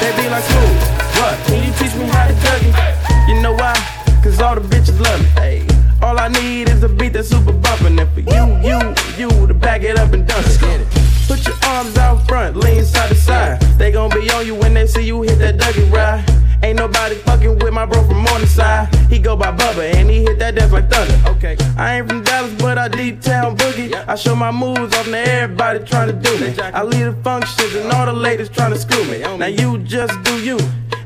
They 0.06 0.22
be 0.22 0.28
like, 0.30 0.44
smooth, 0.44 0.78
what? 1.18 1.34
Can 1.46 1.66
you 1.66 1.72
teach 1.72 1.92
me 1.98 2.06
how 2.06 2.28
to 2.28 2.34
dougie? 2.34 3.28
You 3.28 3.42
know 3.42 3.54
why? 3.54 3.74
Cause 4.22 4.40
all 4.40 4.54
the 4.54 4.60
bitches 4.60 5.00
love 5.00 5.20
me. 5.20 5.26
Hey, 5.30 5.66
all 6.00 6.16
I 6.16 6.28
need 6.28 6.68
is 6.68 6.84
a 6.84 6.88
beat 6.88 7.14
that's 7.14 7.28
super 7.28 7.52
bumpin'. 7.52 7.98
And 7.98 8.08
for 8.14 8.20
you, 8.20 8.44
you, 8.62 8.78
you 9.18 9.46
to 9.48 9.52
back 9.52 9.82
it 9.82 9.98
up 9.98 10.12
and 10.12 10.24
dunk 10.24 10.46
it. 10.46 10.86
Put 11.26 11.44
your 11.46 11.56
arms 11.64 11.96
out 11.98 12.26
front, 12.28 12.56
lean 12.56 12.84
side 12.84 13.08
to 13.08 13.14
side. 13.14 13.60
They 13.78 13.90
gon' 13.90 14.10
be 14.10 14.30
on 14.30 14.46
you 14.46 14.54
when 14.54 14.74
they 14.74 14.86
see 14.86 15.04
you 15.04 15.22
hit 15.22 15.38
that 15.40 15.56
Dougie 15.56 15.90
ride. 15.92 16.24
Ain't 16.62 16.78
nobody 16.78 17.16
fucking 17.16 17.58
with 17.58 17.72
my 17.72 17.84
bro 17.84 18.02
from 18.06 18.22
Morningside. 18.22 18.94
He 19.10 19.18
go 19.18 19.36
by 19.36 19.52
Bubba 19.52 19.94
and 19.94 20.08
he 20.08 20.22
hit 20.22 20.38
that 20.38 20.54
dance 20.54 20.72
like 20.72 20.88
thunder. 20.90 21.30
Okay, 21.30 21.56
I 21.76 21.98
ain't 21.98 22.08
from 22.08 22.22
Dallas, 22.22 22.54
but 22.54 22.78
I 22.78 22.88
D-Town 22.88 23.56
boogie. 23.56 23.92
I 24.08 24.14
show 24.14 24.34
my 24.34 24.50
moves 24.50 24.94
off 24.96 25.04
to 25.04 25.18
everybody 25.18 25.80
trying 25.84 26.08
to 26.08 26.14
do 26.14 26.38
me. 26.40 26.54
I 26.60 26.82
lead 26.82 27.02
the 27.02 27.12
functions 27.22 27.74
and 27.74 27.92
all 27.92 28.06
the 28.06 28.12
ladies 28.12 28.48
trying 28.48 28.72
to 28.72 28.78
screw 28.78 29.04
me. 29.04 29.18
Now 29.20 29.46
you 29.46 29.78
just 29.78 30.20
do 30.22 30.42
you, 30.42 30.58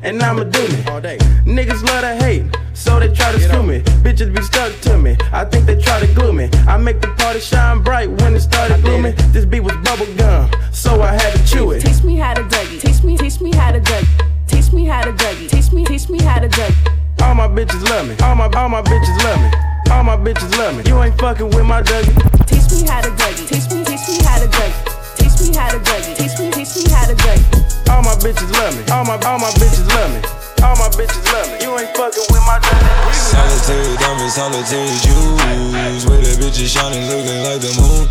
and 0.03 0.21
I'ma 0.21 0.43
do 0.43 0.67
me. 0.67 0.83
All 0.87 1.01
day. 1.01 1.17
Niggas 1.45 1.83
love 1.83 2.01
to 2.01 2.15
hate, 2.23 2.45
so 2.73 2.99
they 2.99 3.13
try 3.13 3.31
to 3.31 3.39
screw 3.39 3.63
me. 3.63 3.81
Bitches 4.03 4.33
be 4.33 4.41
stuck 4.41 4.71
to 4.81 4.97
me. 4.97 5.17
I 5.33 5.43
think 5.45 5.65
they 5.65 5.79
try 5.79 5.99
to 5.99 6.07
glue 6.13 6.31
me. 6.31 6.49
I 6.67 6.77
make 6.77 7.01
the 7.01 7.09
party 7.09 7.39
shine 7.39 7.83
bright 7.83 8.09
when 8.09 8.35
it 8.35 8.39
started 8.39 8.81
glooming. 8.81 9.15
This 9.33 9.45
beat 9.45 9.59
was 9.59 9.75
bubble 9.83 10.05
gum, 10.17 10.49
so 10.71 11.01
I 11.01 11.13
had 11.13 11.33
to 11.33 11.43
chew 11.45 11.71
it. 11.71 11.81
Teach 11.81 12.03
me 12.03 12.15
how 12.15 12.33
to 12.33 12.43
Dougie. 12.43 12.79
Teach 12.81 13.03
me, 13.03 13.17
teach 13.17 13.41
me 13.41 13.51
how 13.55 13.71
to 13.71 13.79
Dougie. 13.79 14.07
Teach 14.47 14.71
me 14.71 14.85
how 14.85 15.03
to 15.03 15.11
Dougie. 15.11 15.49
Teach 15.49 15.71
me, 15.71 15.85
teach 15.85 16.09
me 16.09 16.21
how 16.21 16.39
to 16.39 16.47
Dougie. 16.49 17.21
All 17.21 17.35
my 17.35 17.47
bitches 17.47 17.83
love 17.89 18.07
me. 18.07 18.15
All 18.23 18.35
my 18.35 18.45
all 18.55 18.69
my 18.69 18.81
bitches 18.81 19.17
love 19.23 19.39
me. 19.41 19.49
All 19.91 20.03
my 20.03 20.17
bitches 20.17 20.55
love 20.57 20.75
me. 20.77 20.83
You 20.89 21.01
ain't 21.03 21.17
fucking 21.19 21.49
with 21.49 21.65
my 21.65 21.81
Dougie. 21.81 22.15
Teach 22.47 22.71
me 22.71 22.87
how 22.87 23.01
to 23.01 23.09
Dougie. 23.09 23.47
Teach 23.47 23.69
me, 23.71 23.83
teach 23.85 24.07
me 24.07 24.23
how 24.25 24.39
to 24.39 24.47
Dougie. 24.47 25.17
Teach 25.17 25.49
me 25.49 25.55
how 25.55 25.69
to 25.69 25.79
Dougie. 25.79 26.15
Teach 26.17 26.39
me, 26.39 26.51
teach 26.51 26.75
me 26.77 26.91
how 26.91 27.05
to 27.07 27.15
Dougie. 27.15 27.89
All 27.89 28.01
my 28.01 28.15
bitches 28.15 28.51
love 28.53 28.75
me. 28.77 28.83
All 28.91 29.05
my 29.05 29.17
all 29.25 29.39
my 29.39 29.51
bitches 29.59 29.87
love 29.95 30.11
me. 30.13 30.21
All 30.61 30.75
my 30.77 30.89
bitches 30.93 31.25
love 31.33 31.49
me. 31.49 31.57
You 31.65 31.73
ain't 31.77 31.89
fucking 31.97 32.25
with 32.29 32.43
my 32.45 32.59
Dougie. 32.61 33.13
Solitary 33.13 33.97
diamonds, 33.97 34.35
solitary 34.35 34.93
jewels. 35.01 36.05
With 36.05 36.21
the 36.21 36.37
bitches 36.37 36.69
shining, 36.69 37.09
looking 37.09 37.41
like 37.41 37.61
the 37.61 37.73
moon. 37.81 38.05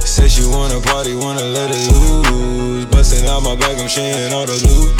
Said 0.00 0.30
she 0.30 0.44
wanna 0.44 0.80
party, 0.80 1.14
wanna 1.16 1.42
let 1.42 1.70
it 1.72 1.90
loose. 1.90 2.84
Busting 2.86 3.26
out 3.26 3.42
my 3.42 3.56
bag, 3.56 3.80
I'm 3.80 3.88
sharing 3.88 4.32
all 4.32 4.44
the 4.44 4.60
loot. 4.60 4.92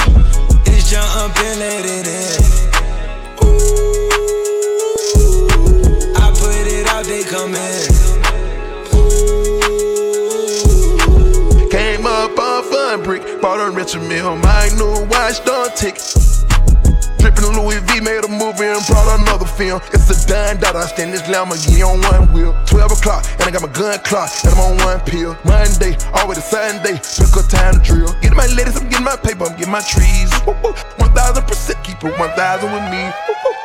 It's 0.66 0.90
jump 0.90 1.36
and 1.36 1.58
let 1.60 1.84
it 1.84 2.06
in. 2.08 2.40
Ooh, 3.44 4.08
I 6.16 6.32
put 6.32 6.66
it 6.66 6.86
out, 6.88 7.04
they 7.04 7.22
come 7.24 7.54
in. 7.54 7.90
Came 11.70 12.06
up 12.06 12.38
on 12.38 12.64
fun 12.64 13.02
brick, 13.02 13.40
bought 13.42 13.60
a 13.60 13.70
Richard 13.70 14.02
Mille, 14.02 14.36
my 14.36 14.68
new 14.78 15.04
watch, 15.10 15.44
don't 15.44 15.76
tick. 15.76 16.00
Drippin' 17.36 17.52
Louis 17.52 17.80
V 17.80 18.00
made 18.00 18.24
a 18.24 18.28
movie 18.28 18.64
and 18.64 18.80
brought 18.86 19.20
another 19.20 19.44
film. 19.44 19.80
It's 19.92 20.08
a 20.08 20.16
dime 20.26 20.58
dollar, 20.58 20.80
I 20.80 20.86
stand 20.86 21.12
this 21.12 21.22
Lamborghini 21.22 21.84
on 21.84 22.00
one 22.00 22.32
wheel. 22.32 22.56
12 22.66 22.92
o'clock, 22.92 23.24
and 23.38 23.42
I 23.44 23.50
got 23.50 23.62
my 23.62 23.68
gun 23.68 23.98
clock, 24.00 24.30
and 24.44 24.54
I'm 24.54 24.60
on 24.60 24.76
one 24.78 25.00
pill. 25.00 25.36
Monday, 25.44 25.96
always 26.14 26.42
Sunday, 26.44 26.96
took 26.96 27.36
a 27.36 27.44
time 27.48 27.74
to 27.74 27.80
drill. 27.84 28.12
Getting 28.20 28.36
my 28.36 28.46
ladies, 28.56 28.76
I'm 28.80 28.88
getting 28.88 29.04
my 29.04 29.16
paper, 29.16 29.44
I'm 29.44 29.56
getting 29.56 29.72
my 29.72 29.84
trees. 29.84 30.32
Woo, 30.46 30.56
woo. 30.64 30.72
1000% 30.96 31.84
keep 31.84 32.00
it 32.02 32.18
1000 32.18 32.72
with 32.72 32.86
me. 32.88 33.04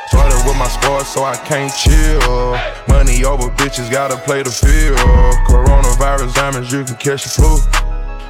Started 0.08 0.44
with 0.44 0.58
my 0.60 0.68
squad, 0.68 1.04
so 1.04 1.24
I 1.24 1.36
can't 1.48 1.72
chill. 1.72 2.60
Money 2.92 3.24
over 3.24 3.48
bitches, 3.56 3.90
gotta 3.90 4.18
play 4.28 4.44
the 4.44 4.52
field. 4.52 5.00
Coronavirus 5.48 6.36
diamonds, 6.36 6.72
you 6.72 6.84
can 6.84 6.96
catch 6.96 7.24
the 7.24 7.30
flu. 7.30 7.56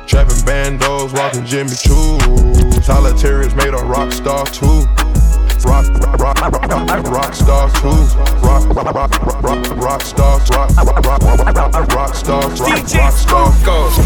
Trapping 0.06 0.44
bandos, 0.46 1.14
walking 1.18 1.46
Jimmy 1.46 1.74
Choo. 1.74 2.20
Solitaries 2.82 3.56
made 3.56 3.74
a 3.74 3.84
rock 3.86 4.12
star 4.12 4.46
too. 4.46 4.86
Rock, 5.64 5.86
rock, 6.20 6.20
rock, 6.20 6.42
rock, 6.42 6.88
rock, 6.90 7.08
rock 7.08 7.34
star 7.34 7.70
too. 7.70 7.90
Rock, 8.42 8.66
rock, 8.76 8.94
rock, 8.94 9.22
rock, 9.22 9.44
rock, 9.44 9.78
rock 9.78 10.02
stars. 10.02 10.50
Rock, 10.50 10.70
rock, 10.78 11.06
rock, 11.06 11.24
rock, 11.24 11.94
rock 11.94 12.16
stars. 12.16 12.60
Rock, 12.60 12.94
rock 12.94 13.14
stars. 13.14 13.98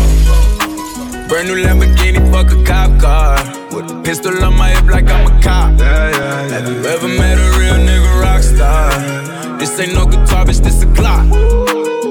Brand 1.30 1.48
new 1.48 1.56
Lamborghini, 1.56 2.20
fuck 2.32 2.52
a 2.52 2.64
cop 2.66 3.00
car. 3.00 3.38
With 3.74 3.90
a 3.90 4.02
pistol 4.04 4.44
on 4.44 4.58
my 4.58 4.70
hip 4.70 4.86
like 4.86 5.10
I'm 5.10 5.26
a 5.26 5.42
cop. 5.42 5.80
Yeah, 5.80 6.10
yeah, 6.12 6.50
Have 6.50 6.70
you 6.70 6.86
ever 6.86 7.08
met 7.08 7.38
a 7.38 7.58
real 7.58 7.76
nigga 7.76 8.22
rock 8.22 8.44
star? 8.44 9.58
This 9.58 9.80
ain't 9.80 9.94
no 9.94 10.06
guitar, 10.06 10.46
bitch, 10.46 10.62
this 10.62 10.84
a 10.84 10.86
Glock. 10.88 11.26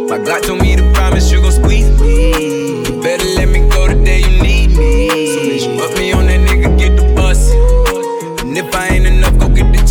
My 0.09 0.19
Glock 0.19 0.43
told 0.43 0.63
me 0.63 0.75
to 0.75 0.93
promise 0.95 1.31
you 1.31 1.43
gon' 1.43 1.53
squeeze 1.53 2.01
me. 2.01 2.83
You 2.83 3.03
better 3.03 3.25
let 3.37 3.49
me 3.49 3.61
go 3.69 3.89
the 3.89 3.95
day 4.05 4.21
you 4.21 4.43
need 4.43 4.77
me. 4.77 5.09
So 5.29 5.41
bitch, 5.41 5.79
put 5.79 5.99
me 5.99 6.14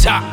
chop. 0.03 0.32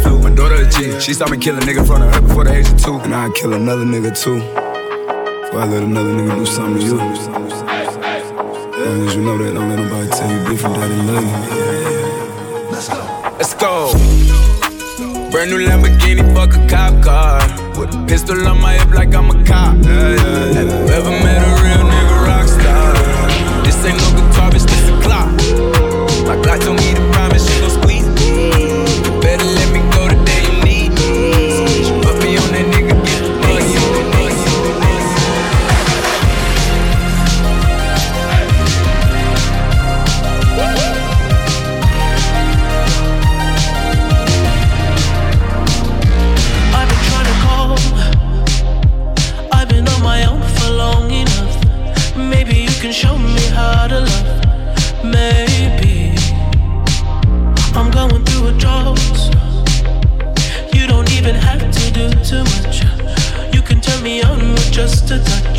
flu. 0.01 0.19
My 0.19 0.29
daughter 0.33 0.55
a 0.55 0.69
G. 0.69 0.99
She 0.99 1.13
saw 1.13 1.27
me 1.29 1.37
kill 1.37 1.57
a 1.57 1.61
nigga 1.61 1.79
in 1.79 1.85
front 1.85 2.03
of 2.03 2.13
her 2.13 2.21
before 2.21 2.43
the 2.43 2.53
age 2.53 2.69
of 2.69 2.77
two. 2.81 2.99
And 2.99 3.13
I'd 3.13 3.33
kill 3.35 3.53
another 3.53 3.85
nigga 3.85 4.11
too. 4.17 4.39
Before 4.39 5.61
I 5.61 5.65
let 5.65 5.83
another 5.83 6.13
nigga 6.13 6.35
do 6.35 6.45
something 6.45 6.81
to 6.81 6.85
you. 6.85 6.97
Long 8.81 9.07
as 9.07 9.15
you 9.15 9.21
know 9.21 9.37
that, 9.37 9.53
don't 9.53 9.69
let 9.69 9.79
nobody 9.79 10.09
tell 10.09 10.31
you 10.31 10.49
different 10.49 10.75
that 10.75 10.87
they 10.89 11.01
love 11.05 11.23
you. 11.23 12.71
Let's 12.71 12.89
go. 12.89 12.99
Let's 13.37 13.53
go. 13.53 13.91
Brand 15.31 15.49
new 15.51 15.59
Lamborghini, 15.65 16.23
fuck 16.33 16.53
a 16.55 16.67
cop 16.67 17.03
car. 17.03 17.39
With 17.79 17.95
a 17.95 18.05
pistol 18.07 18.47
on 18.47 18.59
my 18.59 18.73
hip 18.73 18.89
like 18.89 19.13
I'm 19.13 19.29
a 19.29 19.43
cop. 19.45 19.77
Yeah, 19.77 20.15
yeah. 20.15 20.53
Have 20.57 20.67
you 20.67 20.93
ever 20.97 21.11
met 21.23 21.39
a 21.39 21.49
real 21.63 21.83
nigga 21.87 22.25
rock 22.27 22.47
star? 22.47 22.93
This 23.63 23.77
ain't 23.85 23.97
no 23.97 24.07
guitar, 24.17 24.49
bitch, 24.51 24.65
this 24.65 24.89
a 24.89 24.91
Glock. 25.03 25.29
My 26.27 26.35
Glock 26.43 26.59
told 26.63 26.77
me 26.77 26.93
to 26.95 27.01
just 64.81 65.11
a 65.11 65.19
touch, 65.19 65.50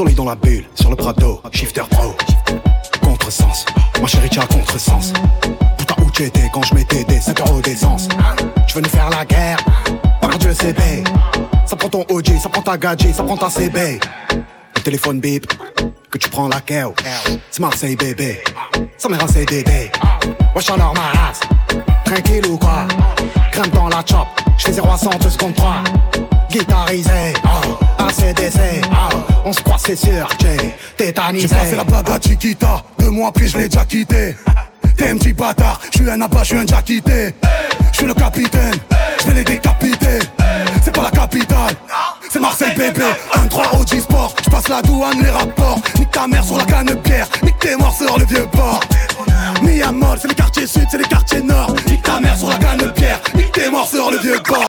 Soleil 0.00 0.14
dans 0.14 0.24
la 0.24 0.34
bulle, 0.34 0.64
sur 0.76 0.88
le 0.88 0.96
Prado, 0.96 1.42
shifter 1.52 1.82
pro. 1.90 2.14
Contresens, 3.02 3.66
ma 4.00 4.06
chérie, 4.06 4.30
tu 4.30 4.40
as 4.40 4.46
contresens. 4.46 5.12
Putain, 5.76 5.94
où 6.02 6.10
tu 6.10 6.24
étais 6.24 6.48
quand 6.54 6.62
je 6.62 6.74
mettais 6.74 7.04
des 7.04 7.20
5 7.20 7.38
euros 7.40 7.60
d'essence 7.60 8.08
Tu 8.66 8.76
veux 8.76 8.80
nous 8.80 8.88
faire 8.88 9.10
la 9.10 9.26
guerre 9.26 9.58
Par 10.22 10.38
Dieu, 10.38 10.54
c'est 10.58 10.72
bé. 10.72 11.04
Ça 11.66 11.76
prend 11.76 11.90
ton 11.90 12.06
OG, 12.08 12.38
ça 12.42 12.48
prend 12.48 12.62
ta 12.62 12.78
gadget, 12.78 13.14
ça 13.14 13.22
prend 13.22 13.36
ta 13.36 13.50
CB. 13.50 14.00
Le 14.76 14.80
téléphone 14.80 15.20
bip, 15.20 15.46
que 16.10 16.16
tu 16.16 16.30
prends 16.30 16.48
la 16.48 16.62
KO. 16.62 16.94
C'est 17.50 17.60
Marseille, 17.60 17.96
bébé. 17.96 18.42
Ça 18.96 19.10
m'est 19.10 19.22
un 19.22 19.28
CDD. 19.28 19.90
Wesh 20.56 20.70
alors 20.70 20.94
ma 20.94 21.20
race, 21.20 21.40
tranquille 22.06 22.46
ou 22.46 22.56
quoi? 22.56 22.86
Grimpe 23.52 23.74
dans 23.74 23.90
la 23.90 24.02
chop, 24.08 24.28
j'fais 24.56 24.72
0 24.72 24.88
à 24.90 24.96
100 24.96 25.10
2 25.18 25.28
secondes 25.28 25.54
3 25.56 25.74
Guitarisé, 26.50 27.34
oh, 27.44 27.84
On 29.44 29.52
se 29.52 29.62
croit 29.62 29.78
c'est 29.78 29.96
sûr 29.96 30.28
j'ai 30.40 30.74
tétanisé 30.96 31.48
J'ai 31.48 31.54
passé 31.54 31.76
la 31.76 31.84
blague 31.84 32.10
à 32.10 32.20
Chiquita, 32.20 32.84
deux 32.98 33.10
mois 33.10 33.28
après 33.28 33.46
je 33.46 33.58
l'ai 33.58 33.68
déjà 33.68 33.84
quitté. 33.84 34.36
T'es 34.96 35.08
un 35.08 35.16
petit 35.16 35.32
bâtard, 35.32 35.80
je 35.92 35.98
suis 35.98 36.10
un 36.10 36.20
abat, 36.20 36.40
je 36.40 36.44
suis 36.44 36.56
un 36.56 36.64
déjà 36.64 36.82
quitté. 36.82 37.34
Je 37.92 37.96
suis 37.96 38.06
le 38.06 38.14
capitaine, 38.14 38.74
je 39.20 39.26
vais 39.28 39.34
les 39.34 39.44
décapiter. 39.44 40.18
C'est 40.82 40.94
pas 40.94 41.02
la 41.02 41.10
capitale, 41.10 41.74
c'est 42.30 42.40
Marseille 42.40 42.74
bébé. 42.76 43.04
1-3 43.34 43.80
OG 43.80 44.00
Sport, 44.00 44.34
je 44.44 44.50
passe 44.50 44.68
la 44.68 44.82
douane, 44.82 45.22
les 45.22 45.30
rapports. 45.30 45.80
Nique 45.98 46.10
ta 46.10 46.26
mère 46.26 46.44
sur 46.44 46.58
la 46.58 46.64
canne 46.64 46.94
pierre, 47.02 47.28
nique 47.42 47.58
tes 47.58 47.76
morts 47.76 47.96
sur 47.96 48.18
le 48.18 48.24
vieux 48.24 48.46
port. 48.52 48.80
Miamol, 49.62 50.18
c'est 50.20 50.28
les 50.28 50.34
quartiers 50.34 50.66
sud, 50.66 50.86
c'est 50.90 50.98
les 50.98 51.04
quartiers 51.04 51.42
nord. 51.42 51.74
Nique 51.88 52.02
ta 52.02 52.20
mère 52.20 52.36
sur 52.36 52.48
la 52.48 52.56
canne 52.56 52.92
pierre, 52.92 53.20
nique 53.34 53.52
tes 53.52 53.70
morts 53.70 53.88
sur 53.88 54.10
le 54.10 54.18
vieux 54.18 54.40
port. 54.44 54.68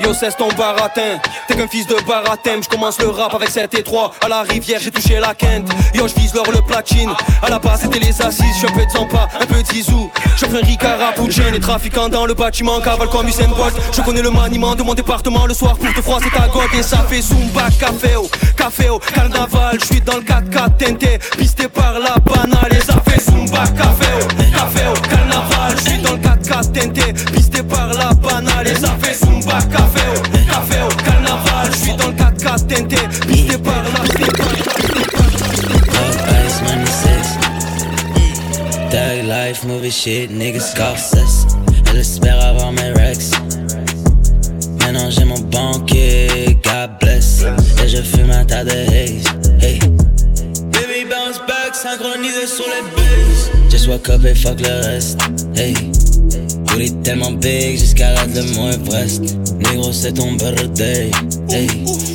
Yo 0.00 0.12
cesse 0.12 0.36
ton 0.36 0.48
baratin. 0.48 1.20
T'es 1.46 1.54
qu'un 1.54 1.68
fils 1.68 1.86
de 1.86 1.96
baratin. 2.06 2.60
Je 2.62 2.68
commence 2.68 3.00
le 3.00 3.08
rap 3.08 3.34
avec 3.34 3.50
7 3.50 3.74
et 3.78 3.82
3 3.82 4.12
À 4.24 4.28
la 4.28 4.42
rivière 4.42 4.80
j'ai 4.80 4.90
touché 4.90 5.20
la 5.20 5.34
quinte. 5.34 5.68
Yo 5.94 6.08
je 6.08 6.14
vise 6.14 6.34
l'or 6.34 6.50
le 6.50 6.60
platine. 6.62 7.10
À 7.42 7.50
la 7.50 7.58
base 7.58 7.82
c'était 7.82 8.00
les 8.00 8.20
assises. 8.20 8.56
Je 8.60 8.66
un 8.66 8.72
peu 8.72 8.84
de 8.84 8.90
Zampa, 8.90 9.28
un 9.40 9.46
peu 9.46 9.62
Je 10.36 10.46
fais 10.46 10.56
un 10.56 10.66
Ricard 10.66 11.14
Puchin 11.14 11.50
Les 11.52 11.60
trafiquants 11.60 12.08
dans 12.08 12.26
le 12.26 12.34
bâtiment. 12.34 12.80
Cavale 12.80 13.08
comme 13.08 13.28
Usain 13.28 13.48
Bolt. 13.48 13.74
Je 13.92 14.02
connais 14.02 14.22
le 14.22 14.30
maniement 14.30 14.74
de 14.74 14.82
mon 14.82 14.94
département. 14.94 15.46
Le 15.46 15.54
soir 15.54 15.76
pour 15.76 15.92
te 15.94 16.02
froid 16.02 16.18
c'est 16.22 16.30
ta 16.30 16.48
gold 16.48 16.68
Et 16.78 16.82
ça 16.82 16.98
fait 17.08 17.22
Zumba, 17.22 17.68
café 17.78 18.16
au, 18.16 18.28
café 18.64 18.88
au 18.88 18.98
Carnaval, 18.98 19.78
je 19.78 19.84
suis 19.84 20.00
dans 20.00 20.16
le 20.16 20.22
4x4 20.22 20.76
teinté 20.78 21.18
Pisté 21.36 21.68
par 21.68 21.98
la 21.98 22.14
banale. 22.20 22.82
Ça 22.82 22.94
fait 23.06 23.20
Zumba, 23.20 23.64
café 23.76 24.06
au, 24.16 24.26
café 24.56 24.86
au 24.88 25.08
Carnaval, 25.08 25.76
je 25.76 25.90
suis 25.90 26.02
dans 26.02 26.12
le 26.12 26.18
4x4 26.18 26.72
teinté 26.72 27.12
Pisté 27.32 27.62
par 27.62 27.88
la 27.88 28.14
banale. 28.14 28.68
Ça 28.78 28.96
fait 29.02 29.14
Zumba, 29.14 29.58
café 29.70 30.00
au, 30.16 30.22
café 30.50 30.82
au 30.82 30.94
Carnaval, 31.04 31.72
je 31.72 31.76
suis 31.76 31.96
dans 31.96 32.06
le 32.06 32.14
4x4 32.14 32.66
teinté 32.66 32.96
Pisté 33.28 33.58
par 33.58 33.82
la. 33.82 34.04
Thug 38.90 39.24
life, 39.24 39.64
movie 39.64 39.90
shit, 39.90 40.30
niggas 40.30 40.70
scoffs 40.72 41.12
Elle 41.90 41.98
espère 41.98 42.40
avoir 42.40 42.72
mes 42.72 42.92
rex. 42.92 43.32
Maintenant 44.84 45.08
j'ai 45.10 45.24
mon 45.24 45.38
banquier, 45.38 46.58
God 46.62 46.90
bless. 47.00 47.42
Et 47.82 47.88
je 47.88 48.02
fume 48.02 48.30
un 48.30 48.44
tas 48.44 48.64
de 48.64 48.70
haze. 48.70 49.24
Hey. 49.60 49.78
Baby 49.78 51.08
bounce 51.08 51.38
back, 51.48 51.74
synchronisé 51.74 52.46
sur 52.46 52.66
les 52.66 52.82
bases. 52.94 53.50
Just 53.70 53.88
wake 53.88 54.08
up 54.10 54.24
et 54.24 54.34
fuck 54.34 54.60
le 54.60 54.86
reste. 54.86 55.18
Hey. 55.56 55.74
Booty 56.66 56.92
tellement 57.02 57.32
big 57.32 57.78
jusqu'à 57.78 58.12
la 58.12 58.26
de 58.26 58.42
mon 58.54 58.70
Everest. 58.70 59.22
Négro, 59.58 59.90
c'est 59.90 60.12
ton 60.12 60.32
birthday. 60.32 61.10
Hey. 61.48 61.66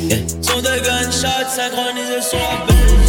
Yeah. 0.08 0.18
Son 0.40 0.60
de 0.60 0.84
gunshots 0.84 1.50
synchronisé 1.50 2.22
sur 2.22 2.38
la 2.38 2.66
base. 2.66 2.99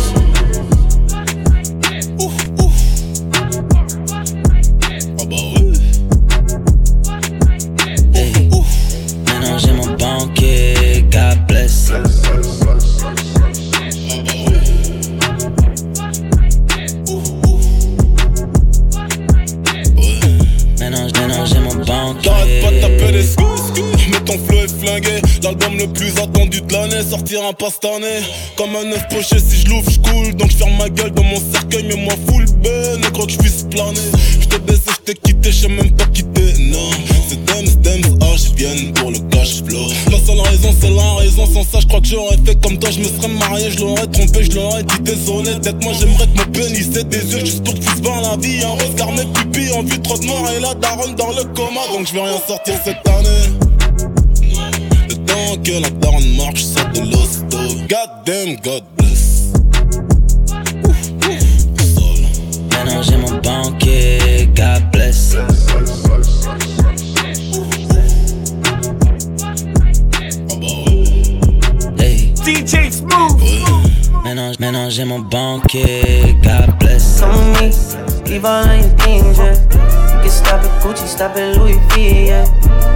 but 22.60 22.82
the 22.82 22.90
bittest 23.00 23.41
L'album 25.44 25.78
le 25.78 25.88
plus 25.88 26.12
attendu 26.20 26.62
de 26.62 26.74
l'année 26.74 27.02
sortira 27.10 27.54
pas 27.54 27.70
cette 27.70 27.86
année 27.86 28.22
Comme 28.58 28.76
un 28.76 28.92
œuf 28.92 29.08
poché 29.10 29.40
si 29.40 29.62
je 29.62 29.70
l'ouvre 29.70 29.90
je 29.90 30.32
Donc 30.32 30.52
je 30.52 30.58
ferme 30.58 30.76
ma 30.78 30.90
gueule 30.90 31.12
dans 31.12 31.24
mon 31.24 31.40
cercueil 31.54 31.86
mais 31.88 31.96
moi 31.96 32.14
full 32.28 32.46
ben 32.62 33.02
crois 33.12 33.26
que 33.26 33.32
je 33.32 33.38
puisse 33.38 33.64
planer. 33.70 34.00
Je 34.40 34.58
baissé, 34.58 34.82
je 34.88 35.02
t'ai 35.06 35.14
quitté, 35.14 35.52
je 35.52 35.68
même 35.68 35.92
pas 35.92 36.06
quitté 36.06 36.54
Non. 36.60 36.90
C'est 37.30 37.44
Dems, 37.46 37.82
Dems, 37.82 38.20
H 38.20 38.56
viennent 38.56 38.94
pour 38.94 39.12
le 39.12 39.20
cash 39.30 39.64
flow. 39.64 39.88
La 40.12 40.18
seule 40.20 40.40
raison 40.40 40.76
c'est 40.80 40.90
la 40.90 41.14
raison. 41.16 41.46
Sans 41.46 41.64
ça 41.64 41.80
je 41.80 41.88
crois 41.88 42.02
que 42.02 42.08
j'aurais 42.08 42.38
fait 42.46 42.60
comme 42.62 42.78
toi 42.78 42.90
Je 42.92 43.00
me 43.00 43.06
serais 43.06 43.28
marié, 43.28 43.72
je 43.72 43.80
l'aurais 43.80 44.08
trompé, 44.08 44.44
je 44.44 44.52
l'aurais 44.52 44.84
dit 44.84 45.00
désolé 45.02 45.52
Peut-être 45.62 45.84
moi. 45.84 45.94
J'aimerais 46.00 46.28
que 46.28 46.38
mon 46.38 46.52
pénis 46.52 46.96
ait 46.98 47.04
des 47.04 47.34
yeux 47.34 47.40
Juste 47.46 47.64
pour 47.64 47.74
que 47.74 48.04
voir 48.04 48.22
la 48.22 48.38
vie. 48.38 48.62
Un 48.64 48.84
regard 48.84 49.12
mes 49.14 49.26
pupilles 49.26 49.74
en 49.74 49.84
vue 49.84 50.02
trop 50.02 50.18
de 50.18 50.26
mort 50.26 50.50
Et 50.56 50.60
la 50.60 50.74
daronne 50.76 51.16
dans 51.16 51.32
le 51.32 51.44
coma. 51.54 51.82
Donc 51.94 52.08
je 52.08 52.14
vais 52.14 52.22
rien 52.22 52.40
sortir 52.48 52.76
cette 52.84 53.08
année 53.08 53.71
Temps 55.42 55.58
que 55.64 55.82
la 55.82 55.90
daronne 55.90 56.36
marche 56.38 56.64
sort 56.64 56.92
de 56.94 57.00
l'hosto 57.00 57.58
God 57.90 58.10
damn, 58.26 58.56
God 58.58 58.84
bless 58.98 59.52
Maintenant 62.70 63.02
j'ai 63.02 63.18
mon 63.18 63.40
banquier, 63.42 64.50
God 64.56 64.92
bless. 64.92 65.36
Hey. 71.98 72.34
DJ 72.44 72.92
Smooth. 72.92 73.42
Maintenant, 74.24 74.52
maintenant 74.60 74.90
j'ai 74.90 75.06
mon 75.06 75.20
banquier, 75.20 76.36
God 76.44 76.78
bless. 76.80 77.22
Me, 77.22 77.72
leave 78.30 78.46
all 78.46 78.64
of 78.64 78.78
your 78.78 78.90
things, 78.98 79.38
yeah. 79.38 79.54
You 80.16 80.22
can 80.22 80.30
stop 80.30 80.64
at 80.64 80.84
Gucci, 80.84 81.08
stop 81.08 81.36
at 81.36 81.58
Louis 81.58 81.80
V, 81.96 82.28
yeah. 82.28 82.46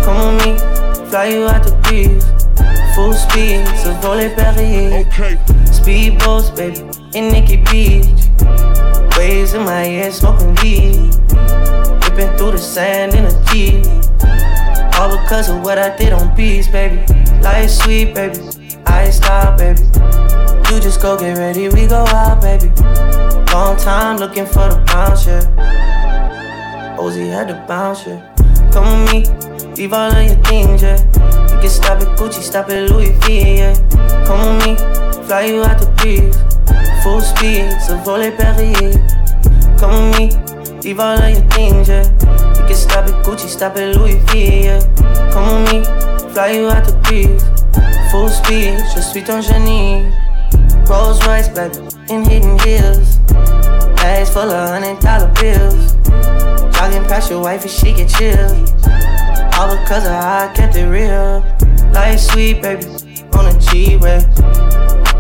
Come 0.04 0.36
with 0.38 0.46
me, 0.46 0.75
fly 1.16 1.28
you 1.28 1.48
out 1.48 1.64
the 1.64 1.72
breeze. 1.84 2.26
Full 2.94 3.14
speed, 3.14 3.66
so 3.82 3.94
volley 4.04 4.28
Perrier. 4.36 5.00
Okay. 5.08 5.36
Speedboats, 5.72 6.52
baby, 6.58 6.82
in 7.18 7.32
Nikki 7.32 7.56
Beach. 7.68 8.12
Waves 9.16 9.54
in 9.54 9.64
my 9.64 9.86
head, 9.96 10.12
smoking 10.12 10.54
weed. 10.62 11.16
Whipping 12.04 12.36
through 12.36 12.52
the 12.52 12.58
sand 12.58 13.14
in 13.14 13.24
a 13.32 13.36
Jeep. 13.46 13.86
All 15.00 15.10
because 15.18 15.48
of 15.48 15.64
what 15.64 15.78
I 15.78 15.96
did 15.96 16.12
on 16.12 16.36
beats, 16.36 16.68
baby. 16.68 17.00
Life 17.42 17.70
sweet, 17.70 18.14
baby. 18.14 18.40
I 18.86 19.10
stop, 19.10 19.58
baby. 19.58 19.84
You 20.68 20.82
just 20.82 21.02
go 21.02 21.18
get 21.18 21.38
ready, 21.38 21.70
we 21.70 21.88
go 21.88 22.04
out, 22.08 22.42
baby. 22.42 22.68
Long 23.54 23.78
time 23.78 24.18
looking 24.18 24.46
for 24.46 24.68
the 24.68 24.84
bounce, 24.88 25.26
yeah. 25.28 26.98
Ozzy 27.00 27.32
had 27.32 27.48
to 27.48 27.56
bounce, 27.70 28.06
yeah. 28.06 28.20
Come 28.74 29.06
with 29.06 29.14
me, 29.14 29.55
leave 29.78 29.94
all 29.94 30.12
of 30.12 30.26
your 30.26 30.36
things, 30.44 30.82
yeah. 30.82 30.98
You 31.52 31.60
can 31.60 31.70
stop 31.70 32.02
at 32.02 32.18
Gucci, 32.18 32.42
stop 32.42 32.70
at 32.70 32.90
Louis 32.90 33.12
V, 33.26 33.58
yeah. 33.58 33.74
Come 34.26 34.58
with 34.58 34.66
me, 34.66 34.76
fly 35.28 35.46
you 35.46 35.64
out 35.64 35.80
to 35.80 35.88
breeze. 35.98 36.36
Full 37.04 37.22
speed, 37.22 37.72
so 37.82 37.98
volley 37.98 38.32
Perrier. 38.32 38.94
Come 39.78 40.12
with 40.12 40.18
me, 40.18 40.80
leave 40.82 41.00
all 41.00 41.18
of 41.18 41.30
your 41.30 41.42
things, 41.52 41.90
yeah. 41.90 42.04
You 42.56 42.64
can 42.68 42.76
stop 42.76 43.06
at 43.06 43.26
Gucci, 43.26 43.48
stop 43.48 43.76
at 43.78 43.96
Louis 43.96 44.20
V, 44.32 44.66
yeah. 44.66 44.80
Come 45.32 45.64
with 45.64 45.74
me, 45.74 46.34
fly 46.34 46.52
you 46.52 46.70
out 46.70 46.86
to 46.86 46.94
breeze. 47.04 47.44
Full 48.12 48.30
speed, 48.30 48.80
je 48.94 49.02
suis 49.02 49.24
ton 49.24 49.42
génie. 49.42 50.12
Rolls 50.88 51.26
Royce, 51.26 51.50
baby, 51.50 51.78
in 52.10 52.24
hidden 52.24 52.58
hills. 52.60 53.18
Bags 53.98 54.30
full 54.30 54.50
of 54.50 54.70
hundred 54.70 55.00
dollar 55.00 55.32
bills. 55.42 55.96
Jogging 56.76 57.06
past 57.06 57.32
your 57.32 57.42
wife 57.42 57.62
and 57.62 57.72
she 57.72 57.94
get 57.94 58.10
chill. 58.10 58.52
All 59.58 59.76
because 59.76 60.06
of 60.06 60.12
how 60.12 60.50
I 60.50 60.54
kept 60.54 60.76
it 60.76 60.86
real. 60.86 61.44
Life 61.94 62.20
sweet, 62.20 62.62
baby, 62.62 62.86
on 63.34 63.48
a 63.48 63.60
G 63.60 63.96
way. 63.98 64.20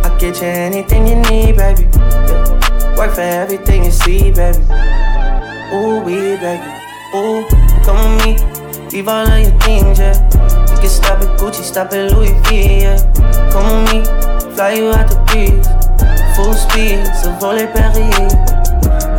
I 0.03 0.15
get 0.19 0.41
you 0.41 0.48
anything 0.48 1.07
you 1.07 1.15
need, 1.15 1.56
baby. 1.56 1.88
Yeah. 1.94 2.98
Work 2.98 3.15
for 3.15 3.22
everything 3.22 3.86
you 3.86 3.91
see, 3.91 4.32
baby. 4.32 4.60
Ooh, 5.73 6.02
we, 6.03 6.36
baby. 6.36 6.61
Ooh, 7.15 7.48
come 7.84 8.18
with 8.18 8.26
me. 8.26 8.90
Leave 8.91 9.07
all 9.07 9.26
of 9.26 9.40
your 9.40 9.60
things, 9.61 9.98
yeah. 9.98 10.14
You 10.76 10.80
can 10.82 10.90
stop 10.90 11.22
at 11.22 11.40
Gucci, 11.40 11.64
stop 11.64 11.94
at 11.94 12.11
Louis 12.11 12.34
V, 12.49 12.82
yeah. 12.82 12.99
Come 13.52 13.86
with 13.86 13.94
me, 13.94 14.56
fly 14.56 14.73
you 14.73 14.90
out 14.90 15.10
the 15.10 15.15
breeze. 15.32 15.68
Full 16.36 16.53
speed, 16.53 17.06
so 17.23 17.32
volley 17.40 17.65
Perrier. 17.68 19.14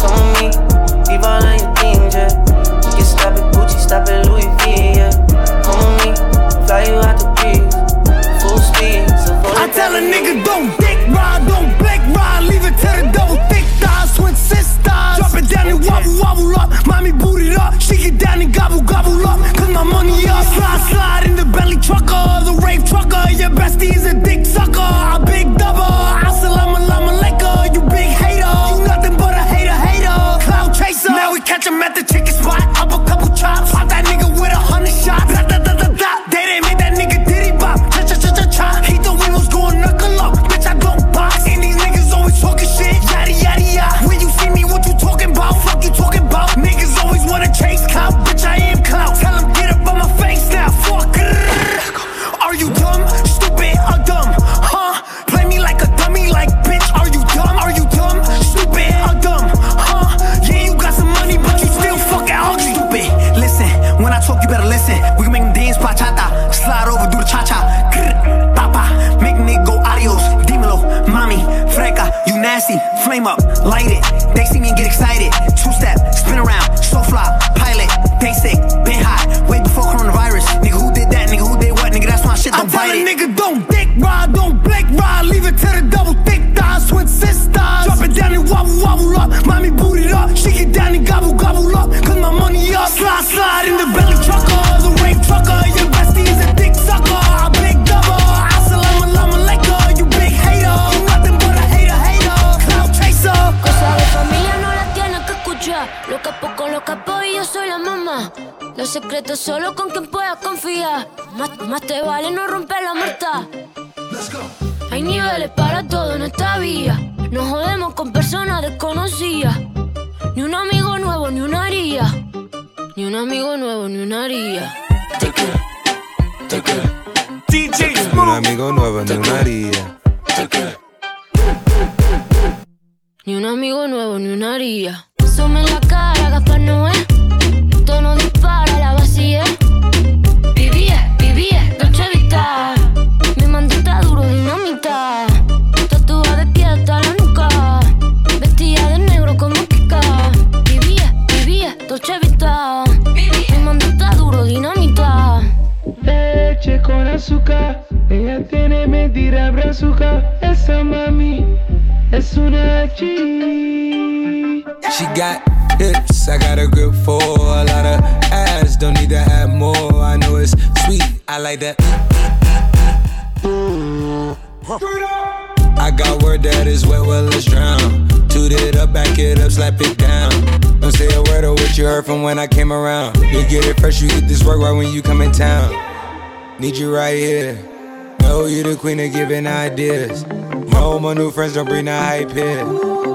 Ideas. 189.67 190.27
No, 190.69 190.99
my 190.99 191.15
new 191.15 191.31
friends 191.31 191.55
don't 191.55 191.69
bring 191.69 191.87
the 191.87 191.93
hype 191.93 192.31
here. 192.33 192.65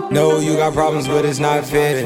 No, 0.10 0.40
you 0.40 0.56
got 0.58 0.74
problems, 0.74 1.08
but 1.08 1.26
it's 1.26 1.40
not 1.40 1.66
fair. 1.66 2.06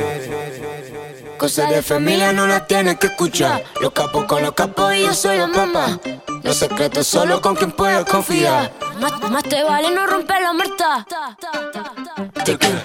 Cosa 1.37 1.67
de 1.67 1.81
familia 1.81 2.31
no 2.31 2.47
la 2.47 2.65
tienes 2.65 2.97
que 2.97 3.07
escuchar. 3.07 3.63
Los 3.81 3.91
capos 3.91 4.25
con 4.25 4.41
los 4.41 4.53
capos 4.53 4.95
y 4.95 5.01
yo 5.01 5.13
soy 5.13 5.37
la 5.37 5.47
mamá. 5.47 5.99
Los 6.43 6.57
secretos 6.57 7.07
solo 7.07 7.41
con 7.41 7.55
quien 7.55 7.71
puedo 7.71 8.05
confiar. 8.05 8.71
Más, 8.99 9.29
más 9.29 9.43
te 9.43 9.63
vale 9.63 9.89
no 9.91 10.05
romper 10.05 10.41
la 10.41 10.53
muerta. 10.53 11.05
Take 12.45 12.84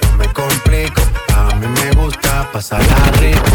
pásala 2.45 3.11
rico. 3.19 3.51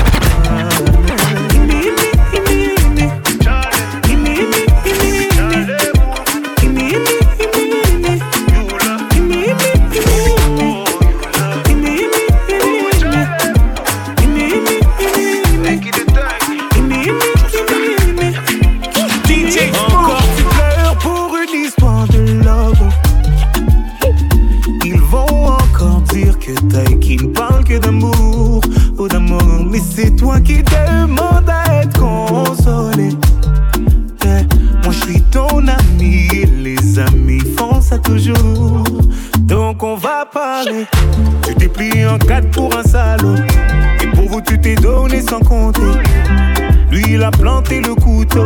Il 47.16 47.22
a 47.22 47.30
planté 47.30 47.80
le 47.80 47.94
couteau 47.94 48.44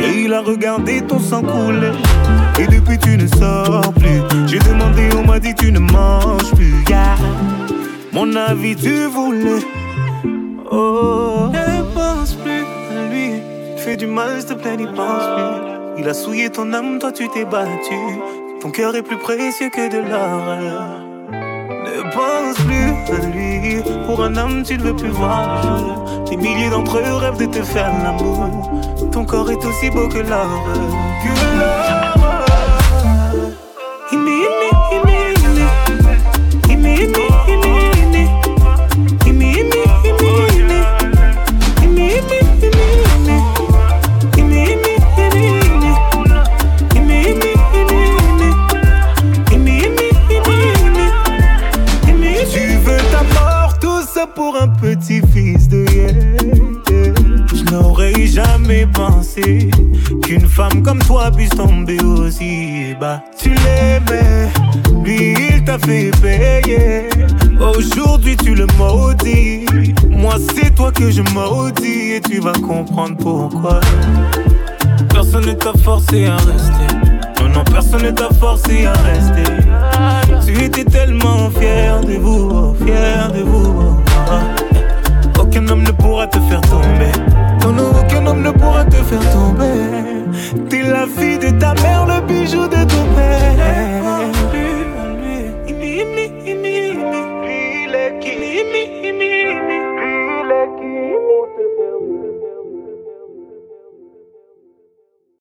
et 0.00 0.24
il 0.24 0.34
a 0.34 0.40
regardé 0.40 1.02
ton 1.02 1.20
sang 1.20 1.42
couler. 1.42 1.92
Et 2.58 2.66
depuis 2.66 2.98
tu 2.98 3.16
ne 3.16 3.28
sors 3.28 3.92
plus. 3.94 4.20
J'ai 4.46 4.58
demandé, 4.58 5.08
on 5.16 5.24
m'a 5.24 5.38
dit 5.38 5.54
tu 5.54 5.70
ne 5.70 5.78
manges 5.78 6.50
plus. 6.56 6.74
Yeah. 6.88 7.16
Mon 8.12 8.34
avis 8.34 8.74
tu 8.74 9.06
voulais. 9.06 9.62
Oh, 10.70 11.48
ne 11.52 11.82
pense 11.94 12.34
plus 12.34 12.64
à 12.90 13.08
lui. 13.08 13.34
Fais 13.76 13.96
du 13.96 14.06
mal, 14.06 14.40
s'il 14.40 14.48
te 14.48 14.54
plaît, 14.54 14.76
n'y 14.76 14.86
pense 14.86 15.26
plus. 15.36 16.02
Il 16.02 16.08
a 16.08 16.14
souillé 16.14 16.50
ton 16.50 16.72
âme, 16.72 16.98
toi 16.98 17.12
tu 17.12 17.28
t'es 17.28 17.44
battu. 17.44 18.00
Ton 18.60 18.70
cœur 18.70 18.96
est 18.96 19.02
plus 19.02 19.18
précieux 19.18 19.70
que 19.70 19.88
de 19.88 19.98
l'or. 19.98 20.42
Ne 21.84 22.02
pense 22.12 22.56
plus 22.66 22.71
Pour 24.06 24.22
un 24.22 24.36
homme, 24.36 24.62
tu 24.62 24.76
ne 24.78 24.82
veux 24.82 24.96
plus 24.96 25.10
voir. 25.10 26.04
Des 26.28 26.36
milliers 26.36 26.70
d'entre 26.70 26.98
eux 26.98 27.16
rêvent 27.16 27.38
de 27.38 27.46
te 27.46 27.62
faire 27.62 27.92
l'amour. 28.02 28.48
Ton 29.10 29.24
corps 29.24 29.50
est 29.50 29.64
aussi 29.64 29.90
beau. 29.90 30.08
Que 30.08 30.18
l'or. 30.18 31.91
Qu'une 60.22 60.46
femme 60.46 60.82
comme 60.82 60.98
toi 61.00 61.30
puisse 61.30 61.50
tomber 61.50 61.98
aussi 62.02 62.94
bas. 63.00 63.22
Tu 63.38 63.50
l'aimais, 63.50 64.48
lui 65.04 65.34
il 65.50 65.64
t'a 65.64 65.78
fait 65.78 66.10
payer. 66.20 67.08
Aujourd'hui 67.60 68.36
tu 68.36 68.54
le 68.54 68.66
maudis. 68.78 69.66
Moi 70.10 70.34
c'est 70.54 70.74
toi 70.74 70.92
que 70.92 71.10
je 71.10 71.22
maudis 71.34 72.12
et 72.12 72.20
tu 72.20 72.40
vas 72.40 72.52
comprendre 72.52 73.16
pourquoi. 73.16 73.80
Personne 75.12 75.46
ne 75.46 75.52
t'a 75.52 75.72
forcé 75.84 76.26
à 76.26 76.36
rester. 76.36 76.96
Non, 77.40 77.48
non, 77.48 77.64
personne 77.64 78.02
ne 78.02 78.10
t'a 78.10 78.28
forcé 78.40 78.86
à 78.86 78.92
rester. 78.92 79.52
Tu 80.46 80.64
étais 80.64 80.84
tellement 80.84 81.50
fier 81.50 82.00
de 82.00 82.14
vous, 82.14 82.74
fier 82.84 83.30
de 83.32 83.42
vous. 83.42 83.96
Aucun 85.38 85.68
homme 85.68 85.82
ne 85.82 85.90
pourra 85.90 86.26
te 86.26 86.38
faire 86.40 86.60
tomber. 86.62 87.31
Dans 87.62 87.72
nous, 87.72 87.90
aucun 88.00 88.26
homme 88.26 88.42
ne 88.42 88.50
pourra 88.50 88.84
te 88.84 88.96
faire 88.96 89.30
tomber. 89.32 90.66
T'es 90.68 90.82
la 90.82 91.06
fille 91.06 91.38
de 91.38 91.50
ta 91.58 91.74
mère, 91.74 92.06
le 92.06 92.20
bijou 92.26 92.66
de 92.66 92.82
ton 92.84 93.04
père. 93.14 94.41